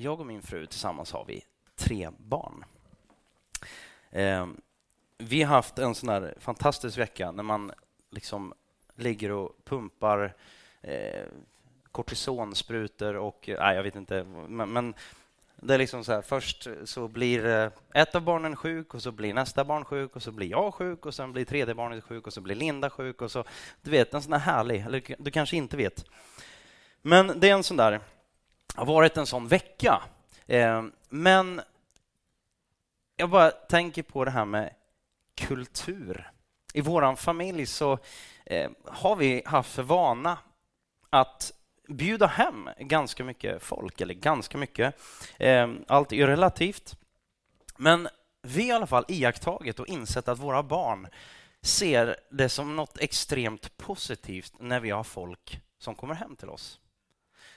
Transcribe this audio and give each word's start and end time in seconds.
jag 0.00 0.20
och 0.20 0.26
min 0.26 0.42
fru 0.42 0.66
tillsammans 0.66 1.12
har 1.12 1.24
vi 1.24 1.44
tre 1.76 2.10
barn. 2.18 2.64
Eh, 4.10 4.46
vi 5.18 5.42
har 5.42 5.54
haft 5.54 5.78
en 5.78 5.94
sån 5.94 6.08
här 6.08 6.34
fantastisk 6.38 6.98
vecka 6.98 7.32
när 7.32 7.42
man 7.42 7.72
liksom 8.10 8.54
ligger 8.94 9.30
och 9.30 9.56
pumpar 9.64 10.34
eh, 10.80 11.24
kortisonsprutor 11.92 13.16
och... 13.16 13.50
Nej, 13.58 13.76
jag 13.76 13.82
vet 13.82 13.96
inte. 13.96 14.24
Men, 14.48 14.72
men 14.72 14.94
det 15.56 15.74
är 15.74 15.78
liksom 15.78 16.04
så 16.04 16.12
här, 16.12 16.22
först 16.22 16.68
så 16.84 17.08
blir 17.08 17.46
eh, 17.46 17.70
ett 17.94 18.14
av 18.14 18.22
barnen 18.22 18.56
sjuk 18.56 18.94
och 18.94 19.02
så 19.02 19.12
blir 19.12 19.34
nästa 19.34 19.64
barn 19.64 19.84
sjuk 19.84 20.16
och 20.16 20.22
så 20.22 20.32
blir 20.32 20.50
jag 20.50 20.74
sjuk 20.74 21.06
och 21.06 21.14
sen 21.14 21.32
blir 21.32 21.44
tredje 21.44 21.74
barnet 21.74 22.04
sjuk 22.04 22.26
och 22.26 22.32
så 22.32 22.40
blir 22.40 22.54
Linda 22.54 22.90
sjuk 22.90 23.22
och 23.22 23.30
så... 23.30 23.44
Du 23.82 23.90
vet, 23.90 24.14
en 24.14 24.22
sån 24.22 24.32
här 24.32 24.40
härlig, 24.40 24.80
eller 24.86 25.02
du 25.18 25.30
kanske 25.30 25.56
inte 25.56 25.76
vet. 25.76 26.04
Men 27.02 27.40
det 27.40 27.48
är 27.48 27.54
en 27.54 27.62
sån 27.62 27.76
där, 27.76 28.00
har 28.74 28.86
varit 28.86 29.16
en 29.16 29.26
sån 29.26 29.48
vecka. 29.48 30.02
Eh, 30.46 30.84
men 31.08 31.60
jag 33.16 33.30
bara 33.30 33.50
tänker 33.50 34.02
på 34.02 34.24
det 34.24 34.30
här 34.30 34.44
med 34.44 34.74
kultur. 35.34 36.30
I 36.72 36.80
vår 36.80 37.16
familj 37.16 37.66
så 37.66 37.98
eh, 38.46 38.70
har 38.84 39.16
vi 39.16 39.42
haft 39.46 39.74
för 39.74 39.82
vana 39.82 40.38
att 41.10 41.52
bjuda 41.88 42.26
hem 42.26 42.68
ganska 42.78 43.24
mycket 43.24 43.62
folk, 43.62 44.00
eller 44.00 44.14
ganska 44.14 44.58
mycket. 44.58 44.94
Eh, 45.38 45.70
allt 45.86 46.12
är 46.12 46.26
relativt. 46.26 46.96
Men 47.76 48.08
vi 48.42 48.62
har 48.62 48.68
i 48.68 48.72
alla 48.72 48.86
fall 48.86 49.04
iakttagit 49.08 49.78
och 49.78 49.86
insett 49.88 50.28
att 50.28 50.38
våra 50.38 50.62
barn 50.62 51.08
ser 51.62 52.16
det 52.30 52.48
som 52.48 52.76
något 52.76 52.98
extremt 52.98 53.76
positivt 53.76 54.52
när 54.58 54.80
vi 54.80 54.90
har 54.90 55.04
folk 55.04 55.60
som 55.78 55.94
kommer 55.94 56.14
hem 56.14 56.36
till 56.36 56.48
oss. 56.48 56.79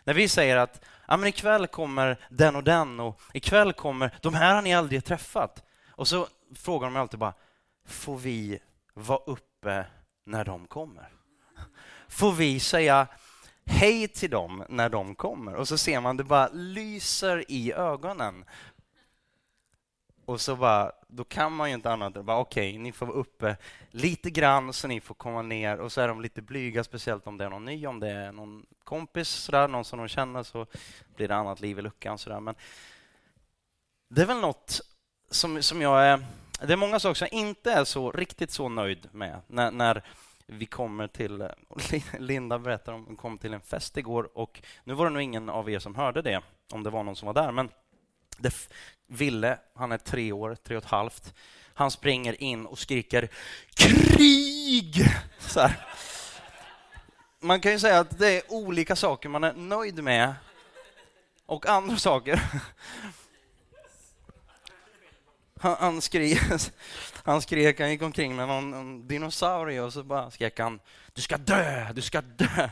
När 0.04 0.14
vi 0.14 0.28
säger 0.28 0.58
att 0.58 0.82
ja, 1.08 1.18
men 1.18 1.30
ikväll 1.30 1.68
kommer 1.68 2.18
den 2.30 2.56
och 2.56 2.64
den 2.64 3.00
och 3.00 3.22
ikväll 3.34 3.74
kommer 3.74 4.18
de 4.22 4.34
här 4.34 4.56
har 4.56 4.62
ni 4.62 4.74
aldrig 4.74 5.06
träffat. 5.06 5.64
Och 5.90 6.08
så 6.08 6.28
frågar 6.56 6.88
de 6.88 6.96
alltid 6.96 7.20
bara, 7.20 7.34
får 7.88 8.18
vi 8.18 8.60
vara 8.94 9.20
uppe 9.26 9.86
när 10.26 10.46
de 10.46 10.68
kommer? 10.68 11.10
Får 12.08 12.32
vi 12.32 12.60
säga 12.60 13.08
hej 13.66 14.08
till 14.08 14.30
dem 14.30 14.64
när 14.70 14.90
de 14.90 15.16
kommer? 15.16 15.56
Och 15.56 15.68
så 15.68 15.78
ser 15.78 16.00
man 16.00 16.18
det 16.18 16.24
bara 16.24 16.50
lyser 16.54 17.52
i 17.52 17.74
ögonen. 17.74 18.46
Och 20.26 20.42
så 20.42 20.56
bara, 20.56 20.92
då 21.08 21.24
kan 21.24 21.54
man 21.54 21.70
ju 21.70 21.76
inte 21.76 21.92
annat 21.92 22.16
än 22.16 22.26
bara 22.26 22.38
okej, 22.38 22.70
okay, 22.70 22.80
ni 22.80 22.92
får 22.92 23.06
vara 23.06 23.18
uppe 23.18 23.58
lite 23.92 24.30
grann 24.30 24.74
så 24.74 24.88
ni 24.88 25.02
får 25.02 25.16
komma 25.16 25.42
ner 25.42 25.78
och 25.78 25.92
så 25.92 26.02
är 26.02 26.08
de 26.08 26.22
lite 26.22 26.42
blyga, 26.42 26.84
speciellt 26.84 27.28
om 27.28 27.38
det 27.38 27.46
är 27.46 27.50
någon 27.50 27.66
ny, 27.66 27.88
om 27.88 28.00
det 28.00 28.10
är 28.10 28.32
någon 28.32 28.66
kompis, 28.84 29.30
sådär, 29.30 29.68
någon 29.68 29.86
som 29.86 30.00
de 30.00 30.08
känner 30.08 30.44
så 30.44 30.66
blir 31.16 31.28
det 31.28 31.36
annat 31.36 31.62
liv 31.62 31.80
i 31.80 31.82
luckan. 31.82 32.18
Sådär. 32.18 32.40
Men 32.40 32.56
det 34.10 34.22
är 34.22 34.26
väl 34.26 34.40
något 34.40 34.82
som, 35.30 35.64
som 35.64 35.82
jag 35.82 36.06
är... 36.06 36.26
Det 36.62 36.74
är 36.74 36.78
många 36.78 37.00
saker 37.00 37.14
som 37.14 37.28
jag 37.32 37.40
inte 37.40 37.72
är 37.72 37.84
så 37.84 38.12
riktigt 38.12 38.52
så 38.52 38.70
nöjd 38.70 39.10
med 39.12 39.42
när, 39.48 39.72
när 39.72 40.04
vi 40.46 40.66
kommer 40.66 41.08
till... 41.08 41.50
Linda 42.20 42.60
berättar 42.60 42.94
om 42.94 43.06
hon 43.06 43.16
kom 43.16 43.38
till 43.38 43.54
en 43.54 43.62
fest 43.62 43.98
igår 43.98 44.38
och 44.38 44.62
nu 44.84 44.94
var 44.94 45.06
det 45.06 45.12
nog 45.12 45.22
ingen 45.22 45.50
av 45.50 45.70
er 45.70 45.80
som 45.80 45.96
hörde 45.96 46.22
det, 46.22 46.42
om 46.72 46.84
det 46.84 46.90
var 46.90 47.04
någon 47.04 47.16
som 47.16 47.26
var 47.26 47.34
där, 47.34 47.52
men 47.52 47.70
det 48.38 48.70
Ville, 49.08 49.60
han 49.76 49.92
är 49.92 49.98
tre 49.98 50.32
år, 50.32 50.58
tre 50.64 50.78
och 50.78 50.84
ett 50.84 50.90
halvt, 50.90 51.34
han 51.74 51.92
springer 51.92 52.44
in 52.44 52.66
och 52.66 52.80
skriker 52.80 53.30
krig! 53.74 55.06
Så 55.40 55.60
här. 55.60 55.88
Man 57.40 57.62
kan 57.62 57.72
ju 57.72 57.80
säga 57.80 58.00
att 58.00 58.20
det 58.20 58.38
är 58.38 58.54
olika 58.54 58.96
saker 58.96 59.30
man 59.30 59.44
är 59.44 59.54
nöjd 59.54 60.04
med 60.04 60.34
och 61.46 61.66
andra 61.66 61.98
saker 61.98 62.42
han, 65.64 65.76
han, 65.80 66.02
skrek, 66.02 66.40
han 67.24 67.42
skrek, 67.42 67.80
han 67.80 67.92
gick 67.92 68.02
omkring 68.02 68.36
med 68.36 68.48
någon, 68.48 68.74
en 68.74 69.08
dinosaurie 69.08 69.82
och 69.82 69.94
så 69.94 70.04
bara 70.04 70.32
skrek 70.32 70.60
han 70.60 70.80
Du 71.14 71.22
ska 71.22 71.38
dö, 71.38 71.94
du 71.94 72.02
ska 72.02 72.22
dö. 72.22 72.70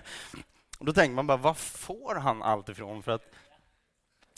Och 0.79 0.85
då 0.85 0.93
tänker 0.93 1.15
man 1.15 1.27
bara, 1.27 1.37
var 1.37 1.53
får 1.53 2.15
han 2.15 2.43
allt 2.43 2.69
ifrån? 2.69 3.03
För 3.03 3.11
att, 3.11 3.31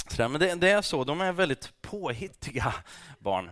så 0.08 0.30
men 0.30 0.40
det, 0.40 0.56
det, 0.56 0.70
är 0.70 0.82
så, 0.82 1.04
de 1.04 1.22
är 1.22 1.32
väldigt 1.32 1.82
påhittiga 1.82 2.74
barn. 3.20 3.52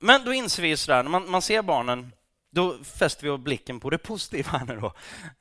Men 0.00 0.24
då 0.24 0.32
inser 0.32 0.62
vi 0.62 0.76
sådär, 0.76 1.02
när 1.02 1.10
man, 1.10 1.30
man 1.30 1.42
ser 1.42 1.62
barnen, 1.62 2.12
då 2.50 2.84
fäster 2.84 3.30
vi 3.30 3.38
blicken 3.38 3.80
på 3.80 3.90
det 3.90 3.98
positiva 4.08 4.64
nu 4.64 4.80
då. 4.80 4.94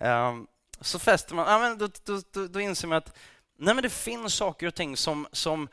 Um, 0.08 0.48
så 0.82 1.00
fäster 1.00 1.36
man, 1.36 1.52
ja, 1.52 1.60
men 1.60 1.78
då, 1.78 1.90
då, 2.04 2.22
då, 2.32 2.48
då 2.48 2.62
inser 2.62 2.88
man 2.88 2.98
att 2.98 3.18
nej, 3.58 3.76
men 3.76 3.84
det 3.84 3.90
finns 3.90 4.34
saker 4.34 4.68
och 4.68 4.76
ting 4.76 4.98
som, 4.98 5.28
som 5.32 5.68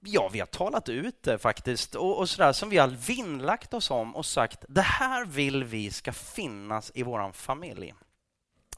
ja, 0.00 0.28
vi 0.28 0.38
har 0.38 0.46
talat 0.46 0.88
ut 0.88 1.22
det 1.22 1.38
faktiskt 1.38 1.94
och, 1.94 2.18
och 2.18 2.30
sådär 2.30 2.52
som 2.52 2.68
vi 2.68 2.78
har 2.78 2.88
vinnlagt 2.88 3.74
oss 3.74 3.90
om 3.90 4.16
och 4.16 4.26
sagt 4.26 4.64
det 4.68 4.82
här 4.82 5.24
vill 5.24 5.64
vi 5.64 5.90
ska 5.90 6.12
finnas 6.12 6.92
i 6.94 7.02
vår 7.02 7.32
familj. 7.32 7.94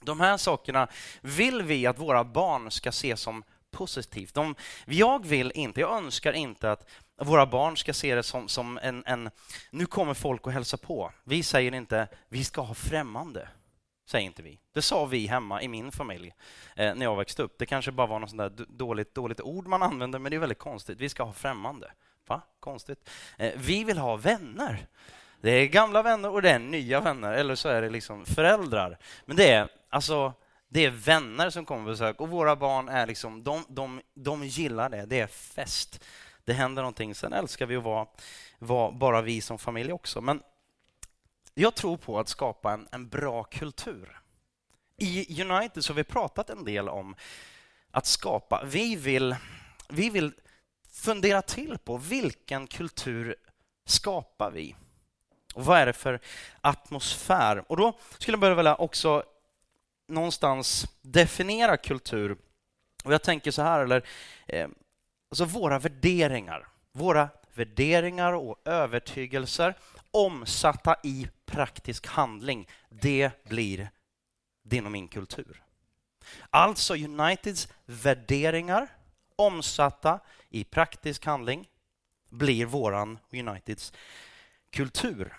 De 0.01 0.21
här 0.21 0.37
sakerna 0.37 0.89
vill 1.21 1.63
vi 1.63 1.87
att 1.87 1.99
våra 1.99 2.25
barn 2.25 2.71
ska 2.71 2.93
se 2.93 3.17
som 3.17 3.45
positivt. 3.77 4.35
De, 4.35 4.55
jag 4.87 5.27
vill 5.27 5.53
inte, 5.55 5.81
jag 5.81 5.97
önskar 5.97 6.33
inte 6.33 6.73
att 6.73 6.89
våra 7.23 7.47
barn 7.47 7.77
ska 7.77 7.93
se 7.93 8.15
det 8.15 8.23
som, 8.23 8.49
som 8.49 8.79
en, 8.83 9.03
en... 9.07 9.31
Nu 9.71 9.87
kommer 9.87 10.15
folk 10.15 10.47
och 10.47 10.53
hälsa 10.53 10.77
på. 10.77 11.13
Vi 11.25 11.43
säger 11.43 11.75
inte 11.75 12.09
vi 12.29 12.45
ska 12.45 12.61
ha 12.61 12.75
främmande 12.75 13.49
säger 14.07 14.27
inte 14.27 14.43
vi. 14.43 14.59
Det 14.73 14.83
sa 14.83 15.05
vi 15.05 15.27
hemma 15.27 15.63
i 15.63 15.69
min 15.69 15.93
familj 15.93 16.35
eh, 16.77 16.95
när 16.95 17.07
jag 17.07 17.17
växte 17.17 17.43
upp. 17.43 17.59
Det 17.59 17.67
kanske 17.67 17.93
bara 17.93 18.07
var 18.07 18.19
något 18.19 18.31
sånt 18.31 18.57
där 18.57 18.67
dåligt, 18.69 19.15
dåligt 19.15 19.41
ord 19.41 19.67
man 19.67 19.83
använde, 19.83 20.19
men 20.19 20.31
det 20.31 20.37
är 20.37 20.41
väldigt 20.41 20.59
konstigt. 20.59 21.01
Vi 21.01 21.09
ska 21.09 21.23
ha 21.23 21.33
främmande. 21.33 21.93
Va? 22.27 22.43
Konstigt. 22.61 23.11
Eh, 23.39 23.53
vi 23.57 23.85
vill 23.85 23.99
ha 23.99 24.17
vänner. 24.17 24.87
Det 25.41 25.51
är 25.51 25.67
gamla 25.67 26.03
vänner 26.03 26.31
och 26.31 26.43
det 26.43 26.51
är 26.51 26.59
nya 26.59 27.01
vänner, 27.01 27.33
eller 27.33 27.55
så 27.55 27.69
är 27.69 27.83
det 27.83 27.91
liksom 27.91 28.27
föräldrar. 28.27 28.99
Men 29.25 29.37
det 29.37 29.51
är 29.51 29.69
alltså 29.89 30.33
det 30.69 30.85
är 30.85 30.91
vänner 30.91 31.51
som 31.51 31.65
kommer 31.65 31.85
på 31.85 31.91
besök 31.91 32.21
och 32.21 32.29
våra 32.29 32.57
barn 32.57 32.89
är 32.89 33.07
liksom, 33.07 33.45
de, 33.45 33.65
de, 33.69 34.01
de 34.15 34.45
gillar 34.45 34.89
det. 34.89 35.07
Det 35.07 35.21
är 35.21 35.27
fest. 35.27 36.05
Det 36.45 36.53
händer 36.53 36.83
någonting. 36.83 37.15
Sen 37.15 37.33
älskar 37.33 37.67
vi 37.67 37.77
att 37.77 37.85
vara, 37.85 38.07
vara 38.59 38.93
bara 38.93 39.23
vi 39.23 39.41
som 39.41 39.59
familj 39.59 39.93
också. 39.93 40.21
Men 40.21 40.43
jag 41.55 41.75
tror 41.75 41.97
på 41.97 42.19
att 42.19 42.29
skapa 42.29 42.73
en, 42.73 42.89
en 42.91 43.09
bra 43.09 43.45
kultur. 43.45 44.21
I 44.97 45.43
United 45.43 45.85
så 45.85 45.93
har 45.93 45.97
vi 45.97 46.05
pratat 46.05 46.51
en 46.51 46.65
del 46.65 46.89
om 46.89 47.17
att 47.91 48.07
skapa. 48.07 48.65
Vi 48.65 48.97
vill, 48.97 49.37
vi 49.89 50.11
vill 50.11 50.33
fundera 50.91 51.43
till 51.43 51.79
på 51.79 51.97
vilken 51.97 52.67
kultur 52.67 53.37
skapar 53.85 54.51
vi? 54.51 54.77
Och 55.55 55.65
vad 55.65 55.79
är 55.79 55.87
det 55.87 55.93
för 55.93 56.21
atmosfär? 56.61 57.65
Och 57.69 57.77
då 57.77 57.99
skulle 58.19 58.35
jag 58.35 58.41
börja 58.41 58.55
vilja 58.55 58.75
också 58.75 59.23
någonstans 60.09 60.87
definiera 61.03 61.77
kultur. 61.77 62.37
Och 63.05 63.13
jag 63.13 63.23
tänker 63.23 63.51
så 63.51 63.63
här, 63.63 63.81
eller 63.81 64.07
eh, 64.47 64.69
alltså 65.31 65.45
våra 65.45 65.79
värderingar. 65.79 66.69
Våra 66.93 67.29
värderingar 67.55 68.33
och 68.33 68.61
övertygelser 68.65 69.75
omsatta 70.11 70.97
i 71.03 71.29
praktisk 71.45 72.07
handling, 72.07 72.69
det 72.89 73.45
blir 73.45 73.91
din 74.63 74.87
och 74.87 74.93
min 74.93 75.09
kultur. 75.09 75.63
Alltså 76.51 76.95
Uniteds 76.95 77.69
värderingar 77.85 78.89
omsatta 79.37 80.21
i 80.49 80.65
praktisk 80.65 81.25
handling 81.25 81.69
blir 82.29 82.67
våran 82.67 83.19
Uniteds 83.33 83.93
kultur. 84.71 85.37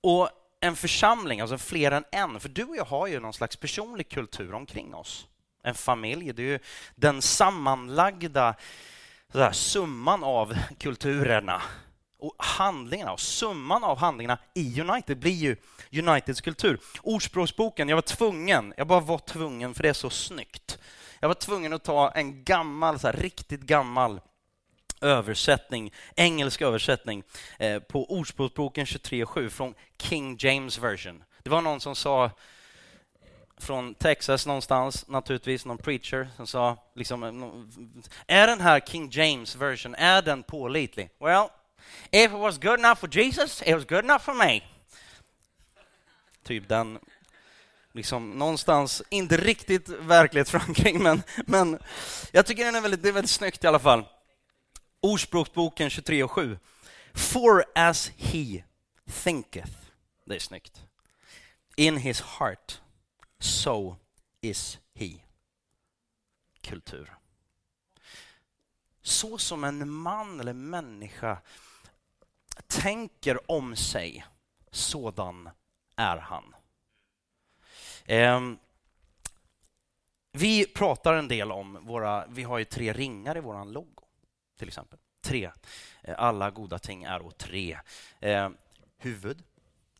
Och 0.00 0.30
en 0.64 0.76
församling, 0.76 1.40
alltså 1.40 1.58
fler 1.58 1.90
än 1.90 2.04
en, 2.10 2.40
för 2.40 2.48
du 2.48 2.64
och 2.64 2.76
jag 2.76 2.84
har 2.84 3.06
ju 3.06 3.20
någon 3.20 3.32
slags 3.32 3.56
personlig 3.56 4.08
kultur 4.10 4.54
omkring 4.54 4.94
oss. 4.94 5.26
En 5.62 5.74
familj, 5.74 6.32
det 6.32 6.42
är 6.42 6.46
ju 6.46 6.58
den 6.94 7.22
sammanlagda 7.22 8.54
där, 9.32 9.52
summan 9.52 10.24
av 10.24 10.56
kulturerna 10.78 11.62
och 12.18 12.34
handlingarna 12.38 13.12
och 13.12 13.20
summan 13.20 13.84
av 13.84 13.98
handlingarna 13.98 14.38
i 14.54 14.80
United 14.80 15.18
blir 15.18 15.32
ju 15.32 15.56
Uniteds 15.92 16.40
kultur. 16.40 16.80
Ordspråksboken, 17.02 17.88
jag 17.88 17.96
var 17.96 18.02
tvungen, 18.02 18.74
jag 18.76 18.86
bara 18.86 19.00
var 19.00 19.18
tvungen 19.18 19.74
för 19.74 19.82
det 19.82 19.88
är 19.88 19.92
så 19.92 20.10
snyggt. 20.10 20.78
Jag 21.20 21.28
var 21.28 21.34
tvungen 21.34 21.72
att 21.72 21.84
ta 21.84 22.10
en 22.10 22.44
gammal, 22.44 22.98
så 22.98 23.06
här, 23.06 23.14
riktigt 23.14 23.60
gammal 23.60 24.20
översättning, 25.04 25.92
engelsk 26.16 26.62
översättning 26.62 27.22
eh, 27.58 27.78
på 27.78 28.10
Ordspråksboken 28.10 28.84
23.7 28.84 29.48
från 29.48 29.74
King 29.98 30.36
James 30.38 30.78
version. 30.78 31.24
Det 31.42 31.50
var 31.50 31.60
någon 31.60 31.80
som 31.80 31.96
sa 31.96 32.30
från 33.58 33.94
Texas 33.94 34.46
någonstans, 34.46 35.08
naturligtvis, 35.08 35.64
någon 35.64 35.78
preacher 35.78 36.28
som 36.36 36.46
sa 36.46 36.76
liksom, 36.94 37.22
är 38.26 38.46
den 38.46 38.60
här 38.60 38.80
King 38.80 39.08
James 39.12 39.56
version, 39.56 39.94
är 39.94 40.22
den 40.22 40.42
pålitlig? 40.42 41.10
Well, 41.18 41.48
if 42.10 42.32
it 42.32 42.38
was 42.38 42.58
good 42.58 42.78
enough 42.78 43.00
for 43.00 43.16
Jesus, 43.16 43.62
it 43.62 43.74
was 43.74 43.84
good 43.84 44.04
enough 44.04 44.22
for 44.22 44.34
me. 44.34 44.60
Typ 46.42 46.68
den 46.68 46.98
liksom 47.92 48.30
någonstans, 48.30 49.02
inte 49.08 49.36
riktigt 49.36 49.88
verklighetsförankring, 49.88 51.02
men, 51.02 51.22
men 51.46 51.78
jag 52.32 52.46
tycker 52.46 52.64
den 52.64 52.74
är 52.74 52.80
väldigt, 52.80 53.02
det 53.02 53.08
är 53.08 53.12
väldigt 53.12 53.30
snyggt 53.30 53.64
i 53.64 53.66
alla 53.66 53.78
fall. 53.78 54.04
Ordspråksboken 55.04 55.90
23 55.90 56.22
och 56.22 56.30
7. 56.30 56.58
For 57.14 57.64
as 57.74 58.12
he 58.16 58.64
thinketh, 59.06 59.72
det 60.24 60.34
är 60.34 60.38
snyggt. 60.38 60.86
In 61.76 61.96
his 61.96 62.20
heart, 62.20 62.80
so 63.38 63.96
is 64.40 64.78
he. 64.94 65.10
Kultur. 66.60 67.14
Så 69.02 69.38
som 69.38 69.64
en 69.64 69.90
man 69.90 70.40
eller 70.40 70.52
människa 70.52 71.38
tänker 72.66 73.50
om 73.50 73.76
sig, 73.76 74.24
sådan 74.70 75.50
är 75.96 76.16
han. 76.16 76.54
Ehm, 78.04 78.58
vi 80.32 80.66
pratar 80.66 81.14
en 81.14 81.28
del 81.28 81.52
om 81.52 81.86
våra, 81.86 82.26
vi 82.26 82.42
har 82.42 82.58
ju 82.58 82.64
tre 82.64 82.92
ringar 82.92 83.36
i 83.36 83.40
vår 83.40 83.64
logg 83.64 83.93
till 84.56 84.68
exempel. 84.68 84.98
Tre. 85.20 85.50
Eh, 86.02 86.14
alla 86.18 86.50
goda 86.50 86.78
ting 86.78 87.04
är 87.04 87.22
och 87.22 87.38
tre. 87.38 87.78
Eh, 88.20 88.50
huvud, 88.98 89.42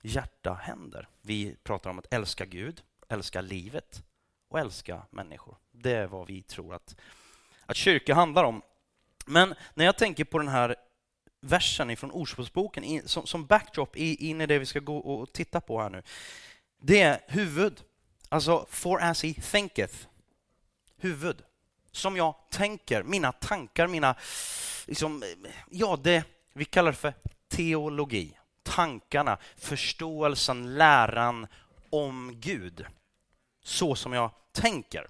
hjärta, 0.03 0.55
händer. 0.55 1.09
Vi 1.21 1.57
pratar 1.63 1.91
om 1.91 1.99
att 1.99 2.15
älska 2.15 2.45
Gud, 2.45 2.83
älska 3.09 3.41
livet 3.41 4.03
och 4.49 4.59
älska 4.59 5.03
människor. 5.11 5.57
Det 5.73 5.93
är 5.93 6.07
vad 6.07 6.27
vi 6.27 6.43
tror 6.43 6.75
att, 6.75 6.97
att 7.67 7.77
kyrka 7.77 8.15
handlar 8.15 8.45
om. 8.45 8.63
Men 9.27 9.55
när 9.75 9.85
jag 9.85 9.99
tänker 9.99 10.25
på 10.25 10.39
den 10.39 10.49
här 10.49 10.77
versen 11.41 11.97
från 11.97 12.11
Ordspråksboken 12.11 13.09
som, 13.09 13.27
som 13.27 13.47
backdrop 13.47 13.97
in 13.97 14.41
i 14.41 14.47
det 14.47 14.59
vi 14.59 14.67
ska 14.67 14.81
gå 14.81 14.99
och 14.99 15.33
titta 15.33 15.61
på 15.61 15.81
här 15.81 15.91
nu. 15.91 16.03
Det 16.79 17.01
är 17.01 17.21
huvud. 17.29 17.83
Alltså, 18.29 18.67
for 18.71 19.03
as 19.03 19.23
he 19.23 19.35
thinketh. 19.35 20.07
Huvud. 20.97 21.43
Som 21.95 22.17
jag 22.17 22.35
tänker, 22.51 23.03
mina 23.03 23.33
tankar, 23.33 23.87
mina... 23.87 24.15
Liksom, 24.87 25.25
ja, 25.71 25.99
det 26.03 26.25
vi 26.53 26.65
kallar 26.65 26.91
det 26.91 26.99
för 26.99 27.15
teologi. 27.49 28.39
Tankarna, 28.63 29.39
förståelsen, 29.57 30.75
läran 30.75 31.47
om 31.91 32.33
Gud. 32.35 32.87
Så 33.63 33.95
som 33.95 34.13
jag 34.13 34.31
tänker. 34.53 35.07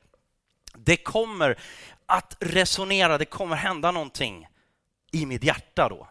Det 0.74 0.96
kommer 0.96 1.58
att 2.06 2.36
resonera, 2.40 3.18
det 3.18 3.24
kommer 3.24 3.56
hända 3.56 3.90
någonting 3.90 4.48
i 5.12 5.26
mitt 5.26 5.44
hjärta 5.44 5.88
då. 5.88 6.08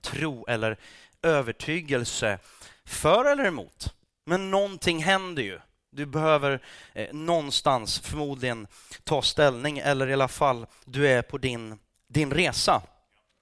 Tro 0.00 0.46
eller 0.48 0.78
övertygelse, 1.22 2.38
för 2.84 3.24
eller 3.24 3.44
emot. 3.44 3.94
Men 4.24 4.50
någonting 4.50 5.02
händer 5.02 5.42
ju. 5.42 5.60
Du 5.96 6.06
behöver 6.06 6.62
eh, 6.92 7.14
någonstans 7.14 7.98
förmodligen 7.98 8.66
ta 9.04 9.22
ställning 9.22 9.78
eller 9.78 10.08
i 10.08 10.12
alla 10.12 10.28
fall 10.28 10.66
du 10.84 11.08
är 11.08 11.22
på 11.22 11.38
din, 11.38 11.78
din 12.08 12.30
resa. 12.30 12.82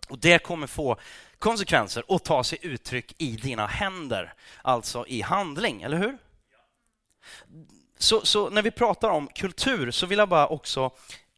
Och 0.09 0.19
Det 0.19 0.39
kommer 0.39 0.67
få 0.67 0.97
konsekvenser 1.39 2.11
och 2.11 2.25
ta 2.25 2.45
sig 2.45 2.59
uttryck 2.63 3.15
i 3.19 3.37
dina 3.37 3.67
händer, 3.67 4.35
alltså 4.63 5.07
i 5.07 5.23
handling, 5.23 5.83
eller 5.83 5.97
hur? 5.97 6.19
Så, 7.99 8.27
så, 8.27 8.51
när 8.51 8.63
vi 8.63 8.71
pratar 8.71 9.11
om 9.11 9.29
kultur 9.29 9.91
så 9.91 10.07
vill 10.07 10.19
jag 10.19 10.29
bara 10.29 10.47
också 10.49 10.91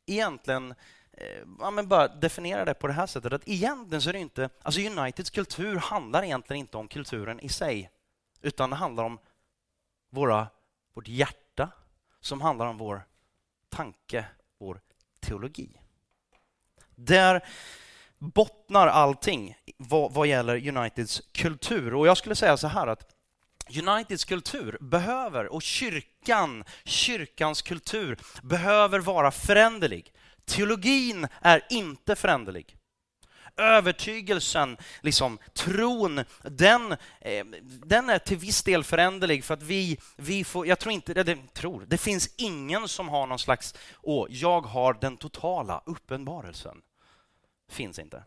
egentligen 0.06 0.74
eh, 1.12 1.42
ja, 1.60 1.70
men 1.70 1.88
bara 1.88 2.08
definiera 2.08 2.64
det 2.64 2.74
på 2.74 2.86
det 2.86 2.92
här 2.92 3.06
sättet 3.06 3.32
att 3.32 3.48
egentligen 3.48 4.02
så 4.02 4.08
är 4.08 4.12
det 4.12 4.18
inte, 4.18 4.50
alltså 4.62 4.80
Uniteds 4.80 5.30
kultur 5.30 5.76
handlar 5.76 6.24
egentligen 6.24 6.60
inte 6.60 6.76
om 6.76 6.88
kulturen 6.88 7.40
i 7.40 7.48
sig, 7.48 7.90
utan 8.42 8.70
det 8.70 8.76
handlar 8.76 9.04
om 9.04 9.18
våra, 10.10 10.46
vårt 10.96 11.08
hjärta 11.08 11.70
som 12.20 12.40
handlar 12.40 12.66
om 12.66 12.78
vår 12.78 13.06
tanke, 13.68 14.24
vår 14.58 14.80
teologi. 15.20 15.80
Där 16.94 17.44
bottnar 18.18 18.86
allting 18.86 19.56
vad, 19.76 20.12
vad 20.12 20.26
gäller 20.26 20.68
Uniteds 20.68 21.22
kultur. 21.32 21.94
Och 21.94 22.06
jag 22.06 22.16
skulle 22.16 22.34
säga 22.34 22.56
så 22.56 22.68
här 22.68 22.86
att 22.86 23.14
Uniteds 23.68 24.24
kultur 24.24 24.78
behöver, 24.80 25.46
och 25.46 25.62
kyrkan, 25.62 26.64
kyrkans 26.84 27.62
kultur 27.62 28.18
behöver 28.42 28.98
vara 28.98 29.30
föränderlig. 29.30 30.12
Teologin 30.44 31.28
är 31.42 31.66
inte 31.70 32.16
föränderlig. 32.16 32.76
Övertygelsen, 33.56 34.76
liksom, 35.00 35.38
tron, 35.54 36.24
den, 36.42 36.92
eh, 37.20 37.46
den 37.66 38.10
är 38.10 38.18
till 38.18 38.36
viss 38.36 38.62
del 38.62 38.84
föränderlig 38.84 39.44
för 39.44 39.54
att 39.54 39.62
vi, 39.62 39.98
vi 40.16 40.44
får, 40.44 40.66
jag 40.66 40.78
tror 40.78 40.92
inte, 40.92 41.14
det, 41.14 41.54
tror, 41.54 41.84
det 41.86 41.98
finns 41.98 42.30
ingen 42.36 42.88
som 42.88 43.08
har 43.08 43.26
någon 43.26 43.38
slags, 43.38 43.74
åh, 44.02 44.26
jag 44.30 44.60
har 44.60 44.94
den 44.94 45.16
totala 45.16 45.82
uppenbarelsen. 45.86 46.82
Finns 47.70 47.98
inte. 47.98 48.22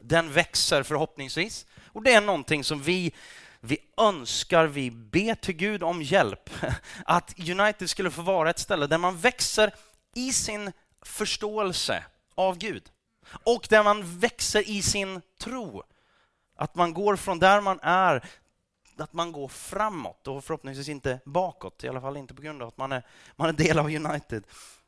Den 0.00 0.32
växer 0.32 0.82
förhoppningsvis 0.82 1.66
och 1.86 2.02
det 2.02 2.12
är 2.12 2.20
någonting 2.20 2.64
som 2.64 2.82
vi 2.82 3.12
vi 3.66 3.78
önskar, 3.96 4.66
vi 4.66 4.90
ber 4.90 5.34
till 5.34 5.54
Gud 5.54 5.82
om 5.82 6.02
hjälp. 6.02 6.50
Att 7.04 7.34
United 7.38 7.90
skulle 7.90 8.10
få 8.10 8.22
vara 8.22 8.50
ett 8.50 8.58
ställe 8.58 8.86
där 8.86 8.98
man 8.98 9.18
växer 9.18 9.74
i 10.14 10.32
sin 10.32 10.72
förståelse 11.02 12.04
av 12.34 12.58
Gud 12.58 12.90
och 13.26 13.66
där 13.70 13.82
man 13.82 14.18
växer 14.18 14.68
i 14.68 14.82
sin 14.82 15.22
tro. 15.38 15.82
Att 16.56 16.74
man 16.74 16.94
går 16.94 17.16
från 17.16 17.38
där 17.38 17.60
man 17.60 17.80
är, 17.82 18.24
att 18.96 19.12
man 19.12 19.32
går 19.32 19.48
framåt 19.48 20.28
och 20.28 20.44
förhoppningsvis 20.44 20.88
inte 20.88 21.20
bakåt, 21.24 21.84
i 21.84 21.88
alla 21.88 22.00
fall 22.00 22.16
inte 22.16 22.34
på 22.34 22.42
grund 22.42 22.62
av 22.62 22.68
att 22.68 22.76
man 22.76 22.92
är, 22.92 23.02
man 23.36 23.48
är 23.48 23.52
del 23.52 23.78
av 23.78 23.86
United. 23.86 24.44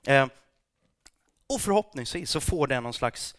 Eh, 0.06 0.26
och 1.46 1.60
förhoppningsvis 1.60 2.30
så 2.30 2.40
får 2.40 2.66
det 2.66 2.80
någon 2.80 2.92
slags 2.92 3.36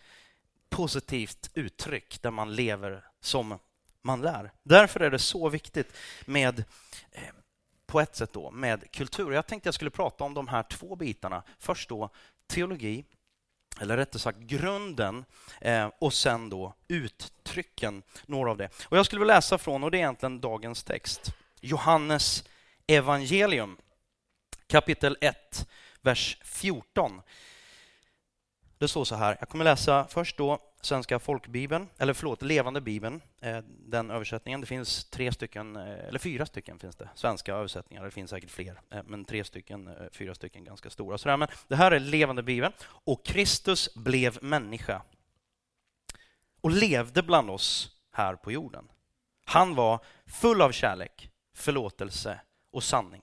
positivt 0.70 1.50
uttryck 1.54 2.22
där 2.22 2.32
man 2.32 2.56
lever 2.56 3.06
som 3.22 3.60
man 4.02 4.22
lär. 4.22 4.52
Därför 4.64 5.00
är 5.00 5.12
det 5.12 5.20
så 5.20 5.50
viktigt 5.50 5.94
med, 6.26 6.64
eh, 7.12 7.34
på 7.86 8.00
ett 8.00 8.16
sätt 8.16 8.34
då, 8.34 8.52
med 8.52 8.92
kultur. 8.92 9.32
Jag 9.32 9.48
tänkte 9.48 9.68
jag 9.68 9.74
skulle 9.74 9.92
prata 9.92 10.24
om 10.24 10.34
de 10.34 10.48
här 10.48 10.64
två 10.64 10.96
bitarna. 10.96 11.44
Först 11.60 11.90
då 11.90 12.10
teologi, 12.48 13.06
eller 13.82 13.98
rättare 13.98 14.20
sagt 14.20 14.40
grunden, 14.40 15.26
eh, 15.62 15.90
och 16.00 16.14
sen 16.14 16.50
då 16.50 16.74
uttrycken, 16.88 18.04
några 18.26 18.52
av 18.52 18.58
det. 18.58 18.70
Och 18.84 18.98
jag 18.98 19.06
skulle 19.06 19.20
vilja 19.20 19.36
läsa 19.36 19.58
från, 19.58 19.84
och 19.84 19.92
det 19.92 19.98
är 19.98 20.00
egentligen 20.00 20.42
dagens 20.42 20.84
text, 20.84 21.34
Johannes 21.62 22.44
evangelium, 22.88 23.78
kapitel 24.68 25.18
1, 25.22 25.68
vers 26.02 26.38
14. 26.44 27.22
Det 28.78 28.88
står 28.88 29.06
så 29.06 29.16
här, 29.16 29.38
jag 29.40 29.50
kommer 29.50 29.66
läsa 29.66 30.08
först 30.10 30.38
då 30.38 30.60
Svenska 30.88 31.20
folkbibeln, 31.20 31.90
eller 31.98 32.14
förlåt, 32.14 32.42
Levande 32.42 32.82
bibeln, 32.82 33.22
eh, 33.42 33.58
den 33.68 34.12
översättningen. 34.12 34.62
Det 34.62 34.68
finns 34.68 35.06
tre 35.06 35.32
stycken, 35.32 35.76
eh, 35.76 36.08
eller 36.08 36.20
fyra 36.20 36.46
stycken 36.46 36.80
finns 36.80 36.96
det, 36.96 37.10
svenska 37.16 37.56
översättningar. 37.56 38.06
Det 38.06 38.12
finns 38.12 38.30
säkert 38.30 38.52
fler, 38.52 38.82
eh, 38.90 39.04
men 39.06 39.26
tre 39.26 39.44
stycken, 39.44 40.10
fyra 40.12 40.36
stycken 40.36 40.64
ganska 40.64 40.90
stora. 40.90 41.18
Sådär. 41.18 41.38
Men 41.38 41.48
det 41.68 41.76
här 41.76 41.92
är 41.92 42.00
Levande 42.00 42.44
bibeln. 42.44 42.74
Och 42.84 43.26
Kristus 43.26 43.96
blev 43.96 44.44
människa 44.44 45.02
och 46.62 46.72
levde 46.72 47.24
bland 47.24 47.50
oss 47.50 47.96
här 48.12 48.36
på 48.36 48.52
jorden. 48.52 48.88
Han 49.46 49.76
var 49.76 50.00
full 50.26 50.62
av 50.62 50.72
kärlek, 50.72 51.30
förlåtelse 51.56 52.40
och 52.72 52.84
sanning. 52.84 53.22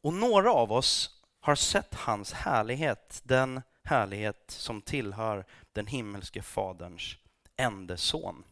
Och 0.00 0.14
några 0.14 0.52
av 0.52 0.72
oss 0.72 1.22
har 1.40 1.54
sett 1.54 1.94
hans 1.94 2.32
härlighet, 2.32 3.20
den 3.24 3.62
härlighet 3.82 4.44
som 4.48 4.82
tillhör 4.82 5.44
den 5.76 5.86
himmelske 5.86 6.42
Faderns 6.42 7.16
enda 7.56 7.96
son. 7.96 8.44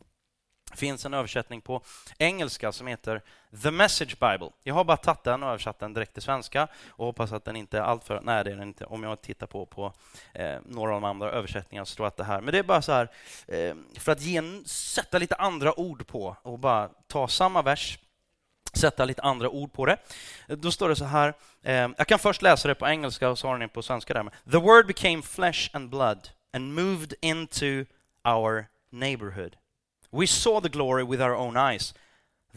Det 0.71 0.77
finns 0.77 1.07
en 1.07 1.15
översättning 1.15 1.61
på 1.61 1.83
engelska 2.19 2.73
som 2.73 2.87
heter 2.87 3.23
The 3.63 3.71
Message 3.71 4.19
Bible. 4.21 4.51
Jag 4.63 4.75
har 4.75 4.85
bara 4.85 4.97
tagit 4.97 5.25
den 5.25 5.43
och 5.43 5.49
översatt 5.49 5.79
den 5.79 5.95
direkt 5.95 6.13
till 6.13 6.23
svenska 6.23 6.69
och 6.89 7.07
hoppas 7.07 7.33
att 7.33 7.45
den 7.45 7.57
inte 7.57 7.79
är 7.79 7.83
alltför... 7.83 8.21
Nej, 8.21 8.45
det 8.45 8.51
är 8.51 8.57
den 8.57 8.69
inte. 8.69 8.85
Om 8.85 9.03
jag 9.03 9.23
tittar 9.23 9.47
på, 9.47 9.67
på 9.67 9.93
eh, 10.33 10.59
några 10.65 10.95
av 10.95 11.01
de 11.01 11.05
andra 11.05 11.31
översättningarna 11.31 11.87
så 11.87 11.93
står 11.93 12.13
det 12.17 12.25
här. 12.25 12.41
Men 12.41 12.53
det 12.53 12.59
är 12.59 12.63
bara 12.63 12.83
så 12.83 12.93
här, 12.93 13.09
eh, 13.47 13.75
för 13.99 14.13
att 14.13 14.21
ge, 14.21 14.43
sätta 14.67 15.19
lite 15.19 15.35
andra 15.35 15.81
ord 15.81 16.07
på 16.07 16.37
och 16.43 16.59
bara 16.59 16.89
ta 17.07 17.29
samma 17.29 17.63
vers 17.63 17.99
sätta 18.73 19.05
lite 19.05 19.23
andra 19.23 19.49
ord 19.49 19.73
på 19.73 19.87
det. 19.87 19.97
Då 20.49 20.71
står 20.71 20.89
det 20.89 20.97
så 20.97 21.05
här, 21.05 21.35
eh, 21.63 21.89
jag 21.97 22.07
kan 22.07 22.19
först 22.19 22.43
läsa 22.43 22.69
det 22.69 22.75
på 22.75 22.87
engelska 22.87 23.31
och 23.31 23.39
så 23.39 23.49
har 23.49 23.59
ni 23.59 23.69
på 23.69 23.83
svenska 23.83 24.15
där. 24.15 24.31
The 24.51 24.59
word 24.59 24.87
became 24.87 25.23
flesh 25.23 25.71
and 25.73 25.91
blood 25.91 26.29
and 26.55 26.73
moved 26.75 27.17
into 27.21 27.85
our 28.25 28.69
neighborhood. 28.93 29.57
We 30.13 30.27
saw 30.27 30.61
the 30.61 30.69
glory 30.69 31.03
with 31.03 31.21
our 31.21 31.35
own 31.35 31.57
eyes, 31.57 31.93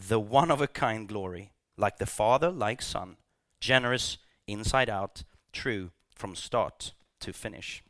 the 0.08 0.20
one 0.20 0.52
of 0.52 0.60
a 0.60 0.68
kind 0.68 1.08
glory, 1.08 1.50
like 1.76 1.98
the 1.98 2.06
Father, 2.06 2.52
like 2.52 2.80
Son, 2.80 3.16
generous 3.60 4.18
inside 4.46 4.88
out, 4.88 5.24
true 5.52 5.90
from 6.14 6.36
start 6.36 6.94
to 7.18 7.32
finish. 7.32 7.82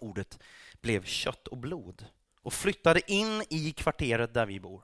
Ordet 0.00 0.38
blev 0.80 1.04
kött 1.04 1.48
och 1.48 1.56
blod 1.56 2.04
och 2.42 2.52
flyttade 2.52 3.12
in 3.12 3.42
i 3.50 3.72
kvarteret 3.72 4.34
där 4.34 4.46
vi 4.46 4.60
bor. 4.60 4.82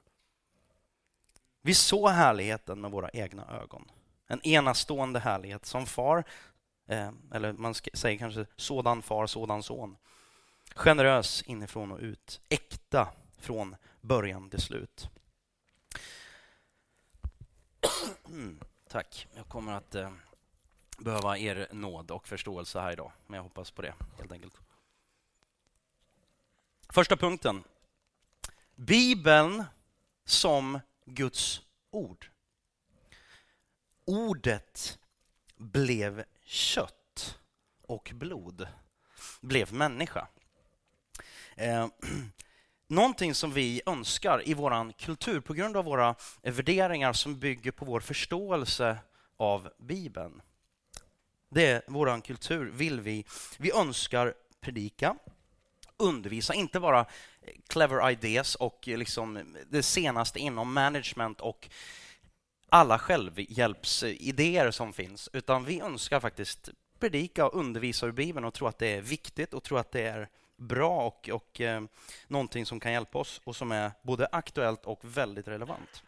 Vi 1.62 1.74
såg 1.74 2.10
härligheten 2.10 2.80
med 2.80 2.90
våra 2.90 3.08
egna 3.08 3.46
ögon. 3.62 3.90
En 4.26 4.42
enastående 4.42 5.18
härlighet 5.18 5.66
som 5.66 5.86
far, 5.86 6.24
eh, 6.88 7.10
eller 7.32 7.52
man 7.52 7.74
säger 7.74 8.18
kanske 8.18 8.46
sådan 8.56 9.02
far, 9.02 9.26
sådan 9.26 9.62
son. 9.62 9.96
Generös 10.74 11.42
inifrån 11.42 11.92
och 11.92 11.98
ut, 12.00 12.40
äkta 12.48 13.08
från 13.38 13.76
början 14.00 14.50
till 14.50 14.60
slut. 14.60 15.08
Mm, 18.26 18.60
tack. 18.88 19.26
Jag 19.34 19.48
kommer 19.48 19.72
att 19.72 19.94
eh, 19.94 20.12
behöva 20.98 21.38
er 21.38 21.68
nåd 21.72 22.10
och 22.10 22.28
förståelse 22.28 22.80
här 22.80 22.92
idag, 22.92 23.12
men 23.26 23.36
jag 23.36 23.42
hoppas 23.42 23.70
på 23.70 23.82
det 23.82 23.94
helt 24.18 24.32
enkelt. 24.32 24.60
Första 26.88 27.16
punkten. 27.16 27.64
Bibeln 28.74 29.64
som 30.24 30.80
Guds 31.04 31.60
ord. 31.90 32.30
Ordet 34.04 34.98
blev 35.56 36.24
kött 36.44 37.38
och 37.82 38.10
blod, 38.14 38.68
blev 39.40 39.72
människa. 39.72 40.28
Eh, 41.56 41.86
någonting 42.88 43.34
som 43.34 43.52
vi 43.52 43.82
önskar 43.86 44.48
i 44.48 44.54
vår 44.54 44.92
kultur 44.92 45.40
på 45.40 45.54
grund 45.54 45.76
av 45.76 45.84
våra 45.84 46.14
värderingar 46.42 47.12
som 47.12 47.38
bygger 47.38 47.70
på 47.70 47.84
vår 47.84 48.00
förståelse 48.00 48.98
av 49.36 49.70
Bibeln. 49.78 50.42
Det 51.50 51.66
är 51.66 51.82
vår 51.86 52.20
kultur, 52.20 52.70
vill 52.74 53.00
vi. 53.00 53.24
Vi 53.58 53.72
önskar 53.72 54.34
predika, 54.60 55.16
undervisa, 55.96 56.54
inte 56.54 56.80
bara 56.80 57.06
clever 57.66 58.10
ideas 58.10 58.54
och 58.54 58.82
liksom 58.86 59.56
det 59.70 59.82
senaste 59.82 60.38
inom 60.38 60.72
management 60.72 61.40
och 61.40 61.68
alla 62.68 62.98
självhjälpsidéer 62.98 64.70
som 64.70 64.92
finns, 64.92 65.28
utan 65.32 65.64
vi 65.64 65.80
önskar 65.80 66.20
faktiskt 66.20 66.68
predika 66.98 67.46
och 67.46 67.54
undervisa 67.54 68.06
ur 68.06 68.12
Bibeln 68.12 68.44
och 68.44 68.54
tro 68.54 68.66
att 68.66 68.78
det 68.78 68.96
är 68.96 69.00
viktigt 69.00 69.54
och 69.54 69.62
tro 69.62 69.76
att 69.76 69.92
det 69.92 70.02
är 70.02 70.28
bra 70.62 71.06
och, 71.06 71.28
och 71.28 71.60
eh, 71.60 71.82
någonting 72.28 72.66
som 72.66 72.80
kan 72.80 72.92
hjälpa 72.92 73.18
oss 73.18 73.40
och 73.44 73.56
som 73.56 73.72
är 73.72 73.92
både 74.02 74.28
aktuellt 74.32 74.84
och 74.84 75.00
väldigt 75.02 75.48
relevant. 75.48 76.02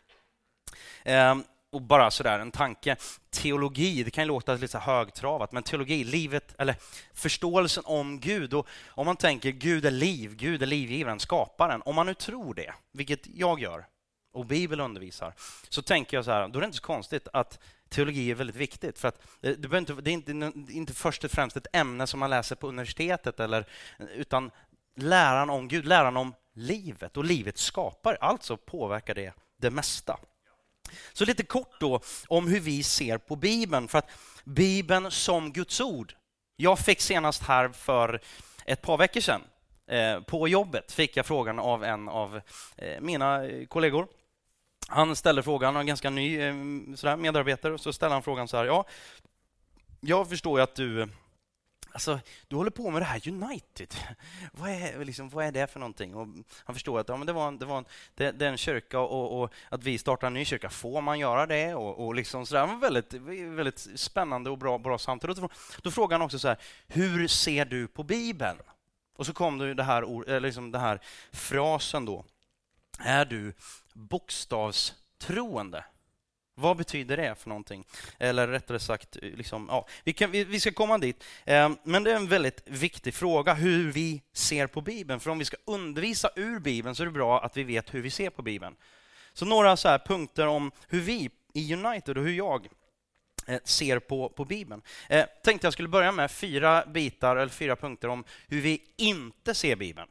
Eh, 1.03 1.35
och 1.75 1.83
bara 1.83 2.11
sådär 2.11 2.39
en 2.39 2.51
tanke. 2.51 2.97
Teologi, 3.31 4.03
det 4.03 4.11
kan 4.11 4.27
låta 4.27 4.55
lite 4.55 4.79
högtravat, 4.79 5.53
men 5.53 5.63
teologi, 5.63 6.05
livet, 6.05 6.55
eller 6.59 6.77
förståelsen 7.15 7.83
om 7.87 8.21
Gud. 8.21 8.55
Och 8.55 8.69
om 8.87 9.07
man 9.07 9.17
tänker 9.17 9.51
Gud 9.51 9.87
är 9.87 9.91
liv, 9.91 10.37
Gud 10.37 10.63
är 10.63 10.67
livgivaren, 10.67 11.21
skaparen. 11.21 11.83
Om 11.85 11.95
man 11.95 12.07
nu 12.07 12.15
tror 12.15 12.55
det, 12.55 12.75
vilket 12.93 13.27
jag 13.27 13.61
gör, 13.61 13.87
och 14.33 14.47
Bibeln 14.47 14.81
undervisar, 14.81 15.35
så 15.69 15.83
tänker 15.83 16.17
jag 16.17 16.25
så 16.25 16.31
här, 16.31 16.49
då 16.49 16.59
är 16.59 16.61
det 16.61 16.67
inte 16.67 16.79
så 16.79 16.85
konstigt 16.85 17.29
att 17.33 17.59
teologi 17.89 18.31
är 18.31 18.35
väldigt 18.35 18.57
viktigt. 18.57 18.99
För 18.99 19.09
att 19.09 19.23
eh, 19.43 19.53
det, 19.53 19.79
inte, 19.79 19.95
det 19.95 20.11
är 20.11 20.13
inte, 20.13 20.53
inte 20.73 20.95
först 20.95 21.25
och 21.25 21.31
främst 21.31 21.57
ett 21.57 21.67
ämne 21.73 22.07
som 22.07 22.21
man 22.21 22.31
läser 22.31 22.57
på 22.57 22.69
universitetet, 22.69 23.41
eller, 23.41 23.67
utan 24.15 24.51
läran 24.97 25.51
om 25.51 25.69
Gud, 25.69 25.85
läran 25.87 26.17
om 26.17 26.35
livet 26.55 27.17
och 27.17 27.25
livet 27.25 27.59
skapar, 27.59 28.19
Alltså 28.21 28.57
påverkar 28.57 29.15
det 29.15 29.33
det 29.57 29.71
mesta. 29.71 30.19
Så 31.13 31.25
lite 31.25 31.43
kort 31.43 31.81
då 31.81 32.01
om 32.29 32.49
hur 32.49 32.61
vi 32.61 32.83
ser 32.83 33.19
på 33.19 33.37
Bibeln, 33.37 33.89
för 33.89 33.99
att 33.99 34.11
Bibeln 34.45 35.11
som 35.11 35.53
Guds 35.53 35.81
ord. 35.81 36.15
Jag 36.57 36.79
fick 36.79 37.01
senast 37.01 37.43
här 37.43 37.69
för 37.69 38.21
ett 38.67 38.83
par 38.83 38.99
veckor 38.99 39.21
sedan 39.21 39.43
eh, 39.87 40.21
på 40.21 40.49
jobbet 40.49 40.93
fick 40.93 41.17
jag 41.17 41.27
frågan 41.27 41.59
av 41.59 41.85
en 41.85 42.09
av 42.09 42.41
eh, 42.77 43.01
mina 43.01 43.43
kollegor. 43.69 44.09
Han 44.89 45.17
ställer 45.17 45.43
frågan, 45.43 45.75
han 45.75 45.83
är 45.83 45.87
ganska 45.87 46.11
ny 46.11 46.41
eh, 46.41 46.55
sådär, 46.97 47.17
medarbetare, 47.17 47.75
och 47.75 47.81
så 47.81 47.93
ställer 47.93 48.13
han 48.13 48.23
frågan 48.23 48.49
så 48.49 48.57
här. 48.57 48.65
Ja, 48.65 48.85
jag 50.01 50.29
förstår 50.29 50.59
ju 50.59 50.63
att 50.63 50.75
du 50.75 51.09
Alltså, 51.95 52.21
du 52.49 52.57
håller 52.57 52.71
på 52.71 52.91
med 52.91 53.03
det 53.03 53.07
här 53.07 53.29
United. 53.29 53.95
Vad 54.53 54.71
är, 54.71 55.05
liksom, 55.05 55.29
vad 55.29 55.47
är 55.47 55.53
det 55.53 55.67
för 55.67 55.81
någonting? 55.81 56.15
Och 56.15 56.29
han 56.65 56.75
förstår 56.75 57.01
att 57.01 57.09
ja, 57.09 57.17
men 57.17 57.27
det, 57.27 57.33
var 57.33 57.49
en, 57.49 57.59
det, 57.59 57.67
var 57.67 57.79
en, 57.79 57.85
det, 58.15 58.33
det 58.33 58.47
är 58.47 58.51
en 58.51 58.57
kyrka 58.57 59.01
och, 59.01 59.43
och, 59.43 59.53
att 59.69 59.85
vi 59.85 59.99
startar 59.99 60.27
en 60.27 60.35
ny 60.35 60.45
kyrka. 60.45 60.71
Får 60.71 61.01
man 61.01 61.19
göra 61.19 61.47
det? 61.47 61.75
Och, 61.75 62.07
och 62.07 62.15
liksom 62.15 62.47
så 62.47 62.55
där. 62.55 62.67
Det 62.67 62.73
var 62.73 62.81
väldigt, 62.81 63.15
väldigt 63.59 63.87
spännande 63.95 64.51
och 64.51 64.59
bra, 64.59 64.79
bra 64.79 64.99
samtal. 64.99 65.35
Då, 65.35 65.49
då 65.83 65.91
frågade 65.91 66.15
han 66.15 66.27
också 66.27 66.39
så 66.39 66.49
här, 66.49 66.59
hur 66.87 67.29
ser 67.29 67.65
du 67.65 67.87
på 67.87 68.03
Bibeln? 68.03 68.59
Och 69.17 69.27
så 69.27 69.33
kom 69.33 69.59
det, 69.59 69.75
det 69.75 69.83
här, 69.83 70.41
liksom 70.41 70.71
den 70.71 70.81
här 70.81 71.01
frasen 71.33 72.05
då. 72.05 72.25
Är 72.99 73.25
du 73.25 73.53
bokstavstroende? 73.95 75.85
Vad 76.57 76.77
betyder 76.77 77.17
det 77.17 77.35
för 77.35 77.49
någonting? 77.49 77.85
Eller 78.19 78.49
rättare 78.49 78.79
sagt, 78.79 79.17
liksom, 79.23 79.67
ja, 79.71 79.87
vi, 80.05 80.13
kan, 80.13 80.31
vi, 80.31 80.45
vi, 80.45 80.61
ska 80.61 80.73
komma 80.73 80.99
dit. 80.99 81.25
Ehm, 81.45 81.77
men 81.83 82.05
det 82.05 82.13
är 82.13 82.17
en 82.17 82.29
väldigt 82.29 82.63
viktig 82.65 83.15
fråga 83.15 83.55
hur 83.55 83.93
vi 83.93 84.23
ser 84.33 84.67
på 84.67 84.81
Bibeln. 84.81 85.21
För 85.21 85.31
om 85.31 85.39
vi 85.39 85.45
ska 85.45 85.57
undervisa 85.65 86.31
ur 86.37 86.59
Bibeln 86.59 86.95
så 86.95 87.03
är 87.03 87.07
det 87.07 87.13
bra 87.13 87.41
att 87.45 87.57
vi 87.57 87.63
vet 87.63 87.95
hur 87.95 88.03
vi 88.03 88.11
ser 88.11 88.31
på 88.31 88.43
Bibeln. 88.43 88.77
Så 89.33 89.45
några 89.45 89.77
så 89.77 89.99
punkter 89.99 90.47
om 90.47 90.71
hur 90.89 91.01
vi 91.01 91.31
i 91.55 91.75
United 91.75 92.19
och 92.19 92.25
hur 92.25 92.33
jag 92.33 92.69
eh, 93.47 93.61
ser 93.65 93.99
på, 93.99 94.29
på 94.29 94.45
Bibeln. 94.45 94.83
Eh, 95.09 95.27
tänkte 95.45 95.67
jag 95.67 95.73
skulle 95.73 95.89
börja 95.89 96.13
med 96.13 96.31
fyra 96.31 96.87
bitar 96.87 97.37
eller 97.37 97.53
fyra 97.53 97.77
punkter 97.77 98.09
om 98.09 98.25
hur 98.49 98.61
vi 98.61 98.83
inte 98.97 99.55
ser 99.55 99.77
Bibeln. 99.77 100.09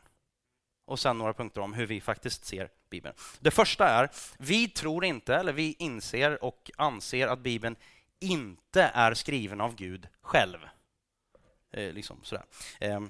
Och 0.94 1.00
sen 1.00 1.18
några 1.18 1.34
punkter 1.34 1.62
om 1.62 1.74
hur 1.74 1.86
vi 1.86 2.02
faktiskt 2.02 2.46
ser 2.46 2.70
Bibeln. 2.90 3.16
Det 3.40 3.52
första 3.52 3.88
är, 3.88 4.10
vi 4.38 4.68
tror 4.68 5.06
inte, 5.06 5.36
eller 5.36 5.54
vi 5.54 5.76
inser 5.80 6.44
och 6.44 6.72
anser 6.78 7.28
att 7.28 7.40
Bibeln 7.40 7.76
inte 8.20 8.84
är 8.94 9.14
skriven 9.14 9.62
av 9.62 9.76
Gud 9.76 10.08
själv. 10.22 10.58
Eh, 11.72 11.94
liksom 11.94 12.20
sådär. 12.24 12.46
Eh, 12.80 13.02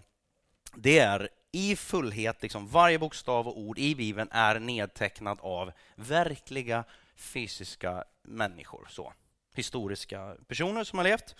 det 0.75 0.99
är 0.99 1.29
i 1.51 1.75
fullhet, 1.75 2.41
liksom, 2.41 2.67
varje 2.67 2.99
bokstav 2.99 3.47
och 3.47 3.59
ord 3.59 3.79
i 3.79 3.95
Bibeln 3.95 4.29
är 4.31 4.59
nedtecknad 4.59 5.39
av 5.41 5.71
verkliga 5.95 6.83
fysiska 7.15 8.03
människor. 8.21 8.87
Så. 8.89 9.13
Historiska 9.55 10.35
personer 10.47 10.83
som 10.83 10.99
har 10.99 11.03
levt. 11.03 11.35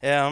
Eh, 0.00 0.30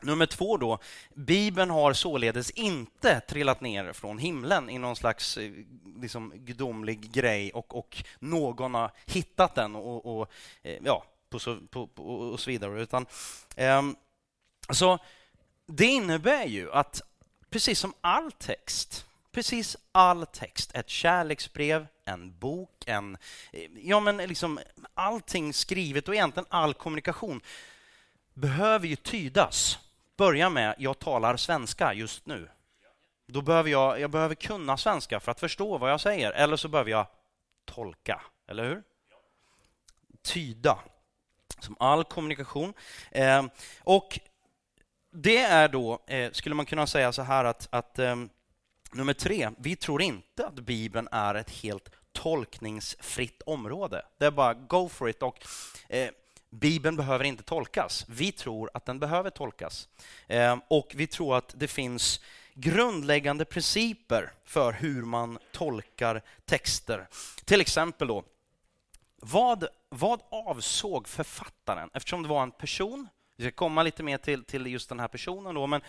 Nummer 0.00 0.26
två 0.26 0.56
då, 0.56 0.78
Bibeln 1.14 1.70
har 1.70 1.92
således 1.92 2.50
inte 2.50 3.20
trillat 3.20 3.60
ner 3.60 3.92
från 3.92 4.18
himlen 4.18 4.70
i 4.70 4.78
någon 4.78 4.96
slags 4.96 5.36
eh, 5.36 5.52
liksom, 6.00 6.32
gudomlig 6.34 7.12
grej 7.12 7.52
och, 7.52 7.76
och 7.76 8.04
någon 8.18 8.74
har 8.74 8.92
hittat 9.06 9.54
den 9.54 9.76
och, 9.76 10.18
och 10.18 10.30
eh, 10.62 10.78
ja, 10.84 11.04
på 11.30 11.38
så, 11.38 11.58
på, 11.70 11.86
på, 11.86 12.04
och 12.04 12.40
så 12.40 12.50
vidare. 12.50 12.82
Utan, 12.82 13.06
eh, 13.56 13.82
så 14.70 14.98
det 15.66 15.86
innebär 15.86 16.44
ju 16.44 16.72
att 16.72 17.02
precis 17.50 17.78
som 17.78 17.94
all 18.00 18.32
text, 18.32 19.06
precis 19.32 19.76
all 19.92 20.26
text, 20.26 20.70
ett 20.74 20.88
kärleksbrev, 20.88 21.86
en 22.04 22.38
bok, 22.38 22.84
en, 22.86 23.16
eh, 23.52 23.70
ja 23.82 24.00
men 24.00 24.16
liksom 24.16 24.60
allting 24.94 25.52
skrivet 25.52 26.08
och 26.08 26.14
egentligen 26.14 26.46
all 26.50 26.74
kommunikation 26.74 27.40
behöver 28.34 28.86
ju 28.86 28.96
tydas 28.96 29.78
börja 30.18 30.50
med 30.50 30.74
jag 30.78 30.98
talar 30.98 31.36
svenska 31.36 31.94
just 31.94 32.26
nu. 32.26 32.48
Då 33.26 33.42
behöver 33.42 33.70
jag, 33.70 34.00
jag 34.00 34.10
behöver 34.10 34.34
kunna 34.34 34.76
svenska 34.76 35.20
för 35.20 35.32
att 35.32 35.40
förstå 35.40 35.78
vad 35.78 35.90
jag 35.90 36.00
säger, 36.00 36.32
eller 36.32 36.56
så 36.56 36.68
behöver 36.68 36.90
jag 36.90 37.06
tolka, 37.64 38.22
eller 38.48 38.64
hur? 38.64 38.82
Tyda, 40.22 40.78
som 41.60 41.76
all 41.78 42.04
kommunikation. 42.04 42.74
Eh, 43.10 43.44
och 43.80 44.20
det 45.12 45.38
är 45.38 45.68
då, 45.68 46.04
eh, 46.06 46.32
skulle 46.32 46.54
man 46.54 46.66
kunna 46.66 46.86
säga 46.86 47.12
så 47.12 47.22
här 47.22 47.44
att, 47.44 47.68
att 47.70 47.98
eh, 47.98 48.16
nummer 48.92 49.14
tre, 49.14 49.50
vi 49.58 49.76
tror 49.76 50.02
inte 50.02 50.46
att 50.46 50.54
Bibeln 50.54 51.08
är 51.12 51.34
ett 51.34 51.50
helt 51.50 51.90
tolkningsfritt 52.12 53.42
område. 53.46 54.02
Det 54.18 54.26
är 54.26 54.30
bara 54.30 54.54
go 54.54 54.88
for 54.88 55.08
it. 55.08 55.22
Och, 55.22 55.46
eh, 55.88 56.10
Bibeln 56.50 56.96
behöver 56.96 57.24
inte 57.24 57.42
tolkas. 57.42 58.04
Vi 58.08 58.32
tror 58.32 58.70
att 58.74 58.84
den 58.84 58.98
behöver 58.98 59.30
tolkas. 59.30 59.88
Ehm, 60.26 60.60
och 60.68 60.92
vi 60.94 61.06
tror 61.06 61.36
att 61.36 61.54
det 61.56 61.68
finns 61.68 62.20
grundläggande 62.54 63.44
principer 63.44 64.32
för 64.44 64.72
hur 64.72 65.02
man 65.02 65.38
tolkar 65.52 66.22
texter. 66.44 67.08
Till 67.44 67.60
exempel 67.60 68.08
då, 68.08 68.24
vad, 69.16 69.68
vad 69.88 70.20
avsåg 70.30 71.08
författaren? 71.08 71.90
Eftersom 71.94 72.22
det 72.22 72.28
var 72.28 72.42
en 72.42 72.50
person, 72.50 73.08
vi 73.36 73.44
ska 73.44 73.52
komma 73.52 73.82
lite 73.82 74.02
mer 74.02 74.18
till, 74.18 74.44
till 74.44 74.66
just 74.66 74.88
den 74.88 75.00
här 75.00 75.08
personen 75.08 75.54
då, 75.54 75.66
men, 75.66 75.80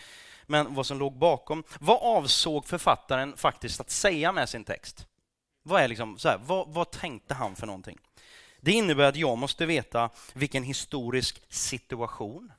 men 0.46 0.75
vad 0.75 0.86
som 0.86 1.00
låg 1.00 1.18
bakom. 1.18 1.63
Vad 1.80 2.00
avsåg 2.01 2.66
författaren 2.66 3.38
faktiskt 3.38 3.80
att 3.82 3.89
säga 3.89 4.32
med 4.32 4.50
sin 4.50 4.63
text? 4.63 5.08
Vad, 5.63 5.82
är 5.82 5.88
liksom, 5.88 6.18
så 6.18 6.30
här, 6.30 6.38
vad, 6.46 6.68
vad 6.68 6.92
tänkte 6.92 7.34
han 7.34 7.56
för 7.56 7.68
någonting? 7.68 7.98
Det 8.62 8.72
innebär 8.72 9.04
att 9.04 9.16
jag 9.16 9.38
måste 9.38 9.66
veta 9.66 10.10
vilken 10.34 10.63
historisk 10.63 11.42
situation 11.50 12.51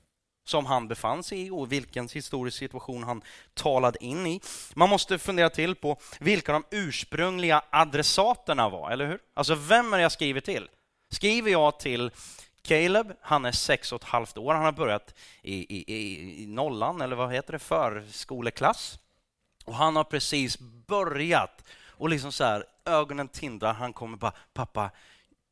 som 0.44 0.66
han 0.66 0.88
befann 0.88 1.22
sig 1.22 1.46
i 1.46 1.50
och 1.50 1.72
vilken 1.72 2.08
historisk 2.08 2.58
situation 2.58 3.02
han 3.02 3.22
talade 3.54 4.04
in 4.04 4.26
i. 4.26 4.40
Man 4.74 4.88
måste 4.88 5.18
fundera 5.18 5.50
till 5.50 5.74
på 5.74 5.98
vilka 6.20 6.52
de 6.52 6.64
ursprungliga 6.70 7.62
adressaterna 7.70 8.68
var, 8.68 8.90
eller 8.90 9.06
hur? 9.06 9.18
Alltså, 9.34 9.54
vem 9.54 9.92
är 9.92 9.96
det 9.96 10.02
jag 10.02 10.12
skriver 10.12 10.40
till? 10.40 10.68
Skriver 11.10 11.50
jag 11.50 11.80
till 11.80 12.10
Caleb, 12.62 13.12
han 13.20 13.44
är 13.44 13.52
sex 13.52 13.92
och 13.92 14.02
ett 14.02 14.08
halvt 14.08 14.38
år. 14.38 14.54
Han 14.54 14.64
har 14.64 14.72
börjat 14.72 15.14
i, 15.42 15.76
i, 15.76 15.94
i, 15.94 16.42
i 16.42 16.46
nollan, 16.46 17.00
eller 17.00 17.16
vad 17.16 17.32
heter 17.32 17.52
det, 17.52 17.58
förskoleklass. 17.58 18.98
Och 19.64 19.74
han 19.74 19.96
har 19.96 20.04
precis 20.04 20.58
börjat 20.86 21.64
och 22.00 22.08
liksom 22.08 22.32
så 22.32 22.44
här, 22.44 22.64
ögonen 22.84 23.28
tindrar. 23.28 23.74
Han 23.74 23.92
kommer 23.92 24.16
bara, 24.16 24.32
pappa, 24.54 24.90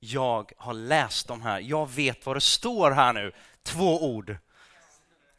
jag 0.00 0.52
har 0.56 0.74
läst 0.74 1.28
de 1.28 1.42
här. 1.42 1.60
Jag 1.60 1.90
vet 1.90 2.26
vad 2.26 2.36
det 2.36 2.40
står 2.40 2.90
här 2.90 3.12
nu. 3.12 3.32
Två 3.62 4.14
ord. 4.14 4.36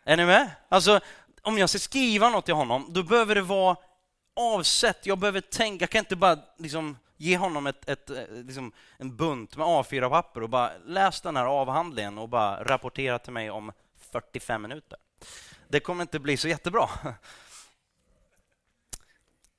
Är 0.04 0.18
ni 0.18 0.26
med? 0.26 0.52
Alltså, 0.70 1.00
om 1.42 1.58
jag 1.58 1.70
ska 1.70 1.80
skriva 1.80 2.30
något 2.30 2.46
till 2.46 2.54
honom, 2.54 2.88
då 2.90 3.04
behöver 3.04 3.36
det 3.36 3.42
vara 3.42 3.78
avsett. 4.36 5.06
Jag 5.06 5.18
behöver 5.18 5.42
tänka. 5.42 5.84
Jag 5.84 5.90
kan 5.90 6.00
inte 6.00 6.16
bara 6.16 6.40
liksom 6.58 6.98
ge 7.18 7.38
honom 7.38 7.68
ett, 7.68 7.90
ett, 7.90 8.10
eh, 8.10 8.24
liksom 8.30 8.72
en 8.98 9.16
bunt 9.16 9.58
med 9.58 9.68
A4-papper 9.68 10.44
och 10.44 10.50
bara 10.50 10.72
läs 10.86 11.22
den 11.22 11.38
här 11.38 11.46
avhandlingen 11.46 12.18
och 12.18 12.30
bara 12.30 12.64
rapportera 12.64 13.20
till 13.20 13.34
mig 13.34 13.50
om 13.50 13.72
45 14.12 14.62
minuter. 14.62 15.00
Det 15.68 15.80
kommer 15.80 16.02
inte 16.02 16.20
bli 16.20 16.38
så 16.38 16.48
jättebra. 16.48 16.90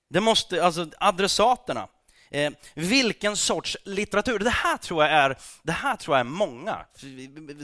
Det 0.08 0.20
måste, 0.20 0.64
alltså 0.64 0.86
adressaterna. 0.98 1.88
Eh, 2.32 2.52
vilken 2.74 3.36
sorts 3.36 3.76
litteratur? 3.84 4.38
Det 4.38 4.50
här 4.50 4.76
tror 4.76 5.04
jag 5.04 5.12
är, 5.12 5.38
det 5.62 5.72
här 5.72 5.96
tror 5.96 6.16
jag 6.16 6.26
är 6.26 6.30
många 6.30 6.86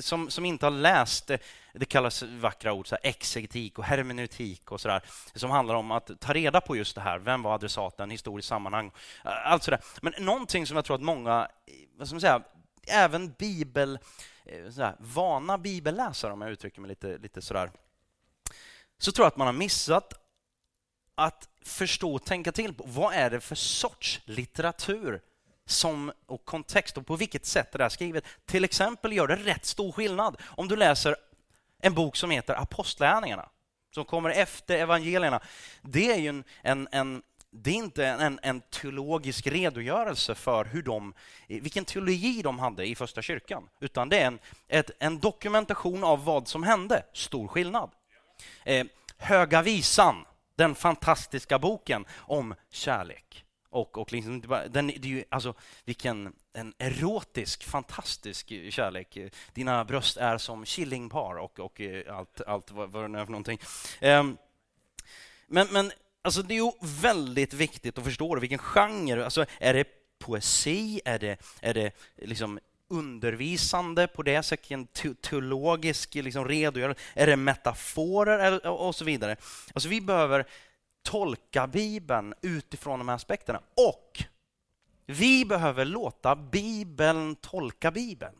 som, 0.00 0.30
som 0.30 0.44
inte 0.44 0.66
har 0.66 0.70
läst, 0.70 1.30
eh, 1.30 1.38
det, 1.74 1.84
kallas 1.84 2.22
vackra 2.22 2.72
ord, 2.72 2.88
så 2.88 2.94
här, 2.94 3.10
exegetik 3.10 3.78
och 3.78 3.84
hermeneutik 3.84 4.72
och 4.72 4.80
sådär, 4.80 5.02
som 5.34 5.50
handlar 5.50 5.74
om 5.74 5.90
att 5.90 6.10
ta 6.20 6.32
reda 6.32 6.60
på 6.60 6.76
just 6.76 6.94
det 6.94 7.00
här. 7.00 7.18
Vem 7.18 7.42
var 7.42 7.54
adressaten, 7.54 8.10
historiskt 8.10 8.48
sammanhang, 8.48 8.90
eh, 9.24 9.52
allt 9.52 9.62
sådär. 9.62 9.80
Men 10.02 10.12
någonting 10.18 10.66
som 10.66 10.76
jag 10.76 10.84
tror 10.84 10.96
att 10.96 11.02
många, 11.02 11.48
eh, 11.66 11.72
vad 11.98 12.08
ska 12.08 12.14
man 12.14 12.20
säga, 12.20 12.42
även 12.86 13.32
bibel, 13.32 13.98
sådär, 14.70 14.96
vana 14.98 15.58
bibelläsare, 15.58 16.32
om 16.32 16.40
jag 16.40 16.50
uttrycker 16.50 16.80
mig 16.80 16.88
lite, 16.88 17.18
lite 17.18 17.42
sådär, 17.42 17.70
så 18.98 19.12
tror 19.12 19.24
jag 19.24 19.28
att 19.28 19.36
man 19.36 19.46
har 19.46 19.52
missat 19.52 20.25
att 21.16 21.48
förstå 21.64 22.14
och 22.14 22.24
tänka 22.24 22.52
till 22.52 22.74
på 22.74 22.84
vad 22.86 23.14
är 23.14 23.30
det 23.30 23.40
för 23.40 23.54
sorts 23.54 24.20
litteratur 24.24 25.20
som, 25.66 26.12
och 26.26 26.44
kontext 26.44 26.96
och 26.96 27.06
på 27.06 27.16
vilket 27.16 27.46
sätt 27.46 27.72
det 27.72 27.84
är 27.84 27.88
skrivet. 27.88 28.24
Till 28.46 28.64
exempel 28.64 29.12
gör 29.12 29.26
det 29.26 29.36
rätt 29.36 29.64
stor 29.64 29.92
skillnad 29.92 30.36
om 30.44 30.68
du 30.68 30.76
läser 30.76 31.16
en 31.82 31.94
bok 31.94 32.16
som 32.16 32.30
heter 32.30 32.54
Apostlagärningarna, 32.54 33.48
som 33.94 34.04
kommer 34.04 34.30
efter 34.30 34.78
evangelierna. 34.78 35.40
Det 35.82 36.12
är 36.12 36.18
ju 36.18 36.28
en, 36.28 36.44
en, 36.62 36.88
en 36.92 37.22
det 37.50 37.70
är 37.70 37.74
inte 37.74 38.06
en, 38.06 38.40
en 38.42 38.60
teologisk 38.60 39.46
redogörelse 39.46 40.34
för 40.34 40.64
hur 40.64 40.82
de, 40.82 41.14
vilken 41.48 41.84
teologi 41.84 42.42
de 42.42 42.58
hade 42.58 42.86
i 42.86 42.94
första 42.94 43.22
kyrkan, 43.22 43.68
utan 43.80 44.08
det 44.08 44.18
är 44.18 44.26
en, 44.26 44.38
ett, 44.68 44.90
en 44.98 45.18
dokumentation 45.18 46.04
av 46.04 46.24
vad 46.24 46.48
som 46.48 46.62
hände. 46.62 47.02
Stor 47.12 47.48
skillnad. 47.48 47.90
Eh, 48.64 48.86
Höga 49.18 49.62
visan 49.62 50.24
den 50.56 50.74
fantastiska 50.74 51.58
boken 51.58 52.04
om 52.16 52.54
kärlek. 52.70 53.44
Och, 53.68 53.98
och 53.98 54.12
liksom, 54.12 54.40
den, 54.70 54.86
det 54.86 55.04
är 55.04 55.06
ju, 55.06 55.24
alltså, 55.28 55.54
vilken 55.84 56.32
en 56.52 56.74
erotisk, 56.78 57.64
fantastisk 57.64 58.52
kärlek. 58.70 59.18
Dina 59.54 59.84
bröst 59.84 60.16
är 60.16 60.38
som 60.38 60.64
killingpar 60.64 61.34
och, 61.34 61.60
och 61.60 61.80
eh, 61.80 62.16
allt, 62.16 62.40
allt 62.40 62.70
vad, 62.70 62.90
vad 62.90 63.04
det 63.04 63.08
nu 63.08 63.18
är 63.18 63.24
för 63.24 63.32
någonting. 63.32 63.60
Um, 64.02 64.38
men, 65.46 65.68
men 65.70 65.92
alltså, 66.22 66.42
det 66.42 66.54
är 66.54 66.64
ju 66.64 66.72
väldigt 67.02 67.54
viktigt 67.54 67.98
att 67.98 68.04
förstå 68.04 68.40
vilken 68.40 68.58
genre. 68.58 69.24
Alltså, 69.24 69.46
är 69.60 69.74
det 69.74 69.84
poesi? 70.18 71.00
Är 71.04 71.18
det, 71.18 71.36
är 71.60 71.74
det 71.74 71.92
liksom 72.16 72.58
undervisande 72.88 74.06
på 74.06 74.22
det 74.22 74.42
sättet, 74.42 74.70
en 74.70 74.86
teologisk 75.20 76.14
liksom 76.14 76.48
redogörelse? 76.48 77.00
Är 77.14 77.26
det 77.26 77.36
metaforer 77.36 78.66
och 78.66 78.94
så 78.94 79.04
vidare? 79.04 79.36
Alltså 79.74 79.88
vi 79.88 80.00
behöver 80.00 80.46
tolka 81.02 81.66
Bibeln 81.66 82.34
utifrån 82.42 82.98
de 82.98 83.08
här 83.08 83.16
aspekterna. 83.16 83.60
Och 83.74 84.22
vi 85.06 85.44
behöver 85.44 85.84
låta 85.84 86.36
Bibeln 86.36 87.36
tolka 87.36 87.90
Bibeln. 87.90 88.36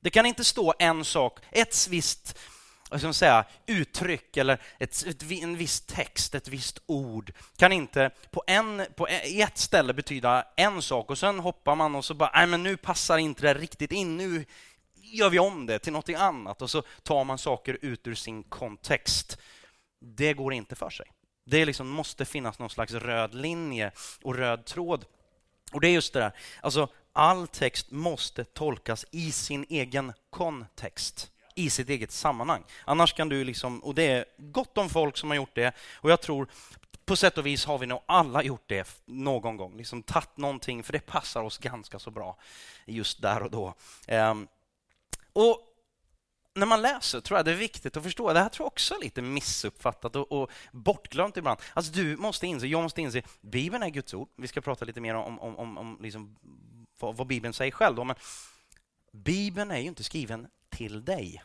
Det 0.00 0.10
kan 0.10 0.26
inte 0.26 0.44
stå 0.44 0.74
en 0.78 1.04
sak, 1.04 1.40
ett 1.50 1.88
visst 1.90 2.38
ska 2.86 3.12
säga, 3.12 3.44
uttryck 3.66 4.36
eller 4.36 4.62
ett, 4.78 5.06
ett, 5.06 5.30
en 5.30 5.56
viss 5.56 5.80
text, 5.80 6.34
ett 6.34 6.48
visst 6.48 6.78
ord 6.86 7.32
kan 7.56 7.72
inte 7.72 8.10
på, 8.30 8.42
en, 8.46 8.86
på 8.96 9.08
e-, 9.08 9.42
ett 9.42 9.58
ställe 9.58 9.94
betyda 9.94 10.46
en 10.56 10.82
sak 10.82 11.10
och 11.10 11.18
sen 11.18 11.38
hoppar 11.38 11.74
man 11.74 11.94
och 11.94 12.04
så 12.04 12.14
bara, 12.14 12.30
nej 12.34 12.46
men 12.46 12.62
nu 12.62 12.76
passar 12.76 13.18
inte 13.18 13.42
det 13.42 13.54
riktigt 13.54 13.92
in, 13.92 14.16
nu 14.16 14.44
gör 14.94 15.30
vi 15.30 15.38
om 15.38 15.66
det 15.66 15.78
till 15.78 15.92
något 15.92 16.08
annat 16.08 16.62
och 16.62 16.70
så 16.70 16.82
tar 17.02 17.24
man 17.24 17.38
saker 17.38 17.78
ut 17.82 18.06
ur 18.06 18.14
sin 18.14 18.42
kontext. 18.42 19.38
Det 20.00 20.34
går 20.34 20.52
inte 20.52 20.74
för 20.74 20.90
sig. 20.90 21.06
Det 21.46 21.64
liksom 21.64 21.88
måste 21.88 22.24
finnas 22.24 22.58
någon 22.58 22.70
slags 22.70 22.92
röd 22.92 23.34
linje 23.34 23.92
och 24.22 24.34
röd 24.34 24.64
tråd. 24.64 25.04
Och 25.72 25.80
det 25.80 25.88
är 25.88 25.92
just 25.92 26.12
det 26.12 26.20
där, 26.20 26.32
alltså 26.60 26.88
all 27.12 27.48
text 27.48 27.90
måste 27.90 28.44
tolkas 28.44 29.04
i 29.10 29.32
sin 29.32 29.66
egen 29.68 30.12
kontext 30.30 31.30
i 31.56 31.70
sitt 31.70 31.88
eget 31.88 32.12
sammanhang. 32.12 32.64
Annars 32.84 33.12
kan 33.12 33.28
du 33.28 33.44
liksom, 33.44 33.78
och 33.84 33.94
det 33.94 34.02
är 34.02 34.24
gott 34.38 34.78
om 34.78 34.88
folk 34.88 35.16
som 35.16 35.30
har 35.30 35.36
gjort 35.36 35.54
det 35.54 35.72
och 35.94 36.10
jag 36.10 36.20
tror 36.20 36.48
på 37.04 37.16
sätt 37.16 37.38
och 37.38 37.46
vis 37.46 37.64
har 37.64 37.78
vi 37.78 37.86
nog 37.86 38.00
alla 38.06 38.42
gjort 38.42 38.64
det 38.66 39.02
någon 39.04 39.56
gång, 39.56 39.76
liksom 39.76 40.02
tagit 40.02 40.36
någonting 40.36 40.82
för 40.82 40.92
det 40.92 41.06
passar 41.06 41.42
oss 41.42 41.58
ganska 41.58 41.98
så 41.98 42.10
bra 42.10 42.38
just 42.84 43.22
där 43.22 43.42
och 43.42 43.50
då. 43.50 43.74
Um, 44.08 44.48
och 45.32 45.60
när 46.54 46.66
man 46.66 46.82
läser 46.82 47.20
tror 47.20 47.38
jag 47.38 47.44
det 47.44 47.50
är 47.50 47.56
viktigt 47.56 47.96
att 47.96 48.02
förstå, 48.02 48.32
det 48.32 48.40
här 48.40 48.48
tror 48.48 48.64
jag 48.64 48.72
också 48.72 48.94
är 48.94 49.00
lite 49.00 49.22
missuppfattat 49.22 50.16
och, 50.16 50.32
och 50.32 50.50
bortglömt 50.72 51.36
ibland. 51.36 51.60
Alltså 51.74 51.92
du 51.92 52.16
måste 52.16 52.46
inse, 52.46 52.66
jag 52.66 52.82
måste 52.82 53.02
inse, 53.02 53.22
Bibeln 53.40 53.82
är 53.82 53.88
Guds 53.88 54.14
ord. 54.14 54.28
Vi 54.36 54.48
ska 54.48 54.60
prata 54.60 54.84
lite 54.84 55.00
mer 55.00 55.14
om, 55.14 55.38
om, 55.40 55.56
om, 55.56 55.78
om 55.78 55.98
liksom 56.00 56.36
vad, 57.00 57.16
vad, 57.16 57.26
Bibeln 57.26 57.54
säger 57.54 57.72
själv. 57.72 57.96
Då. 57.96 58.04
Men 58.04 58.16
Bibeln 59.12 59.70
är 59.70 59.78
ju 59.78 59.88
inte 59.88 60.04
skriven 60.04 60.48
till 60.76 61.04
dig. 61.04 61.42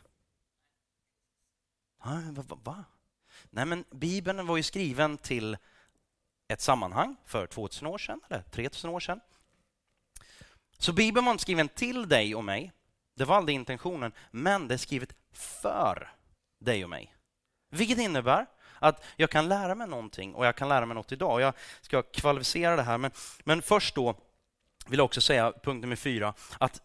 Va? 2.04 2.22
va, 2.30 2.58
va? 2.62 2.84
Nej, 3.50 3.66
men 3.66 3.84
Bibeln 3.90 4.46
var 4.46 4.56
ju 4.56 4.62
skriven 4.62 5.18
till 5.18 5.56
ett 6.48 6.60
sammanhang 6.60 7.16
för 7.24 7.46
2000 7.46 7.86
år 7.86 7.98
sedan, 7.98 8.20
eller 8.28 8.42
3000 8.42 8.90
år 8.90 9.00
sedan. 9.00 9.20
Så 10.78 10.92
Bibeln 10.92 11.24
var 11.24 11.32
inte 11.32 11.42
skriven 11.42 11.68
till 11.68 12.08
dig 12.08 12.34
och 12.34 12.44
mig. 12.44 12.72
Det 13.14 13.24
var 13.24 13.36
aldrig 13.36 13.54
intentionen, 13.54 14.12
men 14.30 14.68
det 14.68 14.74
är 14.74 14.78
skrivet 14.78 15.14
för 15.32 16.12
dig 16.58 16.84
och 16.84 16.90
mig. 16.90 17.14
Vilket 17.70 17.98
innebär 17.98 18.46
att 18.78 19.04
jag 19.16 19.30
kan 19.30 19.48
lära 19.48 19.74
mig 19.74 19.88
någonting 19.88 20.34
och 20.34 20.46
jag 20.46 20.56
kan 20.56 20.68
lära 20.68 20.86
mig 20.86 20.94
något 20.94 21.12
idag. 21.12 21.40
Jag 21.40 21.54
ska 21.80 22.02
kvalificera 22.02 22.76
det 22.76 22.82
här, 22.82 22.98
men, 22.98 23.10
men 23.44 23.62
först 23.62 23.94
då 23.94 24.14
vill 24.86 24.98
jag 24.98 25.04
också 25.04 25.20
säga, 25.20 25.52
punkt 25.62 25.82
nummer 25.82 25.96
fyra, 25.96 26.34
att 26.58 26.82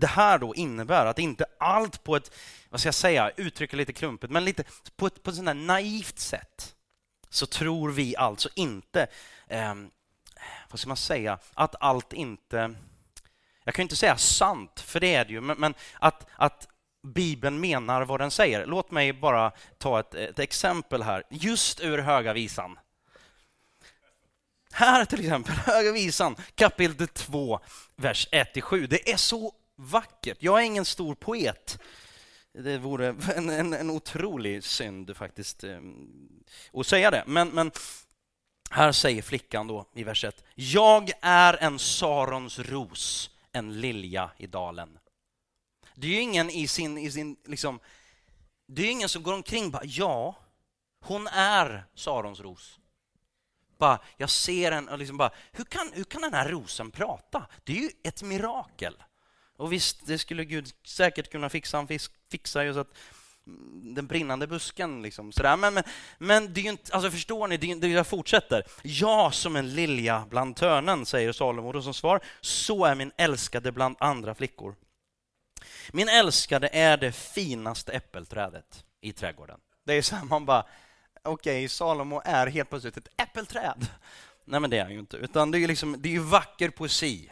det 0.00 0.06
här 0.06 0.38
då 0.38 0.54
innebär 0.54 1.06
att 1.06 1.18
inte 1.18 1.44
allt 1.58 2.04
på 2.04 2.16
ett, 2.16 2.34
vad 2.70 2.80
ska 2.80 2.86
jag 2.86 2.94
säga, 2.94 3.30
uttrycka 3.36 3.76
lite 3.76 3.92
klumpigt, 3.92 4.32
men 4.32 4.44
lite 4.44 4.64
på 4.96 5.06
ett, 5.06 5.22
på 5.22 5.30
ett 5.30 5.36
sånt 5.36 5.56
naivt 5.56 6.18
sätt 6.18 6.74
så 7.28 7.46
tror 7.46 7.90
vi 7.90 8.16
alltså 8.16 8.48
inte, 8.54 9.06
eh, 9.48 9.74
vad 10.70 10.80
ska 10.80 10.88
man 10.88 10.96
säga, 10.96 11.38
att 11.54 11.74
allt 11.80 12.12
inte, 12.12 12.74
jag 13.64 13.74
kan 13.74 13.82
inte 13.82 13.96
säga 13.96 14.16
sant, 14.16 14.80
för 14.80 15.00
det 15.00 15.14
är 15.14 15.24
det 15.24 15.32
ju, 15.32 15.40
men, 15.40 15.58
men 15.58 15.74
att, 15.98 16.26
att 16.36 16.68
Bibeln 17.02 17.60
menar 17.60 18.02
vad 18.02 18.20
den 18.20 18.30
säger. 18.30 18.66
Låt 18.66 18.90
mig 18.90 19.12
bara 19.12 19.52
ta 19.78 20.00
ett, 20.00 20.14
ett 20.14 20.38
exempel 20.38 21.02
här, 21.02 21.22
just 21.30 21.80
ur 21.80 21.98
Höga 21.98 22.32
visan. 22.32 22.78
Här 24.72 25.04
till 25.04 25.20
exempel, 25.20 25.54
Höga 25.66 25.92
visan, 25.92 26.36
kapitel 26.54 27.08
2, 27.08 27.60
vers 27.96 28.28
1-7. 28.32 28.86
Det 28.86 29.12
är 29.12 29.16
så 29.16 29.52
vackert. 29.76 30.38
Jag 30.40 30.60
är 30.60 30.64
ingen 30.64 30.84
stor 30.84 31.14
poet. 31.14 31.78
Det 32.52 32.78
vore 32.78 33.16
en, 33.36 33.50
en, 33.50 33.72
en 33.72 33.90
otrolig 33.90 34.64
synd 34.64 35.16
faktiskt 35.16 35.64
eh, 35.64 35.78
att 36.72 36.86
säga 36.86 37.10
det. 37.10 37.24
Men, 37.26 37.48
men 37.48 37.70
här 38.70 38.92
säger 38.92 39.22
flickan 39.22 39.66
då 39.66 39.86
i 39.94 40.04
vers 40.04 40.24
1. 40.24 40.44
Jag 40.54 41.10
är 41.20 41.56
en 41.62 41.78
Sarons 41.78 42.58
ros, 42.58 43.30
en 43.52 43.80
lilja 43.80 44.30
i 44.36 44.46
dalen. 44.46 44.98
Det 45.94 46.06
är 46.06 46.10
ju 46.10 46.20
ingen 46.20 46.50
i 46.50 46.68
sin, 46.68 46.98
i 46.98 47.10
sin 47.10 47.36
liksom, 47.44 47.80
det 48.66 48.82
är 48.82 48.90
ingen 48.90 49.08
som 49.08 49.22
går 49.22 49.34
omkring 49.34 49.64
och 49.64 49.70
bara, 49.70 49.84
ja, 49.84 50.34
hon 51.00 51.26
är 51.26 51.84
Sarons 51.94 52.40
ros. 52.40 52.78
Bara, 53.78 54.00
jag 54.16 54.30
ser 54.30 54.72
en 54.72 54.88
och 54.88 54.98
liksom 54.98 55.16
bara, 55.16 55.30
hur 55.52 55.64
kan, 55.64 55.90
hur 55.92 56.04
kan 56.04 56.22
den 56.22 56.34
här 56.34 56.48
rosen 56.48 56.90
prata? 56.90 57.46
Det 57.64 57.72
är 57.72 57.76
ju 57.76 57.90
ett 58.02 58.22
mirakel. 58.22 59.02
Och 59.56 59.72
visst, 59.72 60.06
det 60.06 60.18
skulle 60.18 60.44
Gud 60.44 60.68
säkert 60.84 61.30
kunna 61.30 61.48
fixa. 61.48 61.76
Han 61.76 61.88
fixar 62.30 62.62
ju 62.62 62.74
så 62.74 62.80
att 62.80 62.94
mm, 63.46 63.94
den 63.94 64.06
brinnande 64.06 64.46
busken. 64.46 65.02
Liksom, 65.02 65.32
sådär. 65.32 65.56
Men, 65.56 65.74
men, 65.74 65.84
men 66.18 66.54
det 66.54 66.60
är 66.60 66.70
inte, 66.70 66.94
alltså 66.94 67.10
förstår 67.10 67.48
ni, 67.48 67.56
det, 67.56 67.74
det, 67.74 67.88
jag 67.88 68.06
fortsätter. 68.06 68.64
Jag 68.82 69.34
som 69.34 69.56
en 69.56 69.74
lilja 69.74 70.26
bland 70.30 70.56
törnen, 70.56 71.06
säger 71.06 71.32
Salomo. 71.32 71.76
Och 71.76 71.84
som 71.84 71.94
svar, 71.94 72.20
så 72.40 72.84
är 72.84 72.94
min 72.94 73.12
älskade 73.16 73.72
bland 73.72 73.96
andra 73.98 74.34
flickor. 74.34 74.74
Min 75.92 76.08
älskade 76.08 76.68
är 76.68 76.96
det 76.96 77.12
finaste 77.12 77.92
äppelträdet 77.92 78.84
i 79.00 79.12
trädgården. 79.12 79.60
Det 79.84 79.92
är 79.92 80.02
så 80.02 80.16
här, 80.16 80.24
man 80.24 80.46
bara, 80.46 80.66
okej, 81.22 81.58
okay, 81.58 81.68
Salomo 81.68 82.22
är 82.24 82.46
helt 82.46 82.70
plötsligt 82.70 82.96
ett 82.96 83.08
äppelträd. 83.16 83.86
Nej, 84.44 84.60
men 84.60 84.70
det 84.70 84.78
är 84.78 84.82
han 84.82 84.92
ju 84.92 84.98
inte, 84.98 85.16
utan 85.16 85.50
det 85.50 85.58
är, 85.58 85.68
liksom, 85.68 85.96
det 85.98 86.08
är 86.08 86.12
ju 86.12 86.18
vacker 86.18 86.70
poesi. 86.70 87.30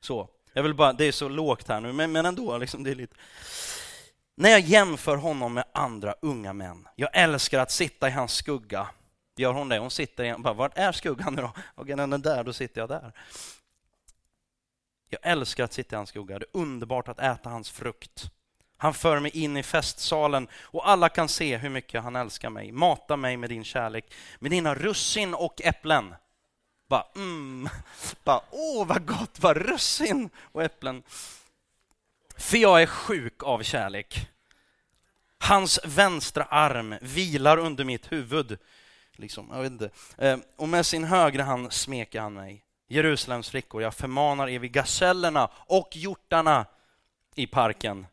Så. 0.00 0.28
Jag 0.52 0.62
vill 0.62 0.74
bara, 0.74 0.92
det 0.92 1.04
är 1.04 1.12
så 1.12 1.28
lågt 1.28 1.68
här 1.68 1.80
nu, 1.80 1.92
men, 1.92 2.12
men 2.12 2.26
ändå. 2.26 2.58
Liksom, 2.58 2.84
det 2.84 2.90
är 2.90 2.94
lite... 2.94 3.16
När 4.34 4.50
jag 4.50 4.60
jämför 4.60 5.16
honom 5.16 5.54
med 5.54 5.64
andra 5.74 6.14
unga 6.22 6.52
män, 6.52 6.88
jag 6.96 7.10
älskar 7.12 7.58
att 7.58 7.70
sitta 7.70 8.08
i 8.08 8.10
hans 8.10 8.32
skugga. 8.32 8.88
Gör 9.36 9.52
hon 9.52 9.68
det? 9.68 9.78
Hon 9.78 9.90
sitter 9.90 10.24
i, 10.24 10.34
bara, 10.38 10.54
vart 10.54 10.78
är 10.78 10.92
skuggan 10.92 11.34
nu 11.34 11.42
då? 11.42 11.52
Okej, 11.74 11.96
den 11.96 12.12
är 12.12 12.18
där, 12.18 12.44
då 12.44 12.52
sitter 12.52 12.80
jag 12.80 12.88
där. 12.88 13.12
Jag 15.08 15.20
älskar 15.22 15.64
att 15.64 15.72
sitta 15.72 15.94
i 15.94 15.96
hans 15.96 16.08
skugga, 16.08 16.38
det 16.38 16.44
är 16.44 16.60
underbart 16.60 17.08
att 17.08 17.18
äta 17.18 17.50
hans 17.50 17.70
frukt. 17.70 18.30
Han 18.76 18.94
för 18.94 19.20
mig 19.20 19.30
in 19.30 19.56
i 19.56 19.62
festsalen 19.62 20.48
och 20.54 20.88
alla 20.88 21.08
kan 21.08 21.28
se 21.28 21.56
hur 21.56 21.68
mycket 21.68 22.02
han 22.02 22.16
älskar 22.16 22.50
mig. 22.50 22.72
Mata 22.72 23.16
mig 23.16 23.36
med 23.36 23.50
din 23.50 23.64
kärlek, 23.64 24.14
med 24.38 24.50
dina 24.50 24.74
russin 24.74 25.34
och 25.34 25.62
äpplen. 25.64 26.14
Bara, 26.90 27.06
mm. 27.14 27.68
Bara, 28.24 28.40
åh 28.50 28.86
vad 28.86 29.06
gott, 29.06 29.38
vad 29.40 29.56
russin 29.56 30.30
och 30.36 30.62
äpplen. 30.62 31.02
För 32.36 32.58
jag 32.58 32.82
är 32.82 32.86
sjuk 32.86 33.42
av 33.42 33.62
kärlek. 33.62 34.28
Hans 35.38 35.80
vänstra 35.84 36.44
arm 36.44 36.94
vilar 37.00 37.58
under 37.58 37.84
mitt 37.84 38.12
huvud. 38.12 38.58
Liksom, 39.12 39.48
jag 39.52 39.62
vet 39.62 39.72
inte. 39.72 39.90
Eh, 40.16 40.38
och 40.56 40.68
med 40.68 40.86
sin 40.86 41.04
högra 41.04 41.42
hand 41.42 41.72
smeker 41.72 42.20
han 42.20 42.34
mig. 42.34 42.64
Jerusalems 42.88 43.50
flickor, 43.50 43.82
jag 43.82 43.94
förmanar 43.94 44.48
er 44.48 44.58
vid 44.58 44.72
gasellerna 44.72 45.50
och 45.54 45.96
hjortarna 45.96 46.66
i 47.34 47.46
parken 47.46 48.06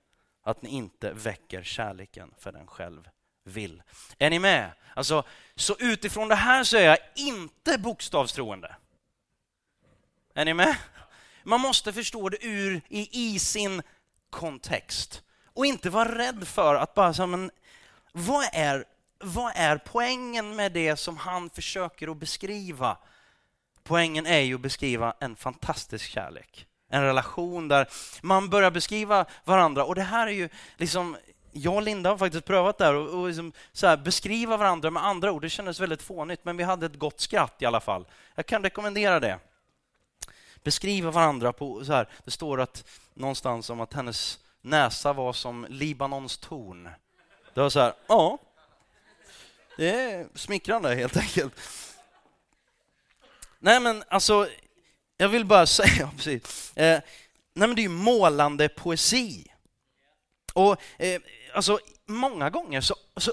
att 0.43 0.61
ni 0.61 0.69
inte 0.69 1.13
väcker 1.13 1.63
kärleken 1.63 2.33
för 2.37 2.51
den 2.51 2.67
själv 2.67 3.09
vill. 3.43 3.83
Är 4.17 4.29
ni 4.29 4.39
med? 4.39 4.71
Alltså, 4.95 5.23
så 5.57 5.75
utifrån 5.79 6.27
det 6.27 6.35
här 6.35 6.63
så 6.63 6.77
är 6.77 6.85
jag 6.85 6.97
inte 7.15 7.77
bokstavstroende. 7.77 8.75
Är 10.33 10.45
ni 10.45 10.53
med? 10.53 10.75
Man 11.43 11.61
måste 11.61 11.93
förstå 11.93 12.29
det 12.29 12.45
ur 12.45 12.81
i, 12.87 13.33
i 13.33 13.39
sin 13.39 13.81
kontext 14.29 15.23
och 15.53 15.65
inte 15.65 15.89
vara 15.89 16.17
rädd 16.17 16.47
för 16.47 16.75
att 16.75 16.93
bara 16.93 17.13
säga, 17.13 17.27
men 17.27 17.51
vad 18.11 18.45
är, 18.53 18.85
vad 19.19 19.51
är 19.55 19.77
poängen 19.77 20.55
med 20.55 20.71
det 20.71 20.95
som 20.95 21.17
han 21.17 21.49
försöker 21.49 22.07
att 22.07 22.17
beskriva? 22.17 22.97
Poängen 23.83 24.25
är 24.25 24.39
ju 24.39 24.55
att 24.55 24.61
beskriva 24.61 25.13
en 25.19 25.35
fantastisk 25.35 26.09
kärlek. 26.09 26.67
En 26.89 27.03
relation 27.03 27.67
där 27.67 27.87
man 28.21 28.49
börjar 28.49 28.71
beskriva 28.71 29.25
varandra 29.43 29.85
och 29.85 29.95
det 29.95 30.01
här 30.01 30.27
är 30.27 30.31
ju 30.31 30.49
liksom 30.77 31.17
jag 31.57 31.75
och 31.75 31.81
Linda 31.81 32.09
har 32.09 32.17
faktiskt 32.17 32.45
prövat 32.45 32.77
det 32.77 32.85
här 32.85 32.93
och, 32.93 33.19
och 33.19 33.27
liksom 33.27 33.53
så 33.71 33.87
här, 33.87 33.97
beskriva 33.97 34.57
varandra 34.57 34.91
med 34.91 35.05
andra 35.05 35.31
ord. 35.31 35.41
Det 35.41 35.49
kändes 35.49 35.79
väldigt 35.79 36.01
fånigt, 36.01 36.45
men 36.45 36.57
vi 36.57 36.63
hade 36.63 36.85
ett 36.85 36.99
gott 36.99 37.19
skratt 37.19 37.61
i 37.61 37.65
alla 37.65 37.79
fall. 37.79 38.05
Jag 38.35 38.45
kan 38.45 38.63
rekommendera 38.63 39.19
det. 39.19 39.39
Beskriva 40.63 41.11
varandra 41.11 41.53
på 41.53 41.85
så 41.85 41.93
här. 41.93 42.09
Det 42.23 42.31
står 42.31 42.61
att 42.61 42.83
någonstans 43.13 43.69
om 43.69 43.81
att 43.81 43.93
hennes 43.93 44.39
näsa 44.61 45.13
var 45.13 45.33
som 45.33 45.65
Libanons 45.69 46.37
torn. 46.37 46.89
Det 47.53 47.61
var 47.61 47.69
så 47.69 47.79
här, 47.79 47.93
ja. 48.07 48.37
Det 49.77 49.89
är 49.89 50.27
smickrande 50.35 50.95
helt 50.95 51.17
enkelt. 51.17 51.53
Nej 53.59 53.79
men 53.79 54.03
alltså, 54.07 54.47
jag 55.17 55.29
vill 55.29 55.45
bara 55.45 55.65
säga, 55.65 56.11
precis. 56.15 56.77
Eh, 56.77 57.01
nej 57.53 57.67
men 57.67 57.75
det 57.75 57.81
är 57.81 57.83
ju 57.83 57.89
målande 57.89 58.69
poesi. 58.69 59.47
Och 60.57 60.81
eh, 60.97 61.21
alltså, 61.53 61.79
många 62.05 62.49
gånger 62.49 62.81
så, 62.81 62.95
så 63.17 63.31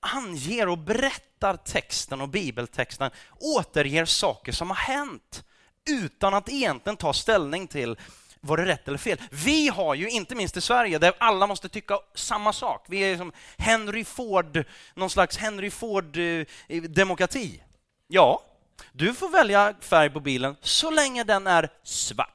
anger 0.00 0.68
och 0.68 0.78
berättar 0.78 1.56
texten 1.56 2.20
och 2.20 2.28
bibeltexten, 2.28 3.10
återger 3.40 4.04
saker 4.04 4.52
som 4.52 4.70
har 4.70 4.76
hänt 4.76 5.44
utan 5.90 6.34
att 6.34 6.48
egentligen 6.48 6.96
ta 6.96 7.12
ställning 7.12 7.66
till 7.66 7.96
var 8.40 8.56
det 8.56 8.66
rätt 8.66 8.88
eller 8.88 8.98
fel? 8.98 9.18
Vi 9.30 9.68
har 9.68 9.94
ju, 9.94 10.10
inte 10.10 10.34
minst 10.34 10.56
i 10.56 10.60
Sverige, 10.60 10.98
där 10.98 11.12
alla 11.18 11.46
måste 11.46 11.68
tycka 11.68 11.98
samma 12.14 12.52
sak. 12.52 12.86
Vi 12.88 12.98
är 12.98 13.16
som 13.16 13.32
Henry 13.58 14.04
Ford, 14.04 14.64
någon 14.94 15.10
slags 15.10 15.36
Henry 15.36 15.70
Ford-demokrati. 15.70 17.54
Eh, 17.54 17.64
ja, 18.06 18.42
du 18.92 19.14
får 19.14 19.28
välja 19.28 19.74
färg 19.80 20.10
på 20.10 20.20
bilen 20.20 20.56
så 20.60 20.90
länge 20.90 21.24
den 21.24 21.46
är 21.46 21.68
svart. 21.82 22.33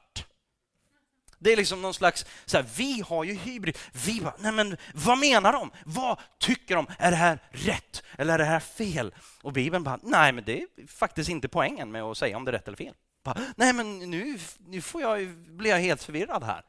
Det 1.39 1.53
är 1.53 1.57
liksom 1.57 1.81
någon 1.81 1.93
slags, 1.93 2.25
så 2.45 2.57
här, 2.57 2.65
vi 2.77 3.03
har 3.07 3.23
ju 3.23 3.33
hybrid. 3.33 3.77
Vi 4.05 4.21
bara, 4.21 4.35
nej 4.39 4.51
men 4.51 4.77
vad 4.93 5.17
menar 5.17 5.53
de? 5.53 5.71
Vad 5.85 6.19
tycker 6.37 6.75
de? 6.75 6.87
Är 6.97 7.11
det 7.11 7.17
här 7.17 7.39
rätt 7.49 8.03
eller 8.17 8.33
är 8.33 8.37
det 8.37 8.45
här 8.45 8.59
fel? 8.59 9.15
Och 9.41 9.53
Bibeln 9.53 9.83
bara, 9.83 9.99
nej 10.03 10.31
men 10.31 10.43
det 10.43 10.61
är 10.61 10.87
faktiskt 10.87 11.29
inte 11.29 11.47
poängen 11.47 11.91
med 11.91 12.03
att 12.03 12.17
säga 12.17 12.37
om 12.37 12.45
det 12.45 12.51
är 12.51 12.53
rätt 12.53 12.67
eller 12.67 12.77
fel. 12.77 12.93
Bara, 13.23 13.39
nej 13.55 13.73
men 13.73 13.99
nu, 13.99 14.39
nu 14.57 14.81
får 14.81 15.01
jag, 15.01 15.27
blir 15.29 15.71
jag 15.71 15.79
helt 15.79 16.03
förvirrad 16.03 16.43
här. 16.43 16.63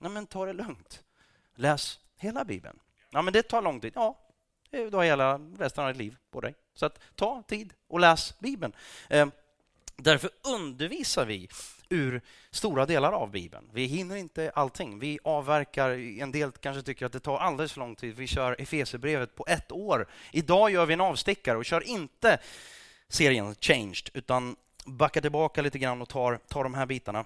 Nej 0.00 0.10
men 0.10 0.26
ta 0.26 0.46
det 0.46 0.52
lugnt. 0.52 1.02
Läs 1.56 1.98
hela 2.16 2.44
Bibeln. 2.44 2.78
Ja 3.10 3.22
men 3.22 3.32
det 3.32 3.42
tar 3.42 3.62
lång 3.62 3.80
tid. 3.80 3.92
Ja, 3.94 4.18
du 4.70 4.96
har 4.96 5.04
hela 5.04 5.38
resten 5.38 5.84
av 5.84 5.90
ditt 5.90 5.96
liv 5.96 6.16
på 6.30 6.40
dig. 6.40 6.54
Så 6.74 6.86
att, 6.86 6.98
ta 7.14 7.42
tid 7.42 7.72
och 7.88 8.00
läs 8.00 8.38
Bibeln. 8.38 8.72
Eh, 9.08 9.26
därför 9.96 10.30
undervisar 10.42 11.26
vi 11.26 11.48
ur 11.92 12.22
stora 12.50 12.86
delar 12.86 13.12
av 13.12 13.30
Bibeln. 13.30 13.70
Vi 13.72 13.84
hinner 13.84 14.16
inte 14.16 14.52
allting. 14.54 14.98
Vi 14.98 15.18
avverkar, 15.24 15.90
en 16.20 16.32
del 16.32 16.52
kanske 16.52 16.82
tycker 16.82 17.06
att 17.06 17.12
det 17.12 17.20
tar 17.20 17.38
alldeles 17.38 17.72
för 17.72 17.80
lång 17.80 17.96
tid. 17.96 18.16
Vi 18.16 18.26
kör 18.26 18.56
Efesierbrevet 18.58 19.34
på 19.34 19.44
ett 19.48 19.72
år. 19.72 20.08
Idag 20.32 20.70
gör 20.70 20.86
vi 20.86 20.94
en 20.94 21.00
avstickare 21.00 21.58
och 21.58 21.64
kör 21.64 21.80
inte 21.80 22.38
serien 23.08 23.54
Changed, 23.60 24.10
utan 24.14 24.56
backar 24.84 25.20
tillbaka 25.20 25.62
lite 25.62 25.78
grann 25.78 26.02
och 26.02 26.08
tar, 26.08 26.36
tar 26.48 26.64
de 26.64 26.74
här 26.74 26.86
bitarna. 26.86 27.24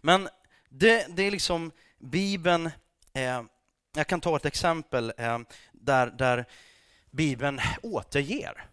Men 0.00 0.28
det, 0.68 1.06
det 1.16 1.22
är 1.22 1.30
liksom 1.30 1.70
Bibeln, 1.98 2.70
eh, 3.12 3.42
jag 3.96 4.06
kan 4.06 4.20
ta 4.20 4.36
ett 4.36 4.46
exempel 4.46 5.12
eh, 5.16 5.38
där, 5.72 6.06
där 6.06 6.44
Bibeln 7.10 7.60
återger 7.82 8.64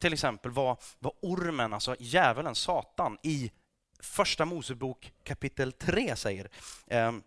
till 0.00 0.12
exempel 0.12 0.50
vad, 0.50 0.76
vad 0.98 1.12
ormen, 1.22 1.72
alltså 1.72 1.96
djävulen, 1.98 2.54
Satan, 2.54 3.18
i 3.22 3.50
Första 4.00 4.44
Mosebok 4.44 5.12
kapitel 5.24 5.72
3 5.72 6.16
säger. 6.16 6.48
Ehm, 6.86 7.22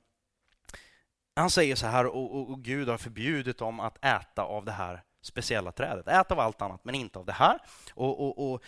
han 1.35 1.49
säger 1.49 1.75
så 1.75 1.87
här, 1.87 2.05
och, 2.05 2.35
och, 2.35 2.49
och, 2.49 2.63
Gud 2.63 2.89
har 2.89 2.97
förbjudit 2.97 3.57
dem 3.57 3.79
att 3.79 4.05
äta 4.05 4.43
av 4.43 4.65
det 4.65 4.71
här 4.71 5.03
speciella 5.21 5.71
trädet. 5.71 6.07
Ät 6.07 6.31
av 6.31 6.39
allt 6.39 6.61
annat, 6.61 6.85
men 6.85 6.95
inte 6.95 7.19
av 7.19 7.25
det 7.25 7.31
här. 7.31 7.59
Och, 7.93 8.51
och 8.53 8.63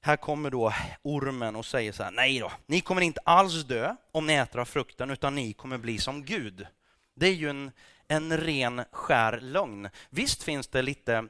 här 0.00 0.16
kommer 0.16 0.50
då 0.50 0.72
ormen 1.02 1.56
och 1.56 1.66
säger 1.66 1.92
så 1.92 2.02
här, 2.02 2.10
nej 2.10 2.38
då, 2.38 2.52
ni 2.66 2.80
kommer 2.80 3.00
inte 3.00 3.20
alls 3.24 3.64
dö 3.64 3.96
om 4.12 4.26
ni 4.26 4.34
äter 4.34 4.60
av 4.60 4.64
frukten, 4.64 5.10
utan 5.10 5.34
ni 5.34 5.52
kommer 5.52 5.78
bli 5.78 5.98
som 5.98 6.24
Gud. 6.24 6.66
Det 7.14 7.26
är 7.26 7.32
ju 7.32 7.50
en, 7.50 7.70
en 8.08 8.36
ren 8.36 8.84
skär 8.92 9.40
lögn. 9.40 9.88
Visst 10.10 10.42
finns 10.42 10.68
det 10.68 10.82
lite, 10.82 11.28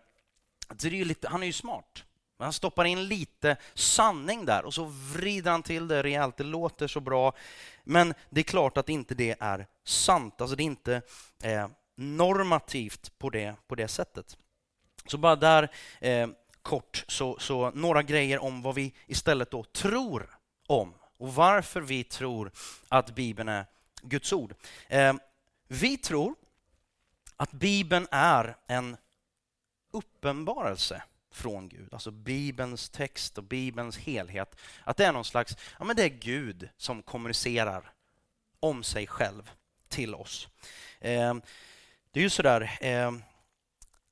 alltså 0.69 0.89
det 0.89 1.01
är 1.01 1.05
lite, 1.05 1.29
han 1.29 1.43
är 1.43 1.47
ju 1.47 1.53
smart. 1.53 2.05
Han 2.43 2.53
stoppar 2.53 2.85
in 2.85 3.09
lite 3.09 3.57
sanning 3.75 4.45
där 4.45 4.65
och 4.65 4.75
så 4.75 4.85
vrider 4.85 5.51
han 5.51 5.63
till 5.63 5.89
det 5.89 6.03
rejält. 6.03 6.37
Det 6.37 6.45
låter 6.45 6.89
så 6.89 7.01
bra. 7.01 7.33
Men 7.85 8.15
det 8.31 8.41
är 8.41 8.45
klart 8.45 8.77
att 8.77 8.89
inte 8.89 9.15
det 9.15 9.37
är 9.41 9.67
sant. 9.85 10.41
Alltså 10.41 10.57
det 10.57 10.63
är 10.63 10.65
inte 10.65 11.03
eh, 11.43 11.69
normativt 11.97 13.19
på 13.19 13.31
det, 13.31 13.55
på 13.67 13.75
det 13.75 13.89
sättet. 13.89 14.37
Så 15.07 15.19
bara 15.19 15.37
där 15.37 15.69
eh, 16.01 16.29
kort 16.63 17.05
så, 17.09 17.39
så 17.39 17.71
några 17.71 18.03
grejer 18.03 18.39
om 18.39 18.63
vad 18.63 18.75
vi 18.75 18.95
istället 19.07 19.51
då 19.51 19.65
tror 19.65 20.39
om 20.67 20.95
och 21.19 21.35
varför 21.35 21.81
vi 21.81 22.05
tror 22.05 22.53
att 22.89 23.15
Bibeln 23.15 23.49
är 23.49 23.67
Guds 24.03 24.33
ord. 24.33 24.55
Eh, 24.89 25.15
vi 25.69 25.99
tror 25.99 26.35
att 27.37 27.53
Bibeln 27.53 28.07
är 28.11 28.57
en 28.67 28.97
uppenbarelse 29.93 31.03
från 31.33 31.69
Gud, 31.69 31.95
alltså 31.95 32.11
Bibelns 32.11 32.89
text 32.89 33.39
och 33.39 33.45
Bibelns 33.45 33.99
helhet. 33.99 34.57
Att 34.85 34.97
det 34.97 35.05
är 35.05 35.13
någon 35.13 35.25
slags, 35.25 35.57
ja 35.79 35.85
men 35.85 35.97
det 35.97 36.05
är 36.05 36.09
Gud 36.09 36.69
som 36.77 37.03
kommunicerar 37.03 37.93
om 38.61 38.83
sig 38.83 39.07
själv 39.07 39.51
till 39.89 40.15
oss. 40.15 40.49
Eh, 41.01 41.35
det 42.11 42.21
är 42.21 42.25
ju 42.25 42.31
sådär, 42.31 42.79
eh, 42.81 43.13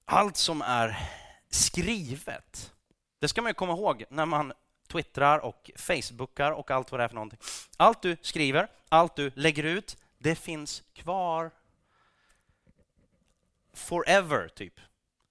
allt 0.04 0.36
som 0.36 0.62
är 0.62 1.08
skrivet, 1.50 2.72
det 3.18 3.28
ska 3.28 3.42
man 3.42 3.50
ju 3.50 3.54
komma 3.54 3.72
ihåg 3.72 4.04
när 4.10 4.26
man 4.26 4.52
twittrar 4.88 5.38
och 5.38 5.70
facebookar 5.76 6.52
och 6.52 6.70
allt 6.70 6.90
vad 6.90 7.00
det 7.00 7.04
är 7.04 7.08
för 7.08 7.14
någonting. 7.14 7.38
Allt 7.76 8.02
du 8.02 8.16
skriver, 8.22 8.68
allt 8.88 9.16
du 9.16 9.32
lägger 9.34 9.62
ut, 9.62 9.96
det 10.18 10.34
finns 10.34 10.82
kvar 10.92 11.50
forever, 13.72 14.48
typ. 14.48 14.80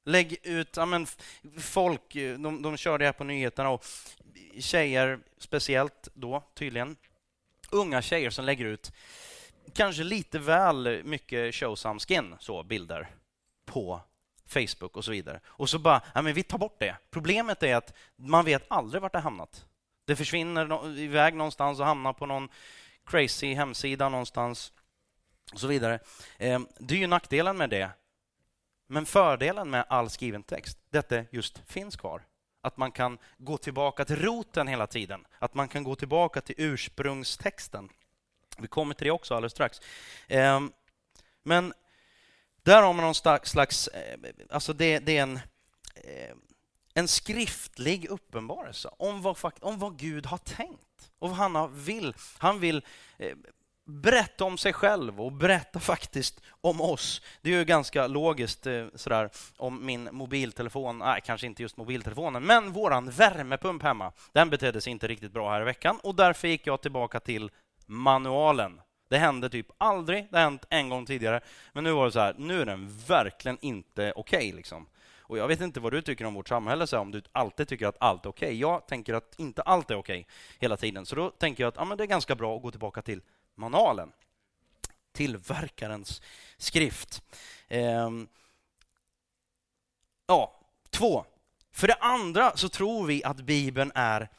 Lägg 0.05 0.37
ut, 0.43 0.77
ja 0.77 0.85
men 0.85 1.07
folk, 1.59 2.13
de, 2.13 2.61
de 2.61 2.77
kör 2.77 2.97
det 2.97 3.05
här 3.05 3.11
på 3.11 3.23
nyheterna 3.23 3.69
och 3.69 3.85
tjejer 4.59 5.19
speciellt 5.37 6.07
då 6.13 6.43
tydligen, 6.53 6.95
unga 7.71 8.01
tjejer 8.01 8.29
som 8.29 8.45
lägger 8.45 8.65
ut 8.65 8.91
kanske 9.73 10.03
lite 10.03 10.39
väl 10.39 11.03
mycket 11.03 11.55
show 11.55 11.75
some 11.75 11.99
skin, 11.99 12.35
så 12.39 12.63
bilder, 12.63 13.09
på 13.65 14.01
Facebook 14.45 14.97
och 14.97 15.05
så 15.05 15.11
vidare. 15.11 15.39
Och 15.45 15.69
så 15.69 15.79
bara, 15.79 16.01
ja 16.13 16.21
men 16.21 16.33
vi 16.33 16.43
tar 16.43 16.57
bort 16.57 16.79
det. 16.79 16.95
Problemet 17.11 17.63
är 17.63 17.75
att 17.75 17.93
man 18.15 18.45
vet 18.45 18.65
aldrig 18.67 19.01
vart 19.01 19.13
det 19.13 19.19
hamnat. 19.19 19.65
Det 20.05 20.15
försvinner 20.15 20.97
iväg 20.99 21.33
någonstans 21.33 21.79
och 21.79 21.85
hamnar 21.85 22.13
på 22.13 22.25
någon 22.25 22.49
crazy 23.05 23.53
hemsida 23.53 24.09
någonstans 24.09 24.73
och 25.53 25.59
så 25.59 25.67
vidare. 25.67 25.99
Eh, 26.37 26.59
det 26.79 26.93
är 26.93 26.99
ju 26.99 27.07
nackdelen 27.07 27.57
med 27.57 27.69
det. 27.69 27.89
Men 28.91 29.05
fördelen 29.05 29.69
med 29.69 29.85
all 29.89 30.09
skriven 30.09 30.43
text, 30.43 30.77
är 30.91 30.99
att 30.99 31.09
det 31.09 31.25
just 31.31 31.61
finns 31.67 31.95
kvar. 31.95 32.21
Att 32.61 32.77
man 32.77 32.91
kan 32.91 33.17
gå 33.37 33.57
tillbaka 33.57 34.05
till 34.05 34.15
roten 34.15 34.67
hela 34.67 34.87
tiden. 34.87 35.25
Att 35.39 35.53
man 35.53 35.67
kan 35.67 35.83
gå 35.83 35.95
tillbaka 35.95 36.41
till 36.41 36.55
ursprungstexten. 36.57 37.89
Vi 38.57 38.67
kommer 38.67 38.93
till 38.93 39.05
det 39.05 39.11
också 39.11 39.35
alldeles 39.35 39.53
strax. 39.53 39.81
Ehm, 40.27 40.71
men 41.43 41.73
där 42.63 42.81
har 42.81 42.93
man 42.93 43.05
någon 43.05 43.41
slags... 43.45 43.87
Eh, 43.87 44.19
alltså 44.49 44.73
det, 44.73 44.99
det 44.99 45.17
är 45.17 45.23
en, 45.23 45.35
eh, 45.95 46.35
en 46.93 47.07
skriftlig 47.07 48.05
uppenbarelse 48.05 48.89
om 48.97 49.21
vad, 49.21 49.37
om 49.61 49.79
vad 49.79 49.97
Gud 49.97 50.25
har 50.25 50.37
tänkt 50.37 51.11
och 51.19 51.29
vad 51.29 51.37
han 51.37 51.83
vill. 51.83 52.13
Han 52.37 52.59
vill 52.59 52.85
eh, 53.17 53.37
berätta 53.89 54.45
om 54.45 54.57
sig 54.57 54.73
själv 54.73 55.21
och 55.21 55.31
berätta 55.31 55.79
faktiskt 55.79 56.41
om 56.61 56.81
oss. 56.81 57.21
Det 57.41 57.53
är 57.53 57.57
ju 57.57 57.65
ganska 57.65 58.07
logiskt 58.07 58.67
eh, 58.67 58.85
sådär 58.95 59.29
om 59.57 59.85
min 59.85 60.09
mobiltelefon, 60.11 60.99
nej 60.99 61.21
kanske 61.25 61.47
inte 61.47 61.61
just 61.61 61.77
mobiltelefonen, 61.77 62.43
men 62.43 62.71
våran 62.71 63.09
värmepump 63.09 63.83
hemma, 63.83 64.11
den 64.33 64.49
betedde 64.49 64.81
sig 64.81 64.91
inte 64.91 65.07
riktigt 65.07 65.31
bra 65.31 65.51
här 65.51 65.61
i 65.61 65.65
veckan 65.65 65.99
och 66.03 66.15
därför 66.15 66.47
gick 66.47 66.67
jag 66.67 66.81
tillbaka 66.81 67.19
till 67.19 67.51
manualen 67.85 68.81
det 69.09 69.17
hände 69.17 69.49
typ 69.49 69.67
aldrig, 69.77 70.27
det 70.31 70.37
har 70.37 70.43
hänt 70.43 70.65
en 70.69 70.89
gång 70.89 71.05
tidigare. 71.05 71.41
Men 71.73 71.83
nu 71.83 71.91
var 71.91 72.05
det 72.05 72.11
så 72.11 72.19
här, 72.19 72.35
nu 72.37 72.61
är 72.61 72.65
den 72.65 72.89
verkligen 73.07 73.57
inte 73.61 74.13
okej. 74.15 74.37
Okay, 74.37 74.53
liksom. 74.53 74.85
Och 75.21 75.37
jag 75.37 75.47
vet 75.47 75.61
inte 75.61 75.79
vad 75.79 75.93
du 75.93 76.01
tycker 76.01 76.25
om 76.25 76.33
vårt 76.33 76.47
samhälle, 76.47 76.87
så 76.87 76.99
om 76.99 77.11
du 77.11 77.21
alltid 77.31 77.67
tycker 77.67 77.87
att 77.87 77.97
allt 77.99 78.25
är 78.25 78.29
okej. 78.29 78.47
Okay. 78.47 78.57
Jag 78.57 78.87
tänker 78.87 79.13
att 79.13 79.35
inte 79.37 79.61
allt 79.61 79.91
är 79.91 79.95
okej 79.95 80.19
okay 80.19 80.33
hela 80.59 80.77
tiden. 80.77 81.05
Så 81.05 81.15
då 81.15 81.29
tänker 81.29 81.63
jag 81.63 81.67
att 81.67 81.75
ja, 81.75 81.85
men 81.85 81.97
det 81.97 82.03
är 82.03 82.07
ganska 82.07 82.35
bra 82.35 82.55
att 82.55 82.61
gå 82.61 82.71
tillbaka 82.71 83.01
till 83.01 83.21
manualen. 83.59 84.11
Tillverkarens 85.11 86.21
skrift. 86.57 87.21
Ehm, 87.67 88.27
ja, 90.27 90.53
två. 90.89 91.25
För 91.71 91.87
det 91.87 91.93
andra 91.99 92.57
så 92.57 92.69
tror 92.69 93.05
vi 93.05 93.23
att 93.23 93.37
Bibeln 93.37 93.91
är 93.95 94.29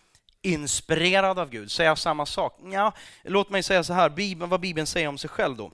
inspirerad 0.43 1.39
av 1.39 1.51
Gud. 1.51 1.71
Säger 1.71 1.91
jag 1.91 1.99
samma 1.99 2.27
sak? 2.27 2.59
Ja, 2.73 2.93
låt 3.23 3.51
mig 3.51 3.63
säga 3.63 3.85
så 3.85 3.93
här, 3.93 4.09
Bibeln, 4.09 4.51
vad 4.51 4.61
Bibeln 4.61 4.87
säger 4.87 5.09
om 5.09 5.19
sig 5.19 5.31
själv 5.31 5.57
då. 5.57 5.73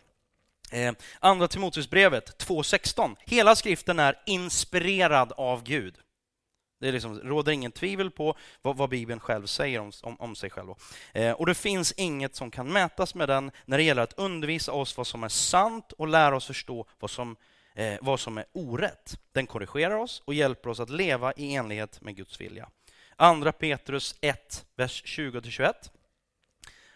Eh, 0.71 0.93
Andra 1.21 1.49
Timoteusbrevet 1.49 2.47
2.16. 2.47 3.17
Hela 3.25 3.57
skriften 3.57 3.99
är 3.99 4.23
inspirerad 4.27 5.33
av 5.33 5.63
Gud. 5.63 5.95
Det 6.79 6.93
liksom, 6.93 7.21
råder 7.21 7.53
ingen 7.53 7.73
tvivel 7.73 8.11
på 8.11 8.37
vad, 8.63 8.77
vad 8.77 8.91
Bibeln 8.91 9.21
själv 9.21 9.47
säger 9.47 9.81
om, 9.81 9.93
om, 10.03 10.21
om 10.21 10.37
sig 10.37 10.51
själv. 10.51 10.75
Eh, 11.13 11.33
och 11.33 11.47
det 11.47 11.55
finns 11.55 11.93
inget 11.93 12.35
som 12.35 12.51
kan 12.51 12.73
mätas 12.73 13.15
med 13.15 13.29
den 13.29 13.51
när 13.65 13.79
det 13.79 13.85
gäller 13.85 14.03
att 14.03 14.19
undervisa 14.19 14.73
oss 14.73 14.97
vad 14.97 15.07
som 15.07 15.25
är 15.25 15.29
sant 15.29 15.93
och 15.93 16.09
lära 16.09 16.37
oss 16.37 16.47
förstå 16.47 16.87
vad 16.99 17.11
som, 17.11 17.37
eh, 17.75 17.95
vad 18.01 18.21
som 18.21 18.39
är 18.39 18.45
orätt. 18.53 19.19
Den 19.33 19.47
korrigerar 19.47 19.97
oss 19.97 20.23
och 20.25 20.35
hjälper 20.35 20.71
oss 20.71 20.81
att 20.81 20.91
leva 20.91 21.33
i 21.33 21.55
enlighet 21.55 22.01
med 22.01 22.17
Guds 22.17 22.41
vilja. 22.41 22.69
Andra 23.17 23.53
Petrus 23.53 24.15
1, 24.21 24.65
vers 24.77 25.03
20-21. 25.07 25.91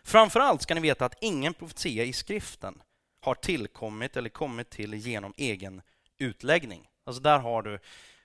Framförallt 0.05 0.63
ska 0.63 0.75
ni 0.75 0.81
veta 0.81 1.05
att 1.05 1.19
ingen 1.21 1.55
profetia 1.55 2.05
i 2.05 2.13
skriften 2.13 2.83
har 3.21 3.35
tillkommit 3.35 4.17
eller 4.17 4.29
kommit 4.29 4.71
till 4.71 4.95
genom 4.95 5.35
egen 5.37 5.83
utläggning. 6.19 6.89
Alltså 7.05 7.23
där 7.23 7.39
har 7.39 7.63
du 7.63 7.79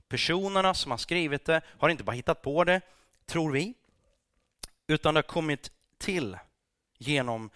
personerna 0.09 0.73
som 0.73 0.91
har 0.91 0.97
skrivit 0.97 1.45
det, 1.45 1.61
har 1.79 1.89
inte 1.89 2.03
bara 2.03 2.15
hittat 2.15 2.41
på 2.41 2.63
det, 2.63 2.81
tror 3.25 3.51
vi, 3.51 3.73
utan 4.87 5.13
det 5.13 5.17
har 5.17 5.23
kommit 5.23 5.71
till 5.97 6.37
genom 6.97 7.49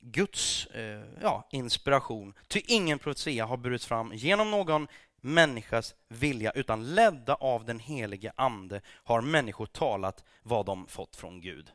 Guds 0.00 0.66
eh, 0.66 1.04
ja, 1.22 1.48
inspiration. 1.50 2.34
Ty 2.48 2.60
ingen 2.66 2.98
profetia 2.98 3.46
har 3.46 3.56
burits 3.56 3.86
fram 3.86 4.12
genom 4.14 4.50
någon 4.50 4.88
människas 5.20 5.94
vilja, 6.08 6.50
utan 6.50 6.94
ledda 6.94 7.34
av 7.34 7.64
den 7.64 7.78
helige 7.78 8.32
Ande 8.36 8.80
har 8.86 9.20
människor 9.20 9.66
talat 9.66 10.24
vad 10.42 10.66
de 10.66 10.86
fått 10.86 11.16
från 11.16 11.40
Gud. 11.40 11.70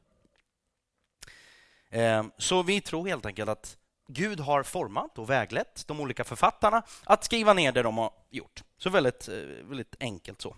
Eh, 1.89 2.25
så 2.37 2.63
vi 2.63 2.81
tror 2.81 3.07
helt 3.07 3.25
enkelt 3.25 3.49
att 3.49 3.77
Gud 4.07 4.39
har 4.39 4.63
format 4.63 5.17
och 5.17 5.29
väglett 5.29 5.83
de 5.87 5.99
olika 5.99 6.23
författarna 6.23 6.83
att 7.03 7.23
skriva 7.23 7.53
ner 7.53 7.71
det 7.71 7.83
de 7.83 7.97
har 7.97 8.11
gjort. 8.29 8.63
Så 8.83 8.89
väldigt, 8.89 9.27
eh, 9.27 9.35
väldigt 9.63 9.95
enkelt 9.99 10.41
så. 10.41 10.55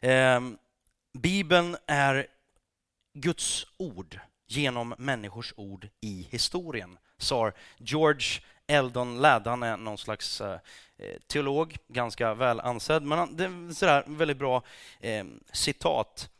Ehm, 0.00 0.58
Bibeln 1.12 1.76
är 1.86 2.26
Guds 3.12 3.66
ord 3.76 4.20
genom 4.46 4.94
människors 4.98 5.54
ord 5.56 5.88
i 6.00 6.28
historien, 6.30 6.98
sa 7.18 7.52
George 7.76 8.40
Eldon 8.66 9.18
Ladd. 9.18 9.46
Han 9.46 9.62
är 9.62 9.76
någon 9.76 9.98
slags 9.98 10.40
eh, 10.40 10.60
eh, 10.96 11.20
teolog, 11.26 11.76
ganska 11.88 12.34
väl 12.34 12.60
ansedd, 12.60 13.02
men 13.02 13.18
han, 13.18 13.36
det 13.36 13.44
är 13.44 13.74
sådär 13.74 14.04
väldigt 14.06 14.38
bra 14.38 14.62
eh, 15.00 15.24
citat. 15.52 16.30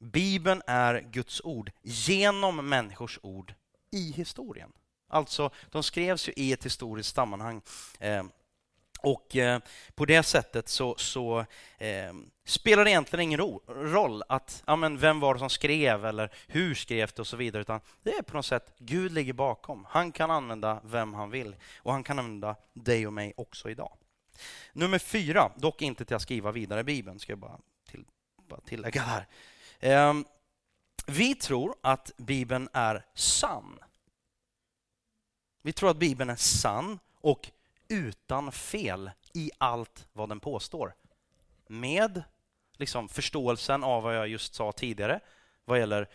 Bibeln 0.00 0.62
är 0.66 1.00
Guds 1.00 1.40
ord 1.44 1.70
genom 1.82 2.68
människors 2.68 3.18
ord 3.22 3.54
i 3.90 4.12
historien. 4.12 4.72
Alltså, 5.08 5.50
de 5.70 5.82
skrevs 5.82 6.28
ju 6.28 6.32
i 6.36 6.52
ett 6.52 6.64
historiskt 6.64 7.14
sammanhang. 7.14 7.62
Eh, 7.98 8.24
och 8.98 9.36
eh, 9.36 9.60
på 9.94 10.04
det 10.04 10.22
sättet 10.22 10.68
så, 10.68 10.94
så 10.96 11.44
eh, 11.78 12.12
spelar 12.44 12.84
det 12.84 12.90
egentligen 12.90 13.22
ingen 13.22 13.40
ro, 13.40 13.62
roll 13.66 14.22
att 14.28 14.62
ja, 14.66 14.76
men 14.76 14.98
vem 14.98 15.20
var 15.20 15.34
det 15.34 15.40
som 15.40 15.50
skrev 15.50 16.06
eller 16.06 16.32
hur 16.46 16.74
skrev 16.74 17.10
det 17.14 17.20
och 17.20 17.26
så 17.26 17.36
vidare. 17.36 17.60
Utan 17.60 17.80
det 18.02 18.10
är 18.10 18.22
på 18.22 18.36
något 18.36 18.46
sätt 18.46 18.74
Gud 18.78 19.12
ligger 19.12 19.32
bakom. 19.32 19.86
Han 19.90 20.12
kan 20.12 20.30
använda 20.30 20.80
vem 20.84 21.14
han 21.14 21.30
vill 21.30 21.56
och 21.76 21.92
han 21.92 22.04
kan 22.04 22.18
använda 22.18 22.56
dig 22.72 23.06
och 23.06 23.12
mig 23.12 23.32
också 23.36 23.70
idag. 23.70 23.92
Nummer 24.72 24.98
fyra, 24.98 25.52
dock 25.56 25.82
inte 25.82 26.04
till 26.04 26.16
att 26.16 26.22
skriva 26.22 26.52
vidare 26.52 26.84
Bibeln, 26.84 27.18
ska 27.18 27.32
jag 27.32 27.38
bara, 27.38 27.58
till, 27.90 28.04
bara 28.48 28.60
tillägga 28.60 29.00
här. 29.00 29.26
Eh, 29.80 30.14
vi 31.06 31.34
tror 31.34 31.74
att 31.80 32.12
Bibeln 32.16 32.68
är 32.72 33.04
sann. 33.14 33.78
Vi 35.62 35.72
tror 35.72 35.90
att 35.90 35.96
Bibeln 35.96 36.30
är 36.30 36.36
sann 36.36 36.98
och 37.20 37.50
utan 37.88 38.52
fel 38.52 39.10
i 39.34 39.50
allt 39.58 40.08
vad 40.12 40.28
den 40.28 40.40
påstår. 40.40 40.94
Med 41.66 42.22
liksom 42.76 43.08
förståelsen 43.08 43.84
av 43.84 44.02
vad 44.02 44.16
jag 44.16 44.28
just 44.28 44.54
sa 44.54 44.72
tidigare 44.72 45.20
vad 45.68 45.78
gäller 45.78 46.08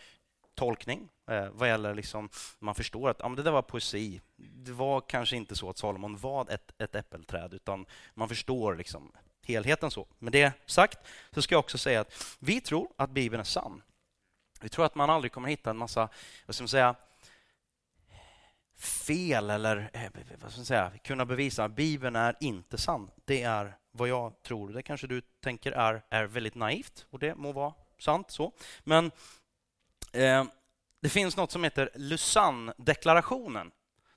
tolkning, 0.54 1.08
eh, 1.30 1.48
vad 1.52 1.68
gäller 1.68 1.94
liksom, 1.94 2.28
man 2.58 2.74
förstår 2.74 3.10
att 3.10 3.20
ja, 3.20 3.28
det 3.28 3.42
där 3.42 3.50
var 3.50 3.62
poesi. 3.62 4.20
Det 4.36 4.72
var 4.72 5.00
kanske 5.00 5.36
inte 5.36 5.56
så 5.56 5.70
att 5.70 5.78
Salomon 5.78 6.16
var 6.16 6.50
ett, 6.50 6.72
ett 6.78 6.94
äppelträd, 6.94 7.54
utan 7.54 7.86
man 8.14 8.28
förstår 8.28 8.74
liksom 8.74 9.12
helheten 9.42 9.90
så. 9.90 10.06
Med 10.18 10.32
det 10.32 10.52
sagt 10.66 10.98
så 11.34 11.42
ska 11.42 11.54
jag 11.54 11.60
också 11.60 11.78
säga 11.78 12.00
att 12.00 12.36
vi 12.38 12.60
tror 12.60 12.88
att 12.96 13.10
Bibeln 13.10 13.40
är 13.40 13.44
sann. 13.44 13.82
Vi 14.60 14.68
tror 14.68 14.84
att 14.84 14.94
man 14.94 15.10
aldrig 15.10 15.32
kommer 15.32 15.48
hitta 15.48 15.70
en 15.70 15.76
massa, 15.76 16.08
vad 16.46 16.54
ska 16.54 16.62
man 16.62 16.68
säga, 16.68 16.94
fel 18.78 19.50
eller 19.50 19.90
eh, 19.92 20.02
vad 20.42 20.50
ska 20.50 20.60
jag 20.60 20.66
säga, 20.66 20.92
kunna 21.04 21.26
bevisa 21.26 21.64
att 21.64 21.76
Bibeln 21.76 22.16
är 22.16 22.36
inte 22.40 22.78
sann. 22.78 23.10
Det 23.24 23.42
är 23.42 23.76
vad 23.92 24.08
jag 24.08 24.42
tror. 24.42 24.68
Det 24.68 24.82
kanske 24.82 25.06
du 25.06 25.20
tänker 25.20 25.72
är, 25.72 26.02
är 26.10 26.24
väldigt 26.24 26.54
naivt 26.54 27.06
och 27.10 27.18
det 27.18 27.34
må 27.34 27.52
vara 27.52 27.72
sant 27.98 28.30
så. 28.30 28.52
Men 28.84 29.10
eh, 30.12 30.44
det 31.00 31.08
finns 31.08 31.36
något 31.36 31.50
som 31.50 31.64
heter 31.64 31.90
Lausanne-deklarationen 31.94 33.70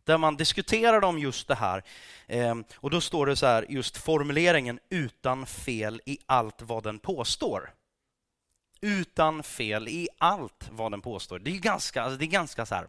där 0.04 0.18
man 0.18 0.38
diskuterar 0.38 1.04
om 1.04 1.20
just 1.20 1.48
det 1.48 1.56
här. 1.56 1.84
Eh, 2.28 2.56
och 2.76 2.90
då 2.90 3.02
står 3.02 3.26
det 3.26 3.36
så 3.36 3.46
här, 3.46 3.66
just 3.70 3.98
formuleringen 3.98 4.80
utan 4.90 5.46
fel 5.46 6.02
i 6.06 6.18
allt 6.26 6.62
vad 6.62 6.84
den 6.84 7.00
påstår. 7.00 7.74
Utan 8.82 9.44
fel 9.44 9.88
i 9.88 10.10
allt 10.18 10.70
vad 10.72 10.92
den 10.92 11.02
påstår. 11.02 11.40
Det 11.40 11.52
är 11.52 11.60
ganska, 11.60 12.02
alltså 12.02 12.18
det 12.18 12.26
är 12.26 12.28
ganska 12.28 12.66
så 12.66 12.76
här, 12.76 12.88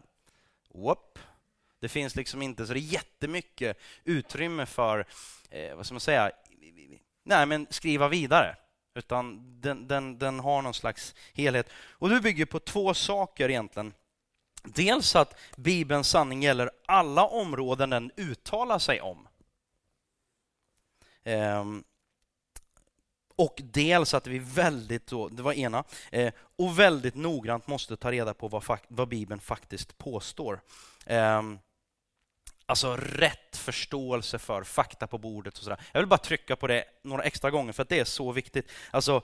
whoop, 0.73 1.19
det 1.79 1.89
finns 1.89 2.15
liksom 2.15 2.41
inte 2.41 2.67
så 2.67 2.73
det 2.73 2.79
är 2.79 2.81
jättemycket 2.81 3.77
utrymme 4.03 4.65
för, 4.65 5.05
eh, 5.49 5.75
vad 5.75 5.85
ska 5.85 5.93
man 5.93 5.99
säga, 5.99 6.31
nej 7.23 7.45
men 7.45 7.67
skriva 7.69 8.07
vidare. 8.07 8.55
Utan 8.95 9.39
den, 9.61 9.87
den, 9.87 10.19
den 10.19 10.39
har 10.39 10.61
någon 10.61 10.73
slags 10.73 11.15
helhet. 11.33 11.69
Och 11.73 12.09
det 12.09 12.21
bygger 12.21 12.45
på 12.45 12.59
två 12.59 12.93
saker 12.93 13.49
egentligen. 13.49 13.93
Dels 14.63 15.15
att 15.15 15.39
Bibelns 15.55 16.09
sanning 16.09 16.43
gäller 16.43 16.71
alla 16.85 17.25
områden 17.25 17.89
den 17.89 18.11
uttalar 18.17 18.79
sig 18.79 19.01
om. 19.01 19.27
Ehm, 21.23 21.83
och 23.35 23.61
dels 23.63 24.13
att 24.13 24.27
vi 24.27 24.39
väldigt, 24.39 25.07
det 25.31 25.41
var 25.41 25.53
ena, 25.53 25.83
eh, 26.11 26.33
och 26.57 26.79
väldigt 26.79 27.15
noggrant 27.15 27.67
måste 27.67 27.97
ta 27.97 28.11
reda 28.11 28.33
på 28.33 28.47
vad, 28.47 28.79
vad 28.87 29.07
Bibeln 29.07 29.39
faktiskt 29.39 29.97
påstår. 29.97 30.61
Ehm, 31.05 31.59
Alltså 32.69 32.95
rätt 32.97 33.57
förståelse 33.57 34.39
för 34.39 34.63
fakta 34.63 35.07
på 35.07 35.17
bordet 35.17 35.57
och 35.57 35.63
sådär. 35.63 35.79
Jag 35.91 35.99
vill 36.01 36.07
bara 36.07 36.17
trycka 36.17 36.55
på 36.55 36.67
det 36.67 36.83
några 37.03 37.23
extra 37.23 37.51
gånger 37.51 37.73
för 37.73 37.83
att 37.83 37.89
det 37.89 37.99
är 37.99 38.05
så 38.05 38.31
viktigt. 38.31 38.71
Alltså, 38.91 39.21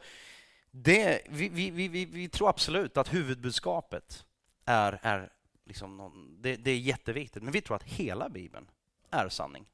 det, 0.71 1.21
vi, 1.29 1.49
vi, 1.49 1.87
vi, 1.87 2.05
vi 2.05 2.29
tror 2.29 2.49
absolut 2.49 2.97
att 2.97 3.13
huvudbudskapet 3.13 4.25
är, 4.65 4.99
är 5.01 5.29
liksom 5.65 5.97
någon, 5.97 6.41
det, 6.41 6.55
det 6.55 6.71
är 6.71 6.77
jätteviktigt, 6.77 7.43
men 7.43 7.51
vi 7.51 7.61
tror 7.61 7.75
att 7.75 7.83
hela 7.83 8.29
Bibeln 8.29 8.67
är 9.11 9.29
sanning. 9.29 9.65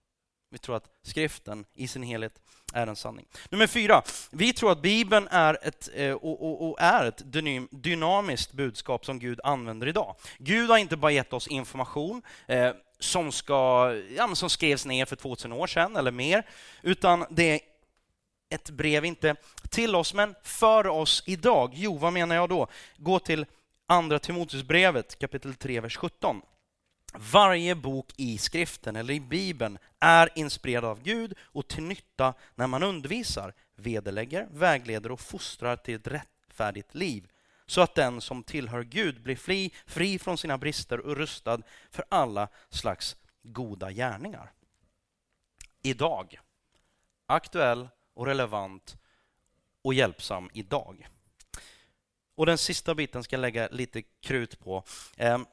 Vi 0.50 0.58
tror 0.58 0.76
att 0.76 0.90
skriften 1.02 1.66
i 1.74 1.88
sin 1.88 2.04
helhet 2.04 2.42
är 2.74 2.88
en 2.88 2.96
sanning. 2.96 3.26
Nummer 3.50 3.68
fyra, 3.68 4.02
vi 4.32 4.54
tror 4.54 4.72
att 4.72 4.82
Bibeln 4.82 5.28
är 5.32 5.58
ett, 5.62 5.90
eh, 5.94 6.14
och, 6.14 6.44
och, 6.44 6.70
och, 6.70 6.82
är 6.82 7.06
ett 7.06 7.22
dynamiskt 7.72 8.54
budskap 8.54 9.06
som 9.06 9.20
Gud 9.20 9.40
använder 9.44 9.88
idag. 9.88 10.16
Gud 10.38 10.70
har 10.70 10.78
inte 10.78 10.98
bara 10.98 11.12
gett 11.12 11.34
oss 11.34 11.48
information 11.48 12.22
eh, 12.48 12.72
som, 13.04 13.32
ska, 13.32 13.94
ja, 14.16 14.36
som 14.36 14.50
skrevs 14.50 14.86
ner 14.86 15.06
för 15.06 15.16
2000 15.16 15.52
år 15.52 15.68
sedan 15.68 15.96
eller 15.96 16.12
mer, 16.12 16.44
utan 16.82 17.26
det 17.30 17.52
är 17.52 17.60
ett 18.50 18.70
brev, 18.70 19.06
inte 19.06 19.36
till 19.70 19.96
oss, 19.96 20.14
men 20.14 20.36
för 20.44 20.88
oss 20.88 21.24
idag. 21.26 21.72
Jo, 21.74 21.98
vad 21.98 22.14
menar 22.14 22.36
jag 22.36 22.50
då? 22.50 22.68
Gå 22.98 23.20
till 23.20 23.46
Andra 23.88 24.20
Timoteusbrevet 24.20 25.20
kapitel 25.20 25.56
3, 25.56 25.80
vers 25.80 25.98
17. 25.98 26.42
Varje 27.14 27.76
bok 27.76 28.14
i 28.18 28.38
skriften 28.38 28.96
eller 28.96 29.14
i 29.14 29.20
Bibeln 29.20 29.78
är 30.00 30.30
inspirerad 30.36 30.86
av 30.86 31.04
Gud 31.04 31.34
och 31.42 31.68
till 31.68 31.84
nytta 31.84 32.34
när 32.56 32.68
man 32.68 32.84
undervisar, 32.84 33.54
vederlägger, 33.76 34.48
vägleder 34.52 35.12
och 35.12 35.20
fostrar 35.20 35.76
till 35.76 35.96
ett 35.96 36.08
rättfärdigt 36.08 36.96
liv 36.96 37.28
så 37.72 37.82
att 37.82 37.96
den 37.96 38.22
som 38.22 38.44
tillhör 38.44 38.84
Gud 38.84 39.22
blir 39.22 39.36
fri, 39.36 39.74
fri 39.86 40.20
från 40.20 40.38
sina 40.38 40.58
brister 40.58 41.00
och 41.00 41.16
rustad 41.16 41.62
för 41.92 42.06
alla 42.10 42.48
slags 42.70 43.16
goda 43.44 43.92
gärningar. 43.92 44.52
Idag. 45.82 46.40
Aktuell 47.26 47.88
och 48.14 48.26
relevant 48.26 48.98
och 49.82 49.94
hjälpsam 49.94 50.50
idag. 50.54 51.08
Och 52.36 52.46
den 52.46 52.58
sista 52.58 52.96
biten 52.96 53.24
ska 53.24 53.36
jag 53.36 53.42
lägga 53.42 53.68
lite 53.68 54.02
krut 54.02 54.60
på. 54.60 54.84
Ehm, 55.18 55.46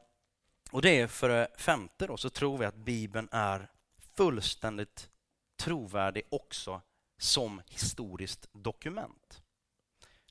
och 0.70 0.83
det 0.83 1.00
är 1.00 1.07
för 1.07 1.28
det 1.28 1.48
femte 1.57 2.07
då, 2.07 2.16
så 2.16 2.31
tror 2.31 2.59
vi 2.59 2.64
att 2.64 2.76
Bibeln 2.76 3.28
är 3.33 3.70
fullständigt 4.16 5.11
trovärdig 5.57 6.22
också 6.31 6.83
som 7.18 7.62
historiskt 7.66 8.48
dokument. 8.52 9.42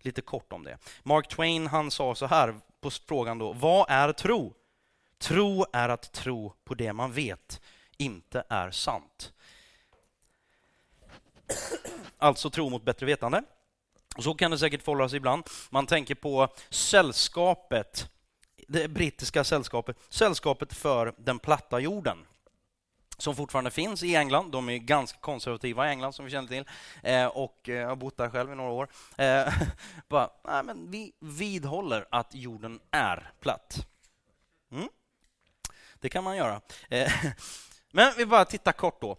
Lite 0.01 0.21
kort 0.21 0.53
om 0.53 0.63
det. 0.63 0.77
Mark 1.03 1.27
Twain 1.27 1.67
han 1.67 1.91
sa 1.91 2.15
så 2.15 2.25
här 2.25 2.55
på 2.81 2.91
frågan 2.91 3.37
då, 3.37 3.53
vad 3.53 3.85
är 3.89 4.13
tro? 4.13 4.53
Tro 5.17 5.65
är 5.73 5.89
att 5.89 6.11
tro 6.11 6.53
på 6.63 6.75
det 6.75 6.93
man 6.93 7.11
vet 7.11 7.61
inte 7.97 8.43
är 8.49 8.71
sant. 8.71 9.33
Alltså 12.17 12.49
tro 12.49 12.69
mot 12.69 12.83
bättre 12.83 13.05
vetande. 13.05 13.43
Och 14.17 14.23
så 14.23 14.33
kan 14.33 14.51
det 14.51 14.57
säkert 14.57 14.81
förhålla 14.81 15.09
sig 15.09 15.17
ibland. 15.17 15.43
Man 15.69 15.85
tänker 15.85 16.15
på 16.15 16.47
sällskapet 16.69 18.09
det 18.67 18.87
brittiska 18.87 19.43
sällskapet, 19.43 19.97
sällskapet 20.09 20.73
för 20.73 21.13
den 21.17 21.39
platta 21.39 21.79
jorden 21.79 22.25
som 23.17 23.35
fortfarande 23.35 23.71
finns 23.71 24.03
i 24.03 24.15
England. 24.15 24.51
De 24.51 24.69
är 24.69 24.77
ganska 24.77 25.19
konservativa 25.19 25.87
i 25.87 25.89
England 25.89 26.13
som 26.13 26.25
vi 26.25 26.31
känner 26.31 26.47
till. 26.47 26.65
Eh, 27.03 27.25
och 27.25 27.69
eh, 27.69 27.75
jag 27.75 27.87
har 27.87 27.95
bott 27.95 28.17
där 28.17 28.29
själv 28.29 28.51
i 28.51 28.55
några 28.55 28.71
år. 28.71 28.87
Eh, 29.17 29.53
bara, 30.07 30.29
nej, 30.43 30.63
men 30.63 30.91
vi 30.91 31.13
vidhåller 31.19 32.07
att 32.11 32.35
jorden 32.35 32.79
är 32.91 33.31
platt. 33.39 33.87
Mm. 34.71 34.89
Det 35.99 36.09
kan 36.09 36.23
man 36.23 36.37
göra. 36.37 36.61
Eh, 36.89 37.11
men 37.91 38.13
vi 38.17 38.25
bara 38.25 38.45
tittar 38.45 38.71
kort 38.71 39.01
då. 39.01 39.17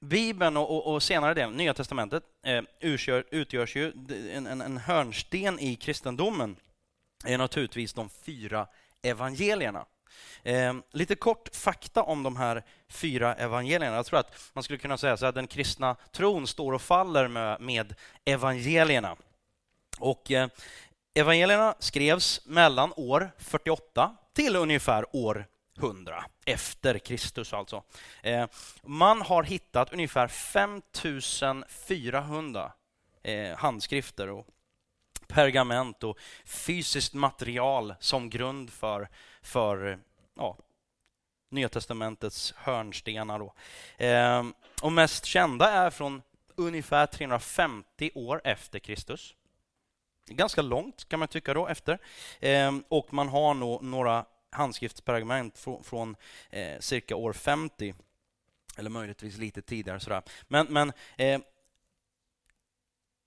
Bibeln 0.00 0.56
och, 0.56 0.76
och, 0.76 0.94
och 0.94 1.02
senare 1.02 1.34
delen, 1.34 1.56
Nya 1.56 1.74
Testamentet, 1.74 2.22
eh, 2.42 2.62
utgör, 2.80 3.24
utgörs 3.30 3.76
ju 3.76 3.92
en, 4.32 4.46
en, 4.46 4.60
en 4.60 4.76
hörnsten 4.78 5.58
i 5.58 5.76
kristendomen 5.76 6.56
är 7.24 7.38
naturligtvis 7.38 7.92
de 7.92 8.08
fyra 8.08 8.66
evangelierna. 9.02 9.86
Eh, 10.42 10.74
lite 10.90 11.14
kort 11.14 11.56
fakta 11.56 12.02
om 12.02 12.22
de 12.22 12.36
här 12.36 12.62
fyra 12.88 13.34
evangelierna. 13.34 13.96
Jag 13.96 14.06
tror 14.06 14.18
att 14.18 14.50
man 14.52 14.64
skulle 14.64 14.78
kunna 14.78 14.98
säga 14.98 15.16
så 15.16 15.26
att 15.26 15.34
den 15.34 15.46
kristna 15.46 15.96
tron 16.12 16.46
står 16.46 16.72
och 16.72 16.82
faller 16.82 17.28
med, 17.28 17.60
med 17.60 17.94
evangelierna. 18.24 19.16
Och 19.98 20.30
eh, 20.30 20.48
evangelierna 21.14 21.74
skrevs 21.78 22.46
mellan 22.46 22.92
år 22.96 23.30
48 23.38 24.16
till 24.32 24.56
ungefär 24.56 25.16
år 25.16 25.46
100 25.78 26.24
efter 26.46 26.98
Kristus 26.98 27.52
alltså. 27.52 27.82
Eh, 28.22 28.46
man 28.82 29.22
har 29.22 29.42
hittat 29.42 29.92
ungefär 29.92 30.28
5400 30.28 32.72
eh, 33.22 33.56
handskrifter 33.56 34.30
och 34.30 34.46
pergament 35.28 36.04
och 36.04 36.18
fysiskt 36.44 37.14
material 37.14 37.94
som 38.00 38.30
grund 38.30 38.70
för, 38.70 39.08
för 39.42 39.98
ja, 40.34 40.56
Nya 41.50 41.68
testamentets 41.68 42.54
hörnstenar. 42.56 43.38
Då. 43.38 43.54
Eh, 44.04 44.44
och 44.82 44.92
mest 44.92 45.24
kända 45.24 45.70
är 45.70 45.90
från 45.90 46.22
ungefär 46.54 47.06
350 47.06 48.10
år 48.14 48.40
efter 48.44 48.78
Kristus. 48.78 49.34
Ganska 50.26 50.62
långt 50.62 51.08
kan 51.08 51.18
man 51.18 51.28
tycka 51.28 51.54
då 51.54 51.68
efter. 51.68 51.98
Eh, 52.40 52.72
och 52.88 53.12
man 53.12 53.28
har 53.28 53.54
nog 53.54 53.82
några 53.82 54.24
handskriftspergament 54.50 55.58
från, 55.58 55.84
från 55.84 56.16
eh, 56.50 56.78
cirka 56.80 57.16
år 57.16 57.32
50 57.32 57.94
eller 58.76 58.90
möjligtvis 58.90 59.38
lite 59.38 59.62
tidigare. 59.62 60.00
Sådär. 60.00 60.22
Men, 60.48 60.66
men 60.66 60.92
eh, 61.16 61.40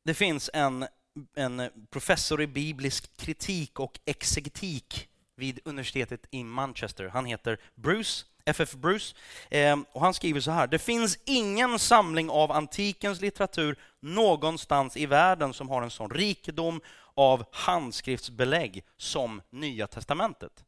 det 0.04 0.14
finns 0.14 0.50
en 0.54 0.86
en 1.34 1.70
professor 1.90 2.42
i 2.42 2.48
biblisk 2.48 3.18
kritik 3.18 3.80
och 3.80 4.00
exegetik 4.06 5.10
vid 5.36 5.60
universitetet 5.66 6.28
i 6.32 6.44
Manchester. 6.44 7.08
Han 7.08 7.26
heter 7.26 7.58
Bruce, 7.76 8.26
FF 8.46 8.74
Bruce, 8.74 9.16
ehm, 9.50 9.86
och 9.92 10.02
han 10.02 10.14
skriver 10.14 10.42
så 10.42 10.52
här. 10.52 10.68
Det 10.68 10.80
finns 10.80 11.20
ingen 11.26 11.80
samling 11.80 12.30
av 12.30 12.52
antikens 12.52 13.22
litteratur 13.22 13.76
någonstans 14.00 14.98
i 14.98 15.06
världen 15.06 15.54
som 15.54 15.70
har 15.70 15.82
en 15.82 15.92
sån 15.92 16.10
rikedom 16.10 16.82
av 17.14 17.46
handskriftsbelägg 17.52 18.84
som 18.98 19.42
Nya 19.50 19.88
testamentet. 19.88 20.66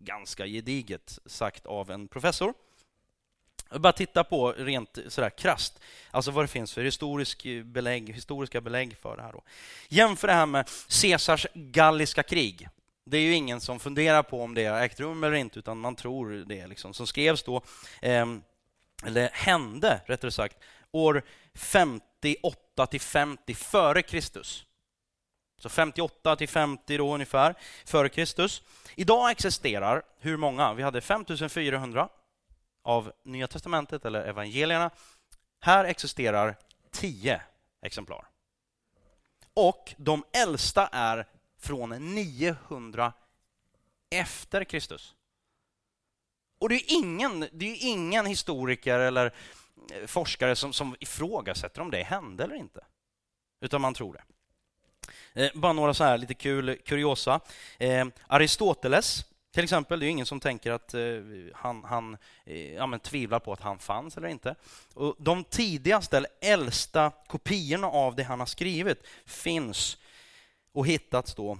Ganska 0.00 0.46
gediget 0.46 1.18
sagt 1.26 1.66
av 1.66 1.90
en 1.90 2.08
professor. 2.08 2.54
Bara 3.70 3.92
titta 3.92 4.24
på 4.24 4.52
rent 4.52 4.98
sådär 5.08 5.30
krast, 5.30 5.80
alltså 6.10 6.30
vad 6.30 6.44
det 6.44 6.48
finns 6.48 6.72
för 6.72 6.84
historisk 6.84 7.46
eh, 7.46 7.64
belägg, 7.64 8.14
historiska 8.14 8.60
belägg 8.60 8.96
för 8.96 9.16
det 9.16 9.22
här. 9.22 9.32
Då. 9.32 9.42
Jämför 9.88 10.28
det 10.28 10.34
här 10.34 10.46
med 10.46 10.68
Caesars 11.02 11.46
galliska 11.54 12.22
krig. 12.22 12.68
Det 13.06 13.16
är 13.16 13.22
ju 13.22 13.34
ingen 13.34 13.60
som 13.60 13.80
funderar 13.80 14.22
på 14.22 14.42
om 14.42 14.54
det 14.54 14.64
har 14.64 14.80
ägt 14.80 15.00
rum 15.00 15.24
eller 15.24 15.34
inte, 15.34 15.58
utan 15.58 15.78
man 15.78 15.96
tror 15.96 16.30
det. 16.30 16.66
Liksom. 16.66 16.94
Som 16.94 17.06
skrevs 17.06 17.42
då, 17.42 17.62
ehm, 18.02 18.42
eller 19.04 19.30
hände 19.32 20.00
rättare 20.06 20.30
sagt, 20.30 20.56
år 20.90 21.22
58 21.54 22.86
till 22.86 23.00
50 23.00 23.54
före 23.54 24.02
Kristus. 24.02 24.64
Så 25.58 25.68
58 25.68 26.36
till 26.36 26.48
50 26.48 26.96
då 26.96 27.14
ungefär, 27.14 27.54
före 27.84 28.08
Kristus. 28.08 28.62
Idag 28.94 29.30
existerar, 29.30 30.02
hur 30.18 30.36
många? 30.36 30.74
Vi 30.74 30.82
hade 30.82 31.00
5400 31.00 32.08
av 32.84 33.12
Nya 33.24 33.46
testamentet 33.46 34.04
eller 34.04 34.24
evangelierna. 34.24 34.90
Här 35.60 35.84
existerar 35.84 36.56
10 36.92 37.42
exemplar. 37.82 38.26
Och 39.54 39.94
de 39.96 40.24
äldsta 40.32 40.86
är 40.86 41.26
från 41.64 42.14
900 42.14 43.12
efter 44.10 44.64
Kristus. 44.64 45.14
Och 46.58 46.68
det 46.68 46.74
är 46.74 46.84
ingen, 46.88 47.48
det 47.52 47.66
är 47.66 47.76
ingen 47.80 48.26
historiker 48.26 48.98
eller 48.98 49.26
eh, 49.92 50.06
forskare 50.06 50.56
som, 50.56 50.72
som 50.72 50.96
ifrågasätter 51.00 51.80
om 51.80 51.90
det 51.90 52.02
hände 52.02 52.44
eller 52.44 52.54
inte. 52.54 52.84
Utan 53.60 53.80
man 53.80 53.94
tror 53.94 54.12
det. 54.12 54.24
Eh, 55.44 55.50
bara 55.54 55.72
några 55.72 55.94
så 55.94 56.04
här 56.04 56.18
lite 56.18 56.34
kul 56.34 56.78
kuriosa. 56.84 57.40
Eh, 57.78 58.06
Aristoteles 58.26 59.24
till 59.54 59.64
exempel, 59.64 60.00
det 60.00 60.06
är 60.06 60.10
ingen 60.10 60.26
som 60.26 60.40
tänker 60.40 60.72
att 60.72 60.94
eh, 60.94 61.00
han, 61.54 61.84
han 61.84 62.16
eh, 62.44 62.74
ja, 62.74 62.98
tvivlar 62.98 63.38
på 63.38 63.52
att 63.52 63.60
han 63.60 63.78
fanns 63.78 64.16
eller 64.16 64.28
inte. 64.28 64.54
Och 64.94 65.16
de 65.18 65.44
tidigaste, 65.44 66.16
eller 66.16 66.30
äldsta 66.40 67.12
kopiorna 67.26 67.86
av 67.86 68.14
det 68.14 68.22
han 68.22 68.40
har 68.40 68.46
skrivit 68.46 69.06
finns 69.26 69.98
och 70.74 70.86
hittats 70.86 71.34
då 71.34 71.58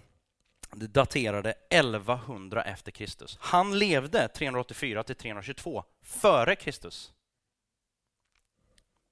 daterade 0.72 1.54
1100 1.70 2.64
efter 2.64 2.92
Kristus. 2.92 3.38
Han 3.40 3.78
levde 3.78 4.28
384 4.28 5.02
till 5.02 5.16
322 5.16 5.84
före 6.02 6.56
Kristus. 6.56 7.12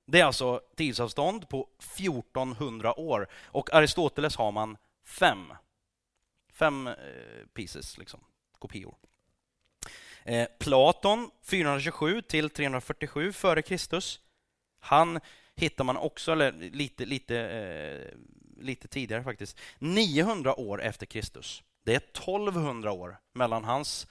Det 0.07 0.21
är 0.21 0.25
alltså 0.25 0.61
tidsavstånd 0.77 1.49
på 1.49 1.69
1400 1.97 2.99
år 3.01 3.29
och 3.45 3.75
Aristoteles 3.75 4.37
har 4.37 4.53
man 4.53 4.77
fem. 5.05 5.53
Fem 6.53 6.87
eh, 6.87 6.95
pieces 7.55 7.99
liksom 7.99 8.21
kopior. 8.59 8.95
Eh, 10.25 10.49
Platon 10.59 11.31
427 11.43 12.23
till 12.23 12.51
347 12.51 13.33
före 13.33 13.63
Kristus. 13.63 14.21
Han 14.79 15.21
hittar 15.55 15.85
man 15.85 15.97
också, 15.97 16.33
eller 16.33 16.53
lite, 16.53 17.05
lite, 17.05 17.39
eh, 17.39 18.19
lite 18.63 18.89
tidigare 18.89 19.23
faktiskt, 19.23 19.59
900 19.79 20.61
år 20.61 20.83
efter 20.83 21.07
Kristus. 21.07 21.63
Det 21.85 21.93
är 21.93 21.97
1200 21.97 22.93
år 22.93 23.17
mellan 23.35 23.65
hans 23.65 24.07